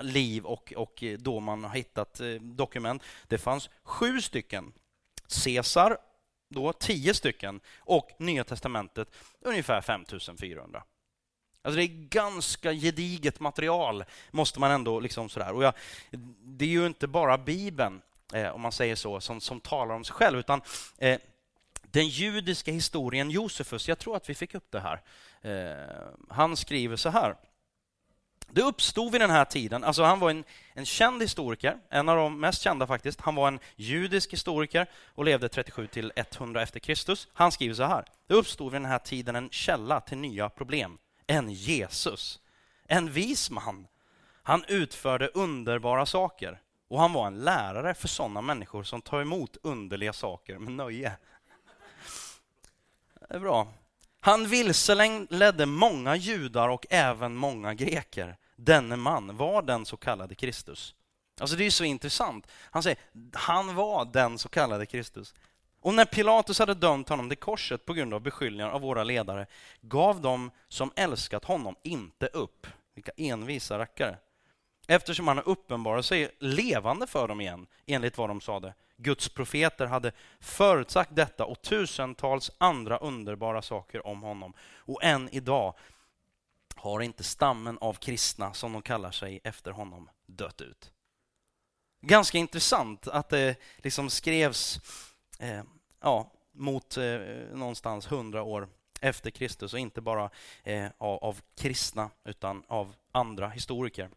liv 0.00 0.44
och, 0.44 0.72
och 0.76 1.02
eh, 1.02 1.18
då 1.18 1.40
man 1.40 1.64
har 1.64 1.74
hittat 1.74 2.20
eh, 2.20 2.34
dokument. 2.34 3.02
Det 3.28 3.38
fanns 3.38 3.70
sju 3.82 4.20
stycken. 4.20 4.72
Caesar, 5.44 5.98
då 6.50 6.72
tio 6.72 7.14
stycken, 7.14 7.60
och 7.78 8.10
Nya 8.18 8.44
testamentet 8.44 9.08
ungefär 9.40 9.80
5400. 9.80 10.82
Alltså 11.62 11.76
det 11.76 11.84
är 11.84 12.08
ganska 12.08 12.72
gediget 12.72 13.40
material, 13.40 14.04
måste 14.30 14.60
man 14.60 14.70
ändå... 14.70 15.00
liksom 15.00 15.28
sådär. 15.28 15.52
Och 15.52 15.62
jag, 15.62 15.74
Det 16.42 16.64
är 16.64 16.68
ju 16.68 16.86
inte 16.86 17.06
bara 17.06 17.38
Bibeln, 17.38 18.02
eh, 18.34 18.48
om 18.48 18.60
man 18.60 18.72
säger 18.72 18.94
så, 18.94 19.20
som, 19.20 19.40
som 19.40 19.60
talar 19.60 19.94
om 19.94 20.04
sig 20.04 20.14
själv, 20.14 20.38
utan 20.38 20.60
eh, 20.98 21.18
den 21.90 22.08
judiska 22.08 22.72
historien 22.72 23.30
Josefus, 23.30 23.88
jag 23.88 23.98
tror 23.98 24.16
att 24.16 24.30
vi 24.30 24.34
fick 24.34 24.54
upp 24.54 24.70
det 24.70 24.80
här. 24.80 25.00
Eh, 25.42 26.06
han 26.28 26.56
skriver 26.56 26.96
så 26.96 27.08
här. 27.08 27.36
Det 28.50 28.62
uppstod 28.62 29.12
vid 29.12 29.20
den 29.20 29.30
här 29.30 29.44
tiden, 29.44 29.84
alltså 29.84 30.02
han 30.02 30.20
var 30.20 30.30
en, 30.30 30.44
en 30.74 30.86
känd 30.86 31.22
historiker, 31.22 31.78
en 31.88 32.08
av 32.08 32.16
de 32.16 32.40
mest 32.40 32.62
kända 32.62 32.86
faktiskt. 32.86 33.20
Han 33.20 33.34
var 33.34 33.48
en 33.48 33.58
judisk 33.76 34.32
historiker 34.32 34.86
och 35.14 35.24
levde 35.24 35.48
37 35.48 35.86
till 35.86 36.12
100 36.16 36.62
efter 36.62 36.80
Kristus. 36.80 37.28
Han 37.32 37.52
skriver 37.52 37.74
så 37.74 37.84
här. 37.84 38.04
Det 38.26 38.34
uppstod 38.34 38.72
vid 38.72 38.80
den 38.80 38.90
här 38.90 38.98
tiden 38.98 39.36
en 39.36 39.50
källa 39.50 40.00
till 40.00 40.18
nya 40.18 40.48
problem. 40.48 40.98
En 41.26 41.50
Jesus. 41.50 42.40
En 42.86 43.12
vis 43.12 43.50
man. 43.50 43.86
Han 44.42 44.64
utförde 44.68 45.28
underbara 45.28 46.06
saker 46.06 46.60
och 46.88 47.00
han 47.00 47.12
var 47.12 47.26
en 47.26 47.38
lärare 47.38 47.94
för 47.94 48.08
sådana 48.08 48.40
människor 48.40 48.82
som 48.82 49.02
tar 49.02 49.20
emot 49.20 49.56
underliga 49.62 50.12
saker 50.12 50.58
med 50.58 50.72
nöje. 50.72 51.12
Det 53.28 53.34
är 53.34 53.40
bra. 53.40 53.68
Han 54.20 54.48
vilseledde 54.48 55.66
många 55.66 56.16
judar 56.16 56.68
och 56.68 56.86
även 56.90 57.36
många 57.36 57.74
greker. 57.74 58.36
Denne 58.56 58.96
man 58.96 59.36
var 59.36 59.62
den 59.62 59.86
så 59.86 59.96
kallade 59.96 60.34
Kristus. 60.34 60.94
Alltså 61.40 61.56
det 61.56 61.66
är 61.66 61.70
så 61.70 61.84
intressant. 61.84 62.46
Han 62.70 62.82
säger, 62.82 62.98
han 63.32 63.74
var 63.74 64.04
den 64.04 64.38
så 64.38 64.48
kallade 64.48 64.86
Kristus. 64.86 65.34
Och 65.80 65.94
när 65.94 66.04
Pilatus 66.04 66.58
hade 66.58 66.74
dömt 66.74 67.08
honom 67.08 67.28
till 67.28 67.38
korset 67.38 67.84
på 67.84 67.94
grund 67.94 68.14
av 68.14 68.20
beskyllningar 68.20 68.70
av 68.70 68.80
våra 68.80 69.04
ledare 69.04 69.46
gav 69.80 70.20
de 70.20 70.50
som 70.68 70.92
älskat 70.96 71.44
honom 71.44 71.76
inte 71.82 72.26
upp. 72.26 72.66
Vilka 72.94 73.12
envisa 73.16 73.78
rackare. 73.78 74.16
Eftersom 74.90 75.28
han 75.28 75.36
har 75.36 75.48
uppenbarat 75.48 76.06
sig 76.06 76.30
levande 76.38 77.06
för 77.06 77.28
dem 77.28 77.40
igen, 77.40 77.66
enligt 77.86 78.18
vad 78.18 78.30
de 78.30 78.40
sade. 78.40 78.74
Guds 78.96 79.28
profeter 79.28 79.86
hade 79.86 80.12
förutsagt 80.40 81.16
detta 81.16 81.44
och 81.44 81.62
tusentals 81.62 82.50
andra 82.58 82.98
underbara 82.98 83.62
saker 83.62 84.06
om 84.06 84.22
honom. 84.22 84.52
Och 84.76 85.04
än 85.04 85.28
idag 85.32 85.74
har 86.74 87.00
inte 87.00 87.24
stammen 87.24 87.78
av 87.80 87.94
kristna, 87.94 88.54
som 88.54 88.72
de 88.72 88.82
kallar 88.82 89.10
sig 89.10 89.40
efter 89.44 89.70
honom, 89.70 90.10
dött 90.26 90.60
ut. 90.60 90.92
Ganska 92.00 92.38
intressant 92.38 93.08
att 93.08 93.28
det 93.28 93.56
liksom 93.76 94.10
skrevs 94.10 94.80
eh, 95.38 95.62
ja, 96.00 96.32
mot 96.52 96.96
eh, 96.96 97.18
någonstans 97.52 98.12
hundra 98.12 98.42
år 98.42 98.68
efter 99.00 99.30
Kristus 99.30 99.72
och 99.72 99.78
inte 99.78 100.00
bara 100.00 100.30
eh, 100.62 100.86
av, 100.98 101.24
av 101.24 101.40
kristna 101.56 102.10
utan 102.24 102.62
av 102.68 102.94
andra 103.12 103.48
historiker 103.48 104.10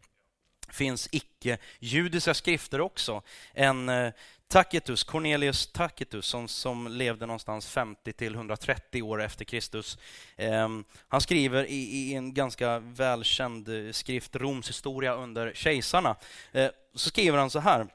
finns 0.72 1.08
icke-judiska 1.12 2.34
skrifter 2.34 2.80
också. 2.80 3.22
En 3.54 3.88
eh, 3.88 4.12
Tacitus, 4.52 5.04
Cornelius 5.04 5.66
Tacitus, 5.66 6.26
som, 6.26 6.48
som 6.48 6.88
levde 6.88 7.26
någonstans 7.26 7.66
50 7.66 8.12
till 8.12 8.34
130 8.34 9.02
år 9.02 9.22
efter 9.22 9.44
Kristus. 9.44 9.98
Eh, 10.36 10.68
han 11.08 11.20
skriver 11.20 11.64
i, 11.64 11.74
i, 11.74 12.14
en 12.14 12.34
ganska 12.34 12.78
välkänd 12.78 13.68
eh, 13.68 13.92
skrift, 13.92 14.36
Roms 14.36 14.68
historia 14.68 15.14
under 15.14 15.52
kejsarna. 15.54 16.16
Eh, 16.52 16.70
så 16.94 17.08
skriver 17.08 17.38
han 17.38 17.50
så 17.50 17.58
här. 17.58 17.86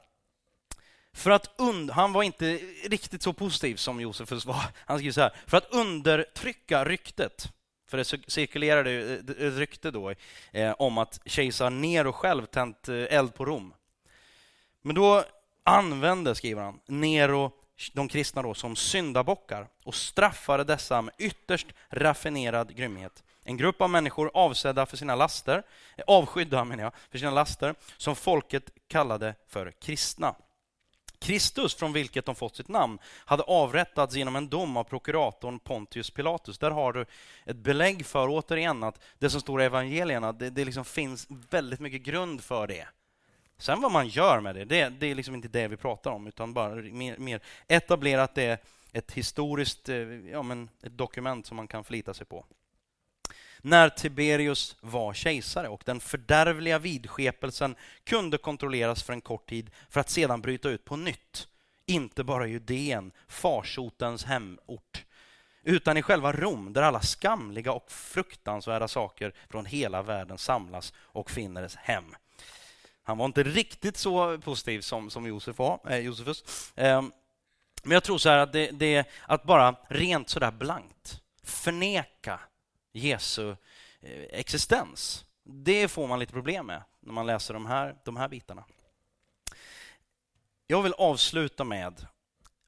För 1.12 1.30
att 1.30 1.60
und 1.60 1.90
han 1.90 2.12
var 2.12 2.22
inte 2.22 2.60
riktigt 2.84 3.22
så 3.22 3.32
positiv 3.32 3.76
som 3.76 4.00
Josefus 4.00 4.46
var. 4.46 4.64
Han 4.76 4.98
skriver 4.98 5.12
så 5.12 5.20
här. 5.20 5.32
För 5.46 5.56
att 5.56 5.70
undertrycka 5.70 6.84
ryktet 6.84 7.52
för 7.88 7.98
det 7.98 8.04
cirkulerade 8.30 8.90
ett 8.90 9.40
eh, 9.40 9.50
rykte 9.50 9.90
då 9.90 10.12
eh, 10.52 10.74
om 10.78 10.98
att 10.98 11.20
kejsar 11.24 11.70
Nero 11.70 12.12
själv 12.12 12.46
tänt 12.46 12.88
eh, 12.88 12.94
eld 12.96 13.34
på 13.34 13.44
Rom. 13.44 13.74
Men 14.82 14.94
då 14.94 15.24
använde, 15.64 16.34
skriver 16.34 16.62
han, 16.62 16.80
Nero 16.86 17.52
de 17.92 18.08
kristna 18.08 18.42
då 18.42 18.54
som 18.54 18.76
syndabockar 18.76 19.68
och 19.84 19.94
straffade 19.94 20.64
dessa 20.64 21.02
med 21.02 21.14
ytterst 21.18 21.66
raffinerad 21.90 22.76
grymhet. 22.76 23.22
En 23.44 23.56
grupp 23.56 23.80
av 23.80 23.90
människor 23.90 24.30
avsedda 24.34 24.86
för 24.86 24.96
sina 24.96 25.14
laster, 25.14 25.62
eh, 25.96 26.04
avskydda 26.06 26.64
menar 26.64 26.84
jag, 26.84 26.92
för 27.10 27.18
sina 27.18 27.30
laster, 27.30 27.74
som 27.96 28.16
folket 28.16 28.70
kallade 28.88 29.34
för 29.46 29.70
kristna. 29.70 30.34
Kristus, 31.18 31.74
från 31.74 31.92
vilket 31.92 32.26
de 32.26 32.34
fått 32.34 32.56
sitt 32.56 32.68
namn, 32.68 32.98
hade 33.24 33.42
avrättats 33.42 34.14
genom 34.14 34.36
en 34.36 34.48
dom 34.48 34.76
av 34.76 34.84
prokuratorn 34.84 35.58
Pontius 35.58 36.10
Pilatus. 36.10 36.58
Där 36.58 36.70
har 36.70 36.92
du 36.92 37.06
ett 37.44 37.56
belägg 37.56 38.06
för, 38.06 38.28
återigen, 38.28 38.82
att 38.82 39.00
det 39.18 39.30
som 39.30 39.40
står 39.40 39.62
i 39.62 39.64
evangelierna, 39.64 40.32
det, 40.32 40.50
det 40.50 40.64
liksom 40.64 40.84
finns 40.84 41.26
väldigt 41.50 41.80
mycket 41.80 42.02
grund 42.02 42.44
för 42.44 42.66
det. 42.66 42.88
Sen 43.58 43.80
vad 43.80 43.92
man 43.92 44.08
gör 44.08 44.40
med 44.40 44.54
det, 44.54 44.64
det, 44.64 44.88
det 44.88 45.06
är 45.06 45.14
liksom 45.14 45.34
inte 45.34 45.48
det 45.48 45.68
vi 45.68 45.76
pratar 45.76 46.10
om, 46.10 46.26
utan 46.26 46.52
bara 46.52 46.74
mer, 46.74 47.16
mer 47.18 47.40
etablerat 47.68 48.34
det 48.34 48.64
ett 48.92 49.12
historiskt 49.12 49.88
eh, 49.88 49.96
ja, 50.32 50.42
men 50.42 50.70
ett 50.82 50.98
dokument 50.98 51.46
som 51.46 51.56
man 51.56 51.68
kan 51.68 51.84
förlita 51.84 52.14
sig 52.14 52.26
på 52.26 52.44
när 53.62 53.88
Tiberius 53.88 54.76
var 54.80 55.14
kejsare 55.14 55.68
och 55.68 55.82
den 55.86 56.00
fördärvliga 56.00 56.78
vidskepelsen 56.78 57.74
kunde 58.04 58.38
kontrolleras 58.38 59.02
för 59.02 59.12
en 59.12 59.20
kort 59.20 59.48
tid 59.48 59.70
för 59.90 60.00
att 60.00 60.10
sedan 60.10 60.40
bryta 60.40 60.68
ut 60.68 60.84
på 60.84 60.96
nytt. 60.96 61.48
Inte 61.86 62.24
bara 62.24 62.46
i 62.46 62.50
Judeen, 62.50 63.12
farsotens 63.28 64.24
hemort, 64.24 65.04
utan 65.62 65.96
i 65.96 66.02
själva 66.02 66.32
Rom 66.32 66.72
där 66.72 66.82
alla 66.82 67.00
skamliga 67.00 67.72
och 67.72 67.90
fruktansvärda 67.90 68.88
saker 68.88 69.34
från 69.50 69.66
hela 69.66 70.02
världen 70.02 70.38
samlas 70.38 70.92
och 70.96 71.30
finner 71.30 71.70
hem. 71.76 72.14
Han 73.02 73.18
var 73.18 73.26
inte 73.26 73.42
riktigt 73.42 73.96
så 73.96 74.38
positiv 74.38 74.80
som, 74.80 75.10
som 75.10 75.26
Josef 75.26 75.58
var, 75.58 75.80
eh, 75.88 75.98
Josefus. 75.98 76.72
Eh, 76.76 77.02
men 77.82 77.92
jag 77.92 78.04
tror 78.04 78.18
så 78.18 78.28
att 78.28 78.52
det, 78.52 78.70
det 78.70 79.08
att 79.26 79.44
bara 79.44 79.76
rent 79.88 80.28
sådär 80.28 80.50
blankt 80.50 81.20
förneka 81.42 82.40
Jesu 82.98 83.50
eh, 84.00 84.24
existens. 84.30 85.24
Det 85.42 85.88
får 85.88 86.08
man 86.08 86.18
lite 86.18 86.32
problem 86.32 86.66
med 86.66 86.82
när 87.00 87.12
man 87.12 87.26
läser 87.26 87.54
de 87.54 87.66
här, 87.66 87.96
de 88.04 88.16
här 88.16 88.28
bitarna. 88.28 88.64
Jag 90.66 90.82
vill 90.82 90.92
avsluta 90.92 91.64
med 91.64 92.06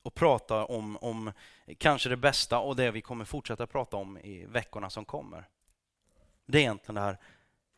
att 0.02 0.14
prata 0.14 0.64
om, 0.64 0.96
om 0.96 1.32
kanske 1.78 2.08
det 2.08 2.16
bästa 2.16 2.58
och 2.58 2.76
det 2.76 2.90
vi 2.90 3.00
kommer 3.00 3.24
fortsätta 3.24 3.66
prata 3.66 3.96
om 3.96 4.18
i 4.18 4.44
veckorna 4.44 4.90
som 4.90 5.04
kommer. 5.04 5.48
Det 6.46 6.58
är 6.58 6.62
egentligen 6.62 6.94
det 6.94 7.00
här 7.00 7.18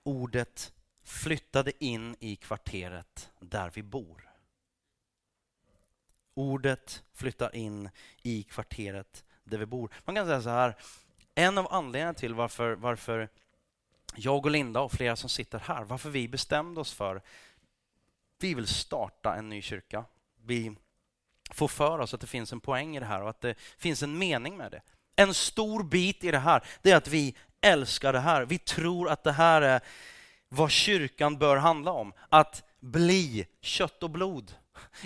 ordet 0.02 0.72
flyttade 1.02 1.84
in 1.84 2.16
i 2.20 2.36
kvarteret 2.36 3.30
där 3.40 3.70
vi 3.74 3.82
bor. 3.82 4.28
Ordet 6.34 7.02
flyttar 7.12 7.56
in 7.56 7.90
i 8.22 8.42
kvarteret 8.42 9.24
där 9.44 9.58
vi 9.58 9.66
bor. 9.66 9.94
Man 10.04 10.14
kan 10.14 10.26
säga 10.26 10.42
så 10.42 10.50
här, 10.50 10.76
en 11.34 11.58
av 11.58 11.72
anledningarna 11.74 12.14
till 12.14 12.34
varför, 12.34 12.74
varför 12.74 13.28
jag 14.14 14.46
och 14.46 14.50
Linda 14.50 14.80
och 14.80 14.92
flera 14.92 15.16
som 15.16 15.30
sitter 15.30 15.58
här, 15.58 15.84
varför 15.84 16.10
vi 16.10 16.28
bestämde 16.28 16.80
oss 16.80 16.92
för 16.92 17.22
vi 18.38 18.54
vill 18.54 18.66
starta 18.66 19.34
en 19.34 19.48
ny 19.48 19.62
kyrka. 19.62 20.04
Vi 20.44 20.76
får 21.50 21.68
för 21.68 21.98
oss 21.98 22.14
att 22.14 22.20
det 22.20 22.26
finns 22.26 22.52
en 22.52 22.60
poäng 22.60 22.96
i 22.96 23.00
det 23.00 23.06
här 23.06 23.22
och 23.22 23.30
att 23.30 23.40
det 23.40 23.54
finns 23.78 24.02
en 24.02 24.18
mening 24.18 24.56
med 24.56 24.70
det. 24.70 24.82
En 25.16 25.34
stor 25.34 25.82
bit 25.82 26.24
i 26.24 26.30
det 26.30 26.38
här, 26.38 26.64
det 26.82 26.90
är 26.90 26.96
att 26.96 27.08
vi 27.08 27.36
älskar 27.60 28.12
det 28.12 28.20
här. 28.20 28.44
Vi 28.44 28.58
tror 28.58 29.08
att 29.08 29.24
det 29.24 29.32
här 29.32 29.62
är 29.62 29.80
vad 30.48 30.70
kyrkan 30.70 31.38
bör 31.38 31.56
handla 31.56 31.92
om. 31.92 32.12
Att 32.28 32.62
bli 32.80 33.46
kött 33.60 34.02
och 34.02 34.10
blod. 34.10 34.52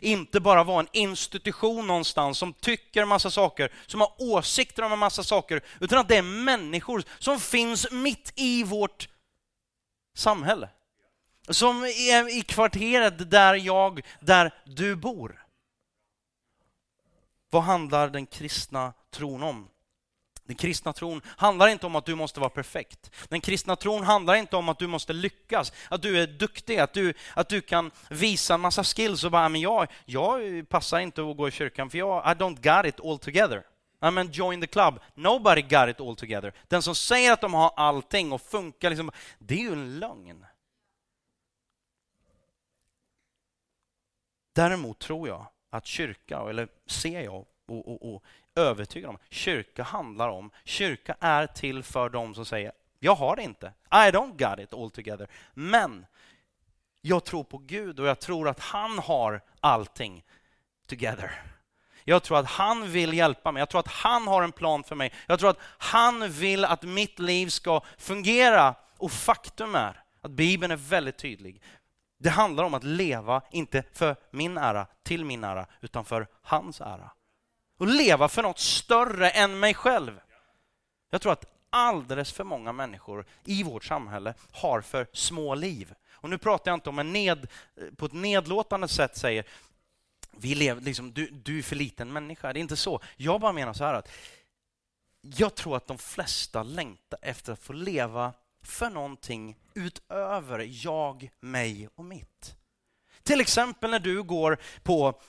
Inte 0.01 0.41
bara 0.41 0.64
vara 0.64 0.81
en 0.81 0.89
institution 0.93 1.87
någonstans 1.87 2.39
som 2.39 2.53
tycker 2.53 3.03
en 3.03 3.09
massa 3.09 3.31
saker, 3.31 3.72
som 3.87 4.01
har 4.01 4.12
åsikter 4.18 4.83
om 4.83 4.93
en 4.93 4.99
massa 4.99 5.22
saker, 5.22 5.61
utan 5.81 5.99
att 5.99 6.09
det 6.09 6.16
är 6.16 6.22
människor 6.22 7.05
som 7.18 7.41
finns 7.41 7.91
mitt 7.91 8.33
i 8.37 8.64
vårt 8.64 9.09
samhälle. 10.14 10.68
Som 11.49 11.85
är 11.85 12.39
i 12.39 12.43
kvarteret 12.43 13.31
där 13.31 13.55
jag, 13.55 14.07
där 14.20 14.55
du 14.64 14.97
bor. 14.97 15.47
Vad 17.51 17.62
handlar 17.62 18.09
den 18.09 18.27
kristna 18.27 18.93
tron 19.11 19.43
om? 19.43 19.68
Den 20.47 20.57
kristna 20.57 20.93
tron 20.93 21.21
handlar 21.27 21.69
inte 21.69 21.87
om 21.87 21.97
att 21.97 22.07
du 22.07 22.15
måste 22.15 22.41
vara 22.41 22.51
perfekt. 22.51 23.11
Den 23.29 23.41
kristna 23.41 23.77
tron 23.77 24.05
handlar 24.05 24.35
inte 24.35 24.57
om 24.57 24.69
att 24.69 24.79
du 24.79 24.87
måste 24.87 25.13
lyckas, 25.13 25.73
att 25.89 26.03
du 26.03 26.23
är 26.23 26.27
duktig, 26.27 26.79
att 26.79 26.93
du, 26.93 27.15
att 27.35 27.49
du 27.49 27.61
kan 27.61 27.91
visa 28.11 28.55
en 28.55 28.61
massa 28.61 28.85
skills 28.85 29.25
och 29.25 29.31
bara, 29.31 29.49
men 29.49 29.61
jag, 29.61 29.87
jag 30.05 30.69
passar 30.69 30.99
inte 30.99 31.31
att 31.31 31.37
gå 31.37 31.49
i 31.49 31.51
kyrkan 31.51 31.91
för 31.91 31.99
jag, 31.99 32.25
I 32.25 32.35
don't 32.35 32.77
got 32.77 32.95
it 32.95 33.01
all 33.05 33.19
together. 33.19 33.63
I 34.03 34.11
mean, 34.11 34.31
join 34.33 34.61
the 34.61 34.67
club. 34.67 35.01
Nobody 35.15 35.63
got 35.63 35.89
it 35.89 36.01
all 36.01 36.17
together. 36.17 36.53
Den 36.69 36.83
som 36.83 36.95
säger 36.95 37.33
att 37.33 37.41
de 37.41 37.55
har 37.55 37.73
allting 37.77 38.33
och 38.33 38.43
funkar, 38.43 38.91
liksom, 38.91 39.11
det 39.39 39.55
är 39.55 39.59
ju 39.59 39.73
en 39.73 39.99
lögn. 39.99 40.47
Däremot 44.53 44.99
tror 44.99 45.29
jag 45.29 45.47
att 45.71 45.87
kyrka, 45.87 46.41
eller 46.51 46.69
ser 46.87 47.21
jag 47.21 47.35
och, 47.67 47.89
och, 47.89 48.15
och 48.15 48.23
övertygad 48.57 49.11
om, 49.11 49.19
kyrka 49.31 49.83
handlar 49.83 50.29
om, 50.29 50.51
kyrka 50.65 51.17
är 51.21 51.47
till 51.47 51.83
för 51.83 52.09
dem 52.09 52.35
som 52.35 52.45
säger, 52.45 52.73
jag 52.99 53.15
har 53.15 53.37
det 53.37 53.43
inte. 53.43 53.67
I 53.91 54.11
don't 54.11 54.37
got 54.37 54.59
it 54.59 54.75
all 54.75 54.91
together. 54.91 55.29
Men 55.55 56.07
jag 57.01 57.25
tror 57.25 57.45
på 57.45 57.59
Gud 57.59 58.01
och 58.01 58.07
jag 58.07 58.21
tror 58.21 58.49
att 58.49 58.61
han 58.61 58.99
har 58.99 59.41
allting 59.61 60.25
together. 60.87 61.43
Jag 62.05 62.23
tror 62.23 62.39
att 62.39 62.47
han 62.47 62.91
vill 62.91 63.13
hjälpa 63.13 63.53
mig. 63.53 63.61
Jag 63.61 63.69
tror 63.69 63.81
att 63.81 63.89
han 63.89 64.29
har 64.29 64.43
en 64.43 64.53
plan 64.53 64.85
för 64.85 64.95
mig. 64.95 65.13
Jag 65.27 65.39
tror 65.39 65.51
att 65.51 65.61
han 65.79 66.31
vill 66.31 66.65
att 66.65 66.83
mitt 66.83 67.19
liv 67.19 67.49
ska 67.49 67.81
fungera. 67.99 68.75
Och 68.99 69.13
faktum 69.13 69.75
är 69.75 70.03
att 70.21 70.31
Bibeln 70.31 70.73
är 70.73 70.77
väldigt 70.77 71.19
tydlig. 71.19 71.63
Det 72.19 72.31
handlar 72.31 72.65
om 72.65 72.75
att 72.75 72.85
leva, 72.85 73.43
inte 73.51 73.83
för 73.93 74.17
min 74.31 74.59
ära, 74.59 74.87
till 75.03 75.25
min 75.25 75.45
ära, 75.45 75.67
utan 75.81 76.05
för 76.05 76.27
hans 76.43 76.81
ära. 76.81 77.11
Och 77.77 77.87
leva 77.87 78.29
för 78.29 78.43
något 78.43 78.59
större 78.59 79.31
än 79.31 79.61
mig 79.61 79.74
själv. 79.74 80.20
Jag 81.11 81.22
tror 81.22 81.33
att 81.33 81.45
alldeles 81.70 82.33
för 82.33 82.45
många 82.45 82.72
människor 82.72 83.27
i 83.45 83.62
vårt 83.62 83.85
samhälle 83.85 84.35
har 84.53 84.81
för 84.81 85.07
små 85.12 85.55
liv. 85.55 85.95
Och 86.11 86.31
nu 86.31 86.39
pratar 86.39 86.70
jag 86.70 86.77
inte 86.77 86.89
om 86.89 86.99
en 86.99 87.12
ned, 87.12 87.49
på 87.97 88.07
ett 88.07 88.12
nedlåtande 88.12 88.89
sätt 88.89 89.16
säger 89.16 89.45
vi 90.39 90.55
lever, 90.55 90.81
liksom, 90.81 91.12
du, 91.12 91.31
du 91.31 91.59
är 91.59 91.62
för 91.62 91.77
liten 91.77 92.12
människa. 92.12 92.53
Det 92.53 92.59
är 92.59 92.61
inte 92.61 92.77
så. 92.77 93.01
Jag 93.16 93.41
bara 93.41 93.53
menar 93.53 93.72
så 93.72 93.85
här 93.85 93.95
att 93.95 94.09
jag 95.20 95.55
tror 95.55 95.77
att 95.77 95.87
de 95.87 95.99
flesta 95.99 96.62
längtar 96.62 97.18
efter 97.22 97.53
att 97.53 97.62
få 97.62 97.72
leva 97.72 98.33
för 98.62 98.91
någonting 98.91 99.57
utöver 99.74 100.59
jag, 100.59 101.31
mig 101.41 101.89
och 101.95 102.05
mitt. 102.05 102.57
Till 103.22 103.41
exempel 103.41 103.91
när 103.91 103.99
du 103.99 104.22
går 104.22 104.59
på 104.83 105.20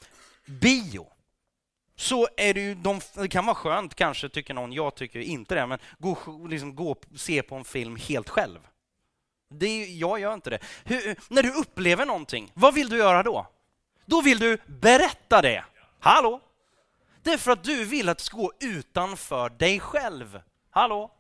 bio 0.46 1.12
så 2.00 2.28
är 2.38 2.54
det 2.54 2.62
ju, 2.62 2.76
de, 2.76 3.02
det 3.14 3.28
kan 3.28 3.46
vara 3.46 3.56
skönt 3.56 3.96
kanske, 3.96 4.30
tycker 4.30 4.54
någon, 4.54 4.74
jag 4.74 4.96
tycker 4.96 5.20
inte 5.20 5.56
det, 5.56 5.66
men 5.66 5.80
gå, 6.00 6.18
liksom, 6.50 6.76
gå 6.76 6.92
och 6.92 7.06
se 7.16 7.42
på 7.42 7.56
en 7.56 7.66
film 7.66 7.96
helt 7.96 8.30
själv. 8.30 8.60
Det 9.50 9.68
är, 9.68 10.00
jag 10.00 10.20
gör 10.20 10.34
inte 10.34 10.50
det. 10.50 10.60
Hur, 10.86 11.16
när 11.30 11.44
du 11.44 11.54
upplever 11.54 12.06
någonting, 12.06 12.52
vad 12.54 12.74
vill 12.74 12.90
du 12.90 12.98
göra 12.98 13.24
då? 13.24 13.48
Då 14.06 14.22
vill 14.22 14.40
du 14.40 14.58
berätta 14.66 15.42
det. 15.42 15.64
Hallå? 16.00 16.42
Det 17.24 17.34
är 17.34 17.38
för 17.38 17.52
att 17.52 17.64
du 17.64 17.86
vill 17.86 18.10
att 18.10 18.18
det 18.18 18.24
ska 18.24 18.38
gå 18.38 18.52
utanför 18.60 19.50
dig 19.50 19.80
själv. 19.80 20.42
Hallå? 20.70 21.12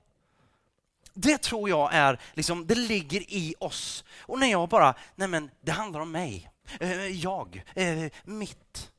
Det 1.13 1.37
tror 1.37 1.69
jag 1.69 1.93
är, 1.93 2.19
liksom, 2.33 2.67
det 2.67 2.75
ligger 2.75 3.21
i 3.33 3.55
oss. 3.59 4.03
Och 4.19 4.39
när 4.39 4.47
jag 4.47 4.69
bara, 4.69 4.95
nej 5.15 5.27
men 5.27 5.51
det 5.61 5.71
handlar 5.71 5.99
om 5.99 6.11
mig, 6.11 6.49
eh, 6.79 7.07
jag, 7.07 7.63
eh, 7.75 8.11
mitt. 8.23 8.91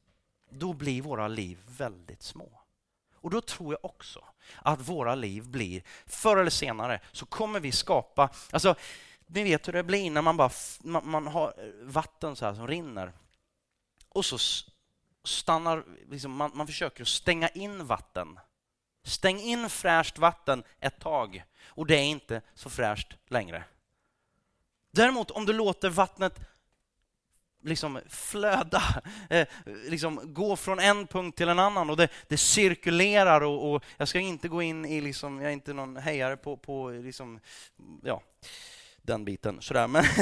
Då 0.50 0.72
blir 0.72 1.02
våra 1.02 1.28
liv 1.28 1.58
väldigt 1.66 2.22
små. 2.22 2.48
Och 3.14 3.30
då 3.30 3.40
tror 3.40 3.72
jag 3.72 3.84
också 3.84 4.24
att 4.62 4.88
våra 4.88 5.14
liv 5.14 5.48
blir, 5.48 5.82
förr 6.06 6.36
eller 6.36 6.50
senare, 6.50 7.00
så 7.12 7.26
kommer 7.26 7.60
vi 7.60 7.72
skapa, 7.72 8.30
alltså 8.50 8.74
ni 9.26 9.42
vet 9.42 9.68
hur 9.68 9.72
det 9.72 9.82
blir 9.82 10.10
när 10.10 10.22
man 10.22 10.36
bara 10.36 10.50
man, 10.80 11.10
man 11.10 11.26
har 11.26 11.54
eh, 11.58 11.86
vatten 11.86 12.36
så 12.36 12.46
här 12.46 12.54
som 12.54 12.66
rinner 12.66 13.12
och 14.08 14.24
så 14.24 14.38
stannar, 15.24 15.84
liksom, 16.10 16.32
man, 16.32 16.50
man 16.54 16.66
försöker 16.66 17.04
stänga 17.04 17.48
in 17.48 17.86
vatten. 17.86 18.38
Stäng 19.02 19.40
in 19.40 19.70
fräscht 19.70 20.18
vatten 20.18 20.64
ett 20.80 21.00
tag 21.00 21.44
och 21.64 21.86
det 21.86 21.96
är 21.96 22.04
inte 22.04 22.42
så 22.54 22.70
fräscht 22.70 23.16
längre. 23.26 23.64
Däremot 24.90 25.30
om 25.30 25.46
du 25.46 25.52
låter 25.52 25.90
vattnet 25.90 26.40
liksom 27.64 28.00
flöda, 28.08 28.82
eh, 29.30 29.46
liksom 29.88 30.20
gå 30.34 30.56
från 30.56 30.78
en 30.78 31.06
punkt 31.06 31.36
till 31.36 31.48
en 31.48 31.58
annan 31.58 31.90
och 31.90 31.96
det, 31.96 32.08
det 32.28 32.36
cirkulerar 32.36 33.40
och, 33.40 33.72
och, 33.72 33.84
jag 33.96 34.08
ska 34.08 34.18
inte 34.18 34.48
gå 34.48 34.62
in 34.62 34.84
i, 34.84 35.00
liksom, 35.00 35.40
jag 35.40 35.48
är 35.48 35.52
inte 35.52 35.72
någon 35.72 35.96
hejare 35.96 36.36
på, 36.36 36.56
på 36.56 36.90
liksom, 36.90 37.40
ja, 38.02 38.22
den 39.02 39.24
biten 39.24 39.56
sådär, 39.60 39.86
men 39.86 40.04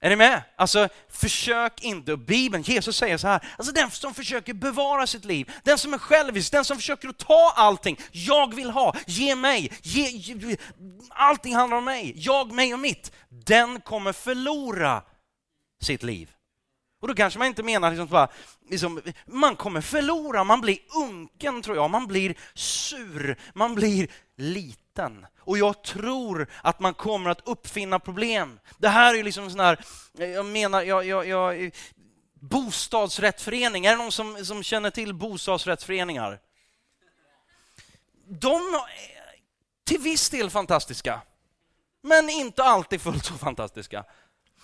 Är 0.00 0.10
ni 0.10 0.16
med? 0.16 0.42
Alltså, 0.56 0.88
försök 1.08 1.84
inte. 1.84 2.16
Bibeln, 2.16 2.62
Jesus 2.62 2.96
säger 2.96 3.18
så 3.18 3.28
här, 3.28 3.48
alltså 3.56 3.72
den 3.72 3.90
som 3.90 4.14
försöker 4.14 4.54
bevara 4.54 5.06
sitt 5.06 5.24
liv, 5.24 5.52
den 5.64 5.78
som 5.78 5.94
är 5.94 5.98
självisk, 5.98 6.52
den 6.52 6.64
som 6.64 6.76
försöker 6.76 7.08
att 7.08 7.18
ta 7.18 7.52
allting, 7.56 7.98
jag 8.12 8.54
vill 8.54 8.70
ha, 8.70 8.94
ge 9.06 9.34
mig, 9.34 9.72
ge, 9.82 10.08
ge, 10.08 10.56
allting 11.10 11.54
handlar 11.54 11.76
om 11.76 11.84
mig, 11.84 12.12
jag, 12.16 12.52
mig 12.52 12.74
och 12.74 12.80
mitt, 12.80 13.12
den 13.28 13.80
kommer 13.80 14.12
förlora 14.12 15.02
sitt 15.80 16.02
liv. 16.02 16.34
Och 17.00 17.08
då 17.08 17.14
kanske 17.14 17.38
man 17.38 17.48
inte 17.48 17.62
menar 17.62 17.90
liksom 17.90 18.06
bara, 18.06 18.28
liksom, 18.70 19.02
man 19.26 19.56
kommer 19.56 19.80
förlora, 19.80 20.44
man 20.44 20.60
blir 20.60 20.78
unken 20.96 21.62
tror 21.62 21.76
jag, 21.76 21.90
man 21.90 22.06
blir 22.06 22.34
sur, 22.54 23.38
man 23.54 23.74
blir 23.74 24.08
liten. 24.36 25.26
Och 25.40 25.58
jag 25.58 25.82
tror 25.82 26.48
att 26.62 26.80
man 26.80 26.94
kommer 26.94 27.30
att 27.30 27.48
uppfinna 27.48 27.98
problem. 27.98 28.60
Det 28.78 28.88
här 28.88 29.14
är 29.14 29.16
ju 29.16 29.22
liksom 29.22 29.50
sån 29.50 29.60
här, 29.60 29.78
jag 30.12 30.46
menar, 30.46 30.82
jag, 30.82 31.06
jag, 31.06 31.26
jag, 31.26 31.72
bostadsrättsförening, 32.40 33.86
är 33.86 33.90
det 33.90 33.96
någon 33.96 34.12
som, 34.12 34.44
som 34.44 34.62
känner 34.62 34.90
till 34.90 35.14
bostadsrättsföreningar? 35.14 36.40
De 38.28 38.54
är 38.54 39.18
till 39.84 40.00
viss 40.00 40.30
del 40.30 40.50
fantastiska, 40.50 41.20
men 42.02 42.30
inte 42.30 42.64
alltid 42.64 43.00
fullt 43.00 43.24
så 43.24 43.34
fantastiska. 43.34 44.04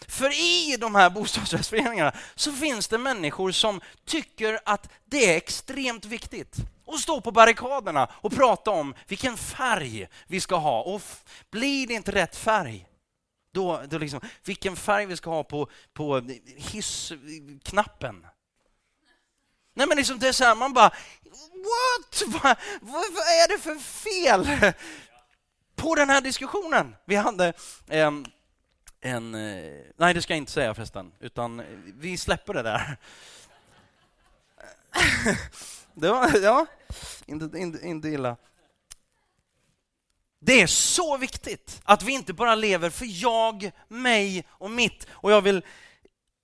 För 0.08 0.40
i 0.40 0.76
de 0.76 0.94
här 0.94 1.10
bostadsrättsföreningarna 1.10 2.12
så 2.34 2.52
finns 2.52 2.88
det 2.88 2.98
människor 2.98 3.52
som 3.52 3.80
tycker 4.04 4.60
att 4.64 4.88
det 5.04 5.32
är 5.32 5.36
extremt 5.36 6.04
viktigt 6.04 6.56
att 6.86 7.00
stå 7.00 7.20
på 7.20 7.30
barrikaderna 7.30 8.08
och 8.12 8.32
prata 8.32 8.70
om 8.70 8.94
vilken 9.08 9.36
färg 9.36 10.08
vi 10.26 10.40
ska 10.40 10.56
ha. 10.56 10.82
Och 10.82 11.02
blir 11.50 11.86
det 11.86 11.94
inte 11.94 12.12
rätt 12.12 12.36
färg, 12.36 12.86
då, 13.52 13.82
då 13.88 13.98
liksom, 13.98 14.20
vilken 14.44 14.76
färg 14.76 15.06
vi 15.06 15.16
ska 15.16 15.30
ha 15.30 15.44
på, 15.44 15.68
på 15.92 16.22
hissknappen. 16.56 18.26
Nej 19.74 19.86
men 19.86 19.96
liksom 19.96 20.18
det 20.18 20.28
är 20.28 20.32
så 20.32 20.44
här, 20.44 20.54
man 20.54 20.72
bara, 20.72 20.90
what? 21.50 22.22
Vad, 22.26 22.56
vad, 22.80 23.04
vad, 23.12 23.24
är 23.24 23.48
det 23.48 23.58
för 23.58 23.78
fel 23.78 24.72
på 25.76 25.94
den 25.94 26.10
här 26.10 26.20
diskussionen? 26.20 26.96
Vi 27.04 27.16
hade 27.16 27.52
Eh, 27.88 28.10
en... 29.04 29.34
Eh, 29.34 29.72
nej, 29.96 30.14
det 30.14 30.22
ska 30.22 30.32
jag 30.32 30.38
inte 30.38 30.52
säga 30.52 30.74
förresten, 30.74 31.12
utan 31.20 31.60
eh, 31.60 31.66
vi 31.98 32.16
släpper 32.16 32.54
det 32.54 32.62
där. 32.62 32.96
det 35.94 36.08
var, 36.08 36.38
ja, 36.42 36.66
inte, 37.26 37.58
inte, 37.58 37.86
inte 37.86 38.08
illa. 38.08 38.36
Det 40.40 40.62
är 40.62 40.66
så 40.66 41.16
viktigt 41.16 41.80
att 41.84 42.02
vi 42.02 42.12
inte 42.12 42.32
bara 42.32 42.54
lever 42.54 42.90
för 42.90 43.06
jag, 43.22 43.70
mig 43.88 44.44
och 44.48 44.70
mitt. 44.70 45.06
Och 45.10 45.32
jag 45.32 45.40
vill 45.40 45.62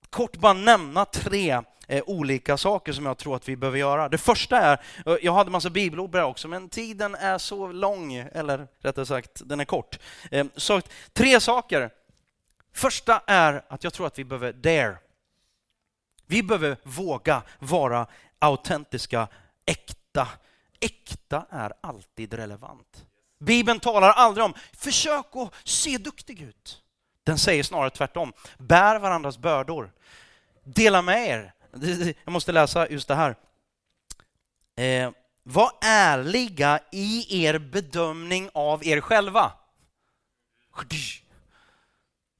kort 0.09 0.37
bara 0.37 0.53
nämna 0.53 1.05
tre 1.05 1.61
eh, 1.87 2.03
olika 2.05 2.57
saker 2.57 2.93
som 2.93 3.05
jag 3.05 3.17
tror 3.17 3.35
att 3.35 3.49
vi 3.49 3.55
behöver 3.55 3.79
göra. 3.79 4.09
Det 4.09 4.17
första 4.17 4.57
är, 4.57 4.81
eh, 5.05 5.15
jag 5.21 5.33
hade 5.33 5.51
massa 5.51 5.69
bibelord 5.69 6.15
också, 6.15 6.47
men 6.47 6.69
tiden 6.69 7.15
är 7.15 7.37
så 7.37 7.71
lång, 7.71 8.13
eller 8.13 8.67
rättare 8.81 9.05
sagt, 9.05 9.41
den 9.45 9.59
är 9.59 9.65
kort. 9.65 9.99
Eh, 10.31 10.45
så 10.55 10.81
tre 11.13 11.39
saker 11.39 11.91
Första 12.73 13.21
är 13.27 13.63
att 13.67 13.83
jag 13.83 13.93
tror 13.93 14.07
att 14.07 14.19
vi 14.19 14.23
behöver 14.23 14.53
dare. 14.53 14.97
Vi 16.25 16.43
behöver 16.43 16.77
våga 16.83 17.41
vara 17.59 18.07
autentiska, 18.39 19.27
äkta. 19.65 20.27
Äkta 20.79 21.45
är 21.49 21.73
alltid 21.81 22.33
relevant. 22.33 23.05
Bibeln 23.39 23.79
talar 23.79 24.09
aldrig 24.09 24.45
om 24.45 24.53
försök 24.73 25.25
att 25.35 25.53
se 25.63 25.97
duktig 25.97 26.41
ut. 26.41 26.81
Den 27.23 27.37
säger 27.37 27.63
snarare 27.63 27.89
tvärtom. 27.89 28.33
Bär 28.57 28.99
varandras 28.99 29.37
bördor. 29.37 29.91
Dela 30.63 31.01
med 31.01 31.27
er. 31.27 31.53
Jag 32.23 32.31
måste 32.31 32.51
läsa 32.51 32.89
just 32.89 33.07
det 33.07 33.15
här. 33.15 33.35
Eh, 34.75 35.11
var 35.43 35.71
ärliga 35.81 36.79
i 36.91 37.43
er 37.45 37.57
bedömning 37.57 38.49
av 38.53 38.85
er 38.85 39.01
själva. 39.01 39.51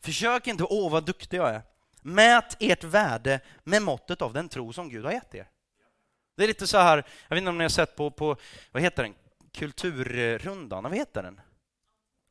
Försök 0.02 0.48
inte, 0.48 0.64
åh 0.64 0.92
vad 0.92 1.06
duktig 1.06 1.38
jag 1.38 1.50
är. 1.50 1.62
Mät 2.02 2.58
ert 2.60 2.84
värde 2.84 3.40
med 3.64 3.82
måttet 3.82 4.22
av 4.22 4.34
den 4.34 4.50
tro 4.50 4.74
som 4.74 4.90
Gud 4.90 5.06
har 5.06 5.12
gett 5.12 5.36
er. 5.36 5.48
Det 6.38 6.44
är 6.44 6.48
lite 6.48 6.68
så 6.68 6.78
här, 6.78 6.98
jag 7.28 7.36
vet 7.36 7.42
inte 7.42 7.50
om 7.50 7.58
ni 7.58 7.64
har 7.64 7.70
sett 7.70 7.96
på, 7.96 8.12
på 8.12 8.36
vad 8.72 8.84
heter 8.84 9.04
den, 9.04 9.14
kulturrundan, 9.52 10.84
vad 10.84 10.96
heter 10.96 11.24
den? 11.24 11.42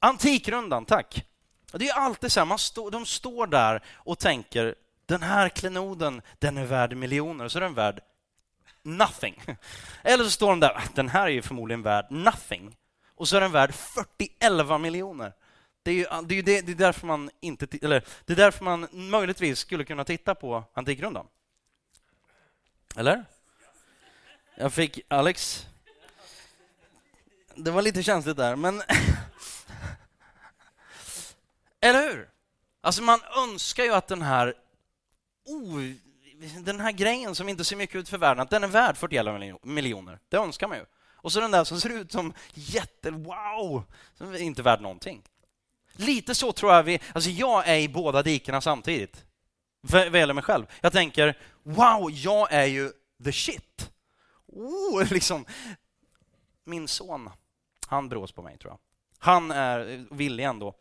Antikrundan, 0.00 0.84
tack. 0.84 1.26
Det 1.72 1.88
är 1.88 1.94
alltid 1.94 2.32
så 2.32 2.40
här, 2.40 2.44
man 2.44 2.58
stå, 2.58 2.90
de 2.90 3.06
står 3.06 3.46
där 3.46 3.84
och 3.94 4.18
tänker 4.18 4.74
den 5.06 5.22
här 5.22 5.48
klenoden, 5.48 6.22
den 6.38 6.58
är 6.58 6.64
värd 6.64 6.96
miljoner, 6.96 7.48
så 7.48 7.58
är 7.58 7.62
den 7.62 7.74
värd 7.74 8.00
nothing. 8.82 9.42
Eller 10.02 10.24
så 10.24 10.30
står 10.30 10.50
de 10.50 10.60
där, 10.60 10.76
ah, 10.76 10.82
den 10.94 11.08
här 11.08 11.22
är 11.26 11.30
ju 11.30 11.42
förmodligen 11.42 11.82
värd 11.82 12.06
nothing. 12.10 12.76
Och 13.14 13.28
så 13.28 13.36
är 13.36 13.40
den 13.40 13.52
värd 13.52 13.74
41 13.74 14.80
miljoner. 14.80 15.32
Det 15.82 15.90
är, 15.90 15.94
ju, 15.94 16.06
det, 16.22 16.34
är 16.34 16.42
det, 16.42 16.60
det 16.60 16.72
är 16.72 16.76
därför 16.76 17.06
man 17.06 17.30
inte, 17.40 17.78
eller 17.82 18.04
det 18.24 18.32
är 18.32 18.36
därför 18.36 18.64
man 18.64 18.88
möjligtvis 18.92 19.58
skulle 19.58 19.84
kunna 19.84 20.04
titta 20.04 20.34
på 20.34 20.64
Antikrundan. 20.74 21.26
Eller? 22.96 23.24
Jag 24.56 24.72
fick 24.72 25.00
Alex. 25.08 25.66
Det 27.54 27.70
var 27.70 27.82
lite 27.82 28.02
känsligt 28.02 28.36
där, 28.36 28.56
men... 28.56 28.82
Eller 31.80 32.08
hur? 32.08 32.30
Alltså 32.80 33.02
man 33.02 33.20
önskar 33.36 33.84
ju 33.84 33.94
att 33.94 34.08
den 34.08 34.22
här 34.22 34.54
oh, 35.44 35.80
den 36.64 36.80
här 36.80 36.92
grejen 36.92 37.34
som 37.34 37.48
inte 37.48 37.64
ser 37.64 37.76
mycket 37.76 37.96
ut 37.96 38.08
för 38.08 38.18
världen, 38.18 38.42
att 38.42 38.50
den 38.50 38.64
är 38.64 38.68
värd 38.68 38.96
41 38.96 39.26
miljoner. 39.62 40.18
Det 40.28 40.36
önskar 40.36 40.68
man 40.68 40.78
ju. 40.78 40.84
Och 41.12 41.32
så 41.32 41.40
den 41.40 41.50
där 41.50 41.64
som 41.64 41.80
ser 41.80 41.90
ut 41.90 42.12
som 42.12 42.32
jätte-wow, 42.54 43.82
som 44.14 44.34
är 44.34 44.38
inte 44.38 44.62
värd 44.62 44.80
någonting. 44.80 45.22
Lite 46.01 46.34
så 46.34 46.53
tror 46.53 46.72
jag 46.72 46.82
vi... 46.82 47.01
Alltså 47.12 47.30
jag 47.30 47.68
är 47.68 47.78
i 47.78 47.88
båda 47.88 48.22
dikena 48.22 48.61
samtidigt. 48.61 49.24
Vad 49.80 50.16
gäller 50.16 50.34
mig 50.34 50.44
själv. 50.44 50.66
Jag 50.80 50.92
tänker, 50.92 51.38
wow, 51.62 52.11
jag 52.11 52.53
är 52.53 52.64
ju 52.64 52.92
the 53.24 53.32
shit. 53.32 53.90
Oh, 54.46 55.05
liksom. 55.12 55.44
Min 56.64 56.88
son, 56.88 57.30
han 57.86 58.09
brås 58.09 58.32
på 58.32 58.42
mig 58.42 58.59
tror 58.59 58.72
jag. 58.72 58.78
Han 59.18 59.51
är 59.51 59.92
eh, 59.92 60.01
villig 60.11 60.44
ändå 60.44 60.74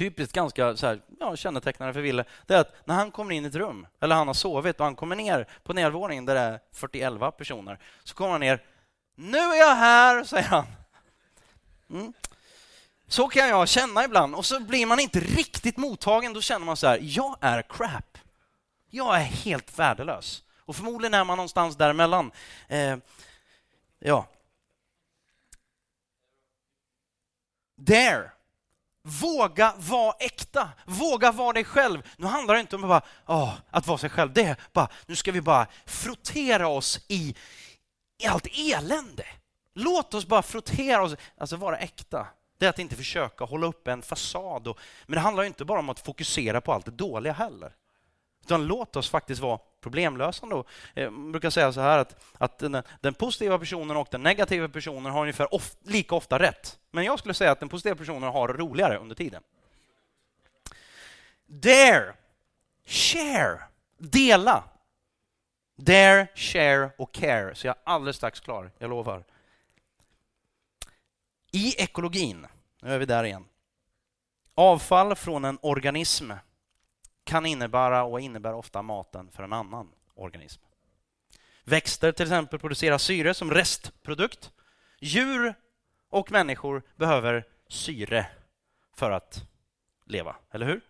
typiskt 0.00 0.34
ganska 0.34 0.76
så 0.76 0.86
här, 0.86 1.00
ja, 1.20 1.36
kännetecknande 1.36 1.94
för 1.94 2.00
Ville, 2.00 2.24
det 2.46 2.54
är 2.54 2.60
att 2.60 2.86
när 2.86 2.94
han 2.94 3.10
kommer 3.10 3.34
in 3.34 3.44
i 3.44 3.48
ett 3.48 3.54
rum, 3.54 3.86
eller 4.00 4.14
han 4.14 4.26
har 4.26 4.34
sovit 4.34 4.80
och 4.80 4.84
han 4.84 4.96
kommer 4.96 5.16
ner 5.16 5.48
på 5.62 5.72
nedervåningen 5.72 6.24
där 6.24 6.34
det 6.34 6.40
är 6.40 6.60
41 6.72 7.36
personer, 7.36 7.78
så 8.04 8.14
kommer 8.14 8.30
han 8.30 8.40
ner. 8.40 8.62
Nu 9.14 9.38
är 9.38 9.58
jag 9.58 9.74
här, 9.74 10.24
säger 10.24 10.48
han. 10.48 10.66
Mm. 11.90 12.12
Så 13.10 13.28
kan 13.28 13.48
jag 13.48 13.68
känna 13.68 14.04
ibland 14.04 14.34
och 14.34 14.46
så 14.46 14.60
blir 14.60 14.86
man 14.86 15.00
inte 15.00 15.20
riktigt 15.20 15.76
mottagen. 15.76 16.32
Då 16.32 16.40
känner 16.40 16.66
man 16.66 16.76
så 16.76 16.86
här, 16.86 16.98
jag 17.02 17.36
är 17.40 17.62
crap. 17.62 18.18
Jag 18.90 19.16
är 19.16 19.24
helt 19.24 19.78
värdelös. 19.78 20.42
Och 20.58 20.76
förmodligen 20.76 21.14
är 21.14 21.24
man 21.24 21.36
någonstans 21.36 21.76
däremellan. 21.76 22.32
Eh, 22.68 22.96
ja. 23.98 24.26
There 27.86 28.30
Våga 29.02 29.74
vara 29.76 30.14
äkta. 30.18 30.68
Våga 30.84 31.32
vara 31.32 31.52
dig 31.52 31.64
själv. 31.64 32.02
Nu 32.16 32.26
handlar 32.26 32.54
det 32.54 32.60
inte 32.60 32.76
om 32.76 32.84
att, 32.84 32.88
bara, 32.88 33.36
oh, 33.38 33.54
att 33.70 33.86
vara 33.86 33.98
sig 33.98 34.10
själv. 34.10 34.32
Det 34.32 34.42
är 34.42 34.56
bara, 34.72 34.88
nu 35.06 35.16
ska 35.16 35.32
vi 35.32 35.40
bara 35.40 35.66
frottera 35.86 36.68
oss 36.68 37.00
i, 37.08 37.34
i 38.18 38.26
allt 38.26 38.46
elände. 38.46 39.26
Låt 39.74 40.14
oss 40.14 40.26
bara 40.26 40.42
frottera 40.42 41.02
oss, 41.02 41.16
alltså 41.38 41.56
vara 41.56 41.78
äkta. 41.78 42.26
Det 42.60 42.66
är 42.66 42.70
att 42.70 42.78
inte 42.78 42.96
försöka 42.96 43.44
hålla 43.44 43.66
upp 43.66 43.88
en 43.88 44.02
fasad. 44.02 44.68
Och, 44.68 44.78
men 45.06 45.14
det 45.14 45.20
handlar 45.20 45.44
inte 45.44 45.64
bara 45.64 45.78
om 45.78 45.88
att 45.88 46.00
fokusera 46.00 46.60
på 46.60 46.72
allt 46.72 46.84
det 46.84 46.90
dåliga 46.90 47.32
heller. 47.32 47.72
Utan 48.44 48.66
låt 48.66 48.96
oss 48.96 49.10
faktiskt 49.10 49.40
vara 49.40 49.58
problemlösande. 49.80 50.62
Jag 50.94 51.04
eh, 51.04 51.10
brukar 51.10 51.50
säga 51.50 51.72
så 51.72 51.80
här 51.80 51.98
att, 51.98 52.24
att 52.38 52.58
den, 52.58 52.82
den, 53.00 53.14
positiva 53.14 53.58
personen 53.58 53.96
och 53.96 54.08
den 54.10 54.22
negativa 54.22 54.68
personen 54.68 55.12
har 55.12 55.20
ungefär 55.20 55.54
of, 55.54 55.76
lika 55.82 56.14
ofta 56.14 56.38
rätt. 56.38 56.78
Men 56.90 57.04
jag 57.04 57.18
skulle 57.18 57.34
säga 57.34 57.50
att 57.50 57.60
den 57.60 57.68
positiva 57.68 57.96
personen 57.96 58.22
har 58.32 58.48
roligare 58.48 58.98
under 58.98 59.14
tiden. 59.14 59.42
Dare, 61.46 62.14
share, 62.86 63.58
dela. 63.98 64.64
Dare, 65.76 66.26
share 66.34 66.90
och 66.98 67.12
care. 67.12 67.54
Så 67.54 67.66
jag 67.66 67.76
är 67.76 67.92
alldeles 67.92 68.16
strax 68.16 68.40
klar, 68.40 68.70
jag 68.78 68.90
lovar. 68.90 69.24
I 71.52 71.82
ekologin, 71.82 72.46
nu 72.82 72.94
är 72.94 72.98
vi 72.98 73.06
där 73.06 73.24
igen. 73.24 73.44
Avfall 74.54 75.14
från 75.14 75.44
en 75.44 75.58
organism 75.62 76.32
kan 77.24 77.46
innebära 77.46 78.04
och 78.04 78.20
innebär 78.20 78.54
ofta 78.54 78.82
maten 78.82 79.30
för 79.30 79.42
en 79.42 79.52
annan 79.52 79.92
organism. 80.14 80.62
Växter 81.64 82.12
till 82.12 82.26
exempel 82.26 82.58
producerar 82.58 82.98
syre 82.98 83.34
som 83.34 83.50
restprodukt. 83.50 84.52
Djur 85.00 85.54
och 86.08 86.32
människor 86.32 86.82
behöver 86.96 87.46
syre 87.68 88.26
för 88.94 89.10
att 89.10 89.44
leva, 90.04 90.36
eller 90.50 90.66
hur? 90.66 90.80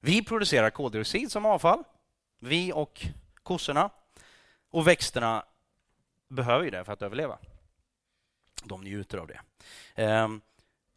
Vi 0.00 0.24
producerar 0.24 0.70
koldioxid 0.70 1.32
som 1.32 1.46
avfall, 1.46 1.84
vi 2.38 2.72
och 2.72 3.06
kossorna. 3.42 3.90
Och 4.70 4.86
växterna 4.86 5.44
behöver 6.28 6.64
ju 6.64 6.70
det 6.70 6.84
för 6.84 6.92
att 6.92 7.02
överleva. 7.02 7.38
De 8.64 8.84
njuter 8.84 9.18
av 9.18 9.26
det. 9.26 9.40
Ehm, 9.94 10.40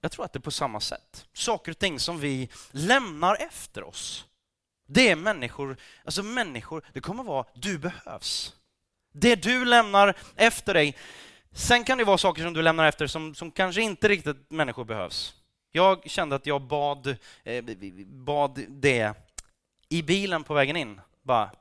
jag 0.02 0.12
tror 0.12 0.26
att 0.26 0.34
det 0.34 0.40
är 0.40 0.42
på 0.42 0.52
samma 0.52 0.80
sätt. 0.80 1.26
Saker 1.34 1.72
och 1.72 1.80
ting 1.80 2.00
som 2.00 2.20
vi 2.20 2.50
lämnar 2.72 3.36
efter 3.36 3.84
oss. 3.84 4.26
Det 4.88 5.10
är 5.10 5.16
människor, 5.16 5.78
alltså 6.06 6.24
människor, 6.24 6.86
det 6.94 7.02
kommer 7.02 7.24
vara 7.24 7.46
du 7.54 7.78
behövs. 7.78 8.56
Det 9.12 9.36
du 9.36 9.66
lämnar 9.66 10.18
efter 10.36 10.74
dig. 10.74 10.98
Sen 11.52 11.84
kan 11.84 11.98
det 11.98 12.04
vara 12.04 12.18
saker 12.18 12.44
som 12.44 12.54
du 12.54 12.62
lämnar 12.62 12.86
efter 12.86 13.08
som, 13.08 13.36
som 13.36 13.52
kanske 13.52 13.82
inte 13.82 14.08
riktigt 14.08 14.52
människor 14.52 14.86
behövs. 14.86 15.36
Jag 15.72 16.10
kände 16.10 16.36
att 16.36 16.46
jag 16.46 16.62
bad, 16.62 17.16
eh, 17.44 17.64
bad 18.06 18.66
det 18.70 19.14
i 19.90 20.04
bilen 20.04 20.44
på 20.44 20.54
vägen 20.54 20.76
in. 20.76 21.02
Bara, 21.22 21.52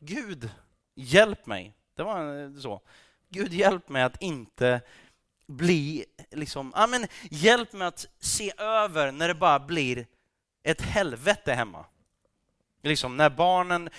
Gud, 0.00 0.50
hjälp 0.94 1.46
mig. 1.46 1.74
Det 1.94 2.02
var 2.02 2.60
så. 2.60 2.80
Gud, 3.30 3.52
hjälp 3.52 3.88
mig 3.88 4.02
att 4.02 4.22
inte 4.22 4.80
bli, 5.46 6.04
liksom, 6.30 6.72
ja, 6.76 6.86
men 6.86 7.06
hjälp 7.30 7.72
mig 7.72 7.88
att 7.88 8.06
se 8.20 8.52
över 8.58 9.12
när 9.12 9.28
det 9.28 9.34
bara 9.34 9.58
blir 9.58 10.06
ett 10.62 10.80
helvete 10.80 11.52
hemma. 11.52 11.84
Liksom 12.82 13.16
när 13.16 13.30
barnen 13.30 13.90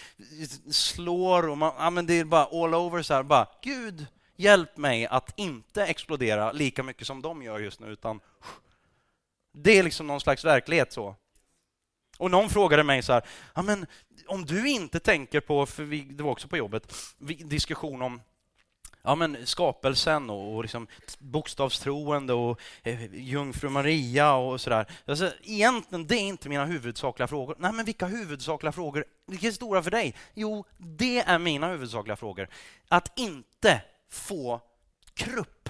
slår 0.71 1.49
och 1.49 1.57
man, 1.57 1.73
ja, 1.77 1.89
men 1.89 2.05
det 2.05 2.13
är 2.13 2.25
bara 2.25 2.45
all 2.45 2.73
over 2.73 3.01
så 3.01 3.13
här, 3.13 3.23
bara 3.23 3.47
Gud 3.61 4.07
hjälp 4.36 4.77
mig 4.77 5.05
att 5.05 5.34
inte 5.36 5.86
explodera 5.86 6.51
lika 6.51 6.84
mycket 6.84 7.07
som 7.07 7.21
de 7.21 7.43
gör 7.43 7.59
just 7.59 7.79
nu 7.79 7.88
utan 7.88 8.19
det 9.53 9.79
är 9.79 9.84
liksom 9.84 10.07
någon 10.07 10.21
slags 10.21 10.45
verklighet 10.45 10.93
så. 10.93 11.15
Och 12.17 12.32
någon 12.32 12.49
frågade 12.49 12.84
mig 12.84 13.03
så 13.03 13.13
här, 13.13 13.25
ja, 13.55 13.61
men 13.61 13.86
om 14.27 14.45
du 14.45 14.69
inte 14.69 14.99
tänker 14.99 15.39
på, 15.39 15.65
för 15.65 15.84
vi, 15.84 16.01
det 16.01 16.23
var 16.23 16.32
också 16.32 16.47
på 16.47 16.57
jobbet, 16.57 16.93
diskussion 17.45 18.01
om 18.01 18.21
ja, 19.03 19.15
men 19.15 19.37
skapelsen 19.45 20.29
och, 20.29 20.55
och 20.55 20.61
liksom 20.61 20.87
bokstavstroende 21.19 22.33
och 22.33 22.59
eh, 22.83 23.15
jungfru 23.15 23.69
Maria 23.69 24.33
och 24.33 24.61
sådär. 24.61 24.85
Alltså, 25.05 25.31
egentligen, 25.43 26.07
det 26.07 26.15
är 26.15 26.21
inte 26.21 26.49
mina 26.49 26.65
huvudsakliga 26.65 27.27
frågor. 27.27 27.55
Nej, 27.59 27.73
men 27.73 27.85
vilka 27.85 28.05
huvudsakliga 28.05 28.71
frågor? 28.71 29.05
Vilka 29.27 29.47
är 29.47 29.51
stora 29.51 29.83
för 29.83 29.91
dig? 29.91 30.15
Jo, 30.33 30.65
det 30.77 31.19
är 31.19 31.39
mina 31.39 31.67
huvudsakliga 31.67 32.15
frågor. 32.15 32.47
Att 32.87 33.19
inte 33.19 33.81
få 34.09 34.61
krupp 35.13 35.69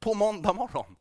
på 0.00 0.14
måndag 0.14 0.52
morgon. 0.52 0.96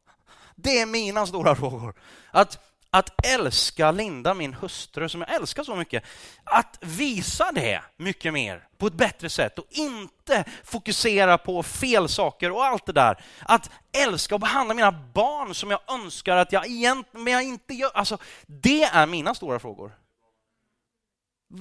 Det 0.55 0.79
är 0.79 0.85
mina 0.85 1.25
stora 1.25 1.55
frågor. 1.55 1.93
Att 2.31 2.70
att 2.93 3.25
älska 3.25 3.91
Linda, 3.91 4.33
min 4.33 4.53
hustru, 4.53 5.09
som 5.09 5.21
jag 5.21 5.35
älskar 5.35 5.63
så 5.63 5.75
mycket, 5.75 6.03
att 6.43 6.77
visa 6.81 7.51
det 7.51 7.81
mycket 7.97 8.33
mer 8.33 8.67
på 8.77 8.87
ett 8.87 8.93
bättre 8.93 9.29
sätt 9.29 9.59
och 9.59 9.65
inte 9.69 10.43
fokusera 10.63 11.37
på 11.37 11.63
fel 11.63 12.09
saker 12.09 12.51
och 12.51 12.65
allt 12.65 12.85
det 12.85 12.93
där. 12.93 13.23
Att 13.39 13.69
älska 13.91 14.35
och 14.35 14.41
behandla 14.41 14.73
mina 14.73 14.91
barn 14.91 15.55
som 15.55 15.71
jag 15.71 15.79
önskar 15.87 16.37
att 16.37 16.51
jag 16.51 16.67
egentligen 16.67 17.23
men 17.23 17.33
jag 17.33 17.43
inte 17.43 17.73
gör. 17.73 17.91
Alltså, 17.93 18.17
det 18.45 18.83
är 18.83 19.07
mina 19.07 19.35
stora 19.35 19.59
frågor. 19.59 19.91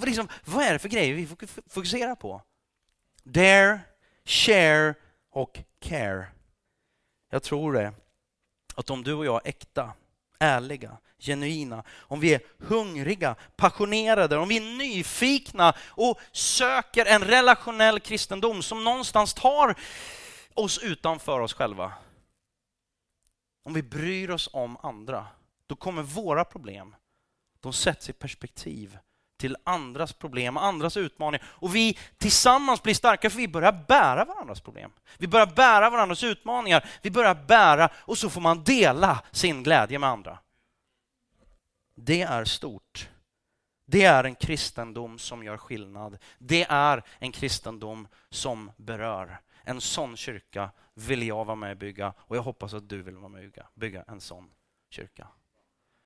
Liksom, 0.05 0.29
vad 0.45 0.65
är 0.65 0.73
det 0.73 0.79
för 0.79 0.89
grejer 0.89 1.15
vi 1.15 1.29
fokuserar 1.69 2.15
på? 2.15 2.43
Dare, 3.23 3.81
share 4.25 4.95
och 5.31 5.59
care. 5.81 6.27
Jag 7.31 7.43
tror 7.43 7.73
det. 7.73 7.93
Att 8.75 8.91
om 8.91 9.03
du 9.05 9.15
och 9.15 9.27
jag 9.27 9.47
är 9.47 9.49
äkta, 9.49 9.93
ärliga, 10.41 10.99
genuina, 11.19 11.85
om 12.01 12.21
vi 12.21 12.35
är 12.35 12.41
hungriga, 12.59 13.35
passionerade, 13.57 14.37
om 14.37 14.49
vi 14.49 14.57
är 14.57 14.79
nyfikna 14.79 15.75
och 15.89 16.21
söker 16.33 17.07
en 17.07 17.25
relationell 17.25 18.01
kristendom 18.01 18.63
som 18.63 18.85
någonstans 18.85 19.35
tar 19.35 19.79
oss 20.55 20.79
utanför 20.79 21.41
oss 21.41 21.55
själva. 21.55 21.93
Om 23.65 23.75
vi 23.75 23.83
bryr 23.83 24.31
oss 24.31 24.49
om 24.53 24.77
andra, 24.77 25.27
då 25.67 25.77
kommer 25.77 26.03
våra 26.03 26.45
problem, 26.45 26.97
de 27.61 27.73
sätts 27.73 28.09
i 28.11 28.13
perspektiv 28.13 28.99
till 29.41 29.57
andras 29.65 30.13
problem, 30.13 30.57
andras 30.57 30.97
utmaningar. 30.97 31.47
Och 31.49 31.77
vi 31.77 31.99
tillsammans 32.19 32.83
blir 32.83 32.95
starka 32.95 33.31
för 33.31 33.37
vi 33.37 33.49
börjar 33.49 33.85
bära 33.89 34.25
varandras 34.25 34.61
problem. 34.61 34.93
Vi 35.19 35.29
börjar 35.29 35.47
bära 35.47 35.91
varandras 35.91 36.25
utmaningar. 36.25 36.85
Vi 37.03 37.11
börjar 37.11 37.35
bära 37.35 37.91
och 37.95 38.19
så 38.19 38.31
får 38.31 38.41
man 38.41 38.65
dela 38.65 39.23
sin 39.31 39.63
glädje 39.63 39.99
med 39.99 40.11
andra. 40.11 40.39
Det 41.95 42.23
är 42.23 42.45
stort. 42.45 43.09
Det 43.87 44.05
är 44.05 44.25
en 44.25 44.35
kristendom 44.35 45.19
som 45.19 45.45
gör 45.45 45.57
skillnad. 45.57 46.19
Det 46.39 46.67
är 46.69 47.03
en 47.19 47.33
kristendom 47.33 48.09
som 48.31 48.71
berör. 48.77 49.41
En 49.65 49.81
sån 49.81 50.17
kyrka 50.17 50.71
vill 50.95 51.23
jag 51.23 51.45
vara 51.45 51.57
med 51.57 51.71
och 51.71 51.77
bygga 51.77 52.13
och 52.19 52.37
jag 52.37 52.43
hoppas 52.43 52.75
att 52.75 52.89
du 52.89 53.03
vill 53.03 53.17
vara 53.17 53.29
med 53.29 53.45
och 53.45 53.65
bygga 53.75 54.05
en 54.09 54.21
sån 54.21 54.51
kyrka. 54.91 55.29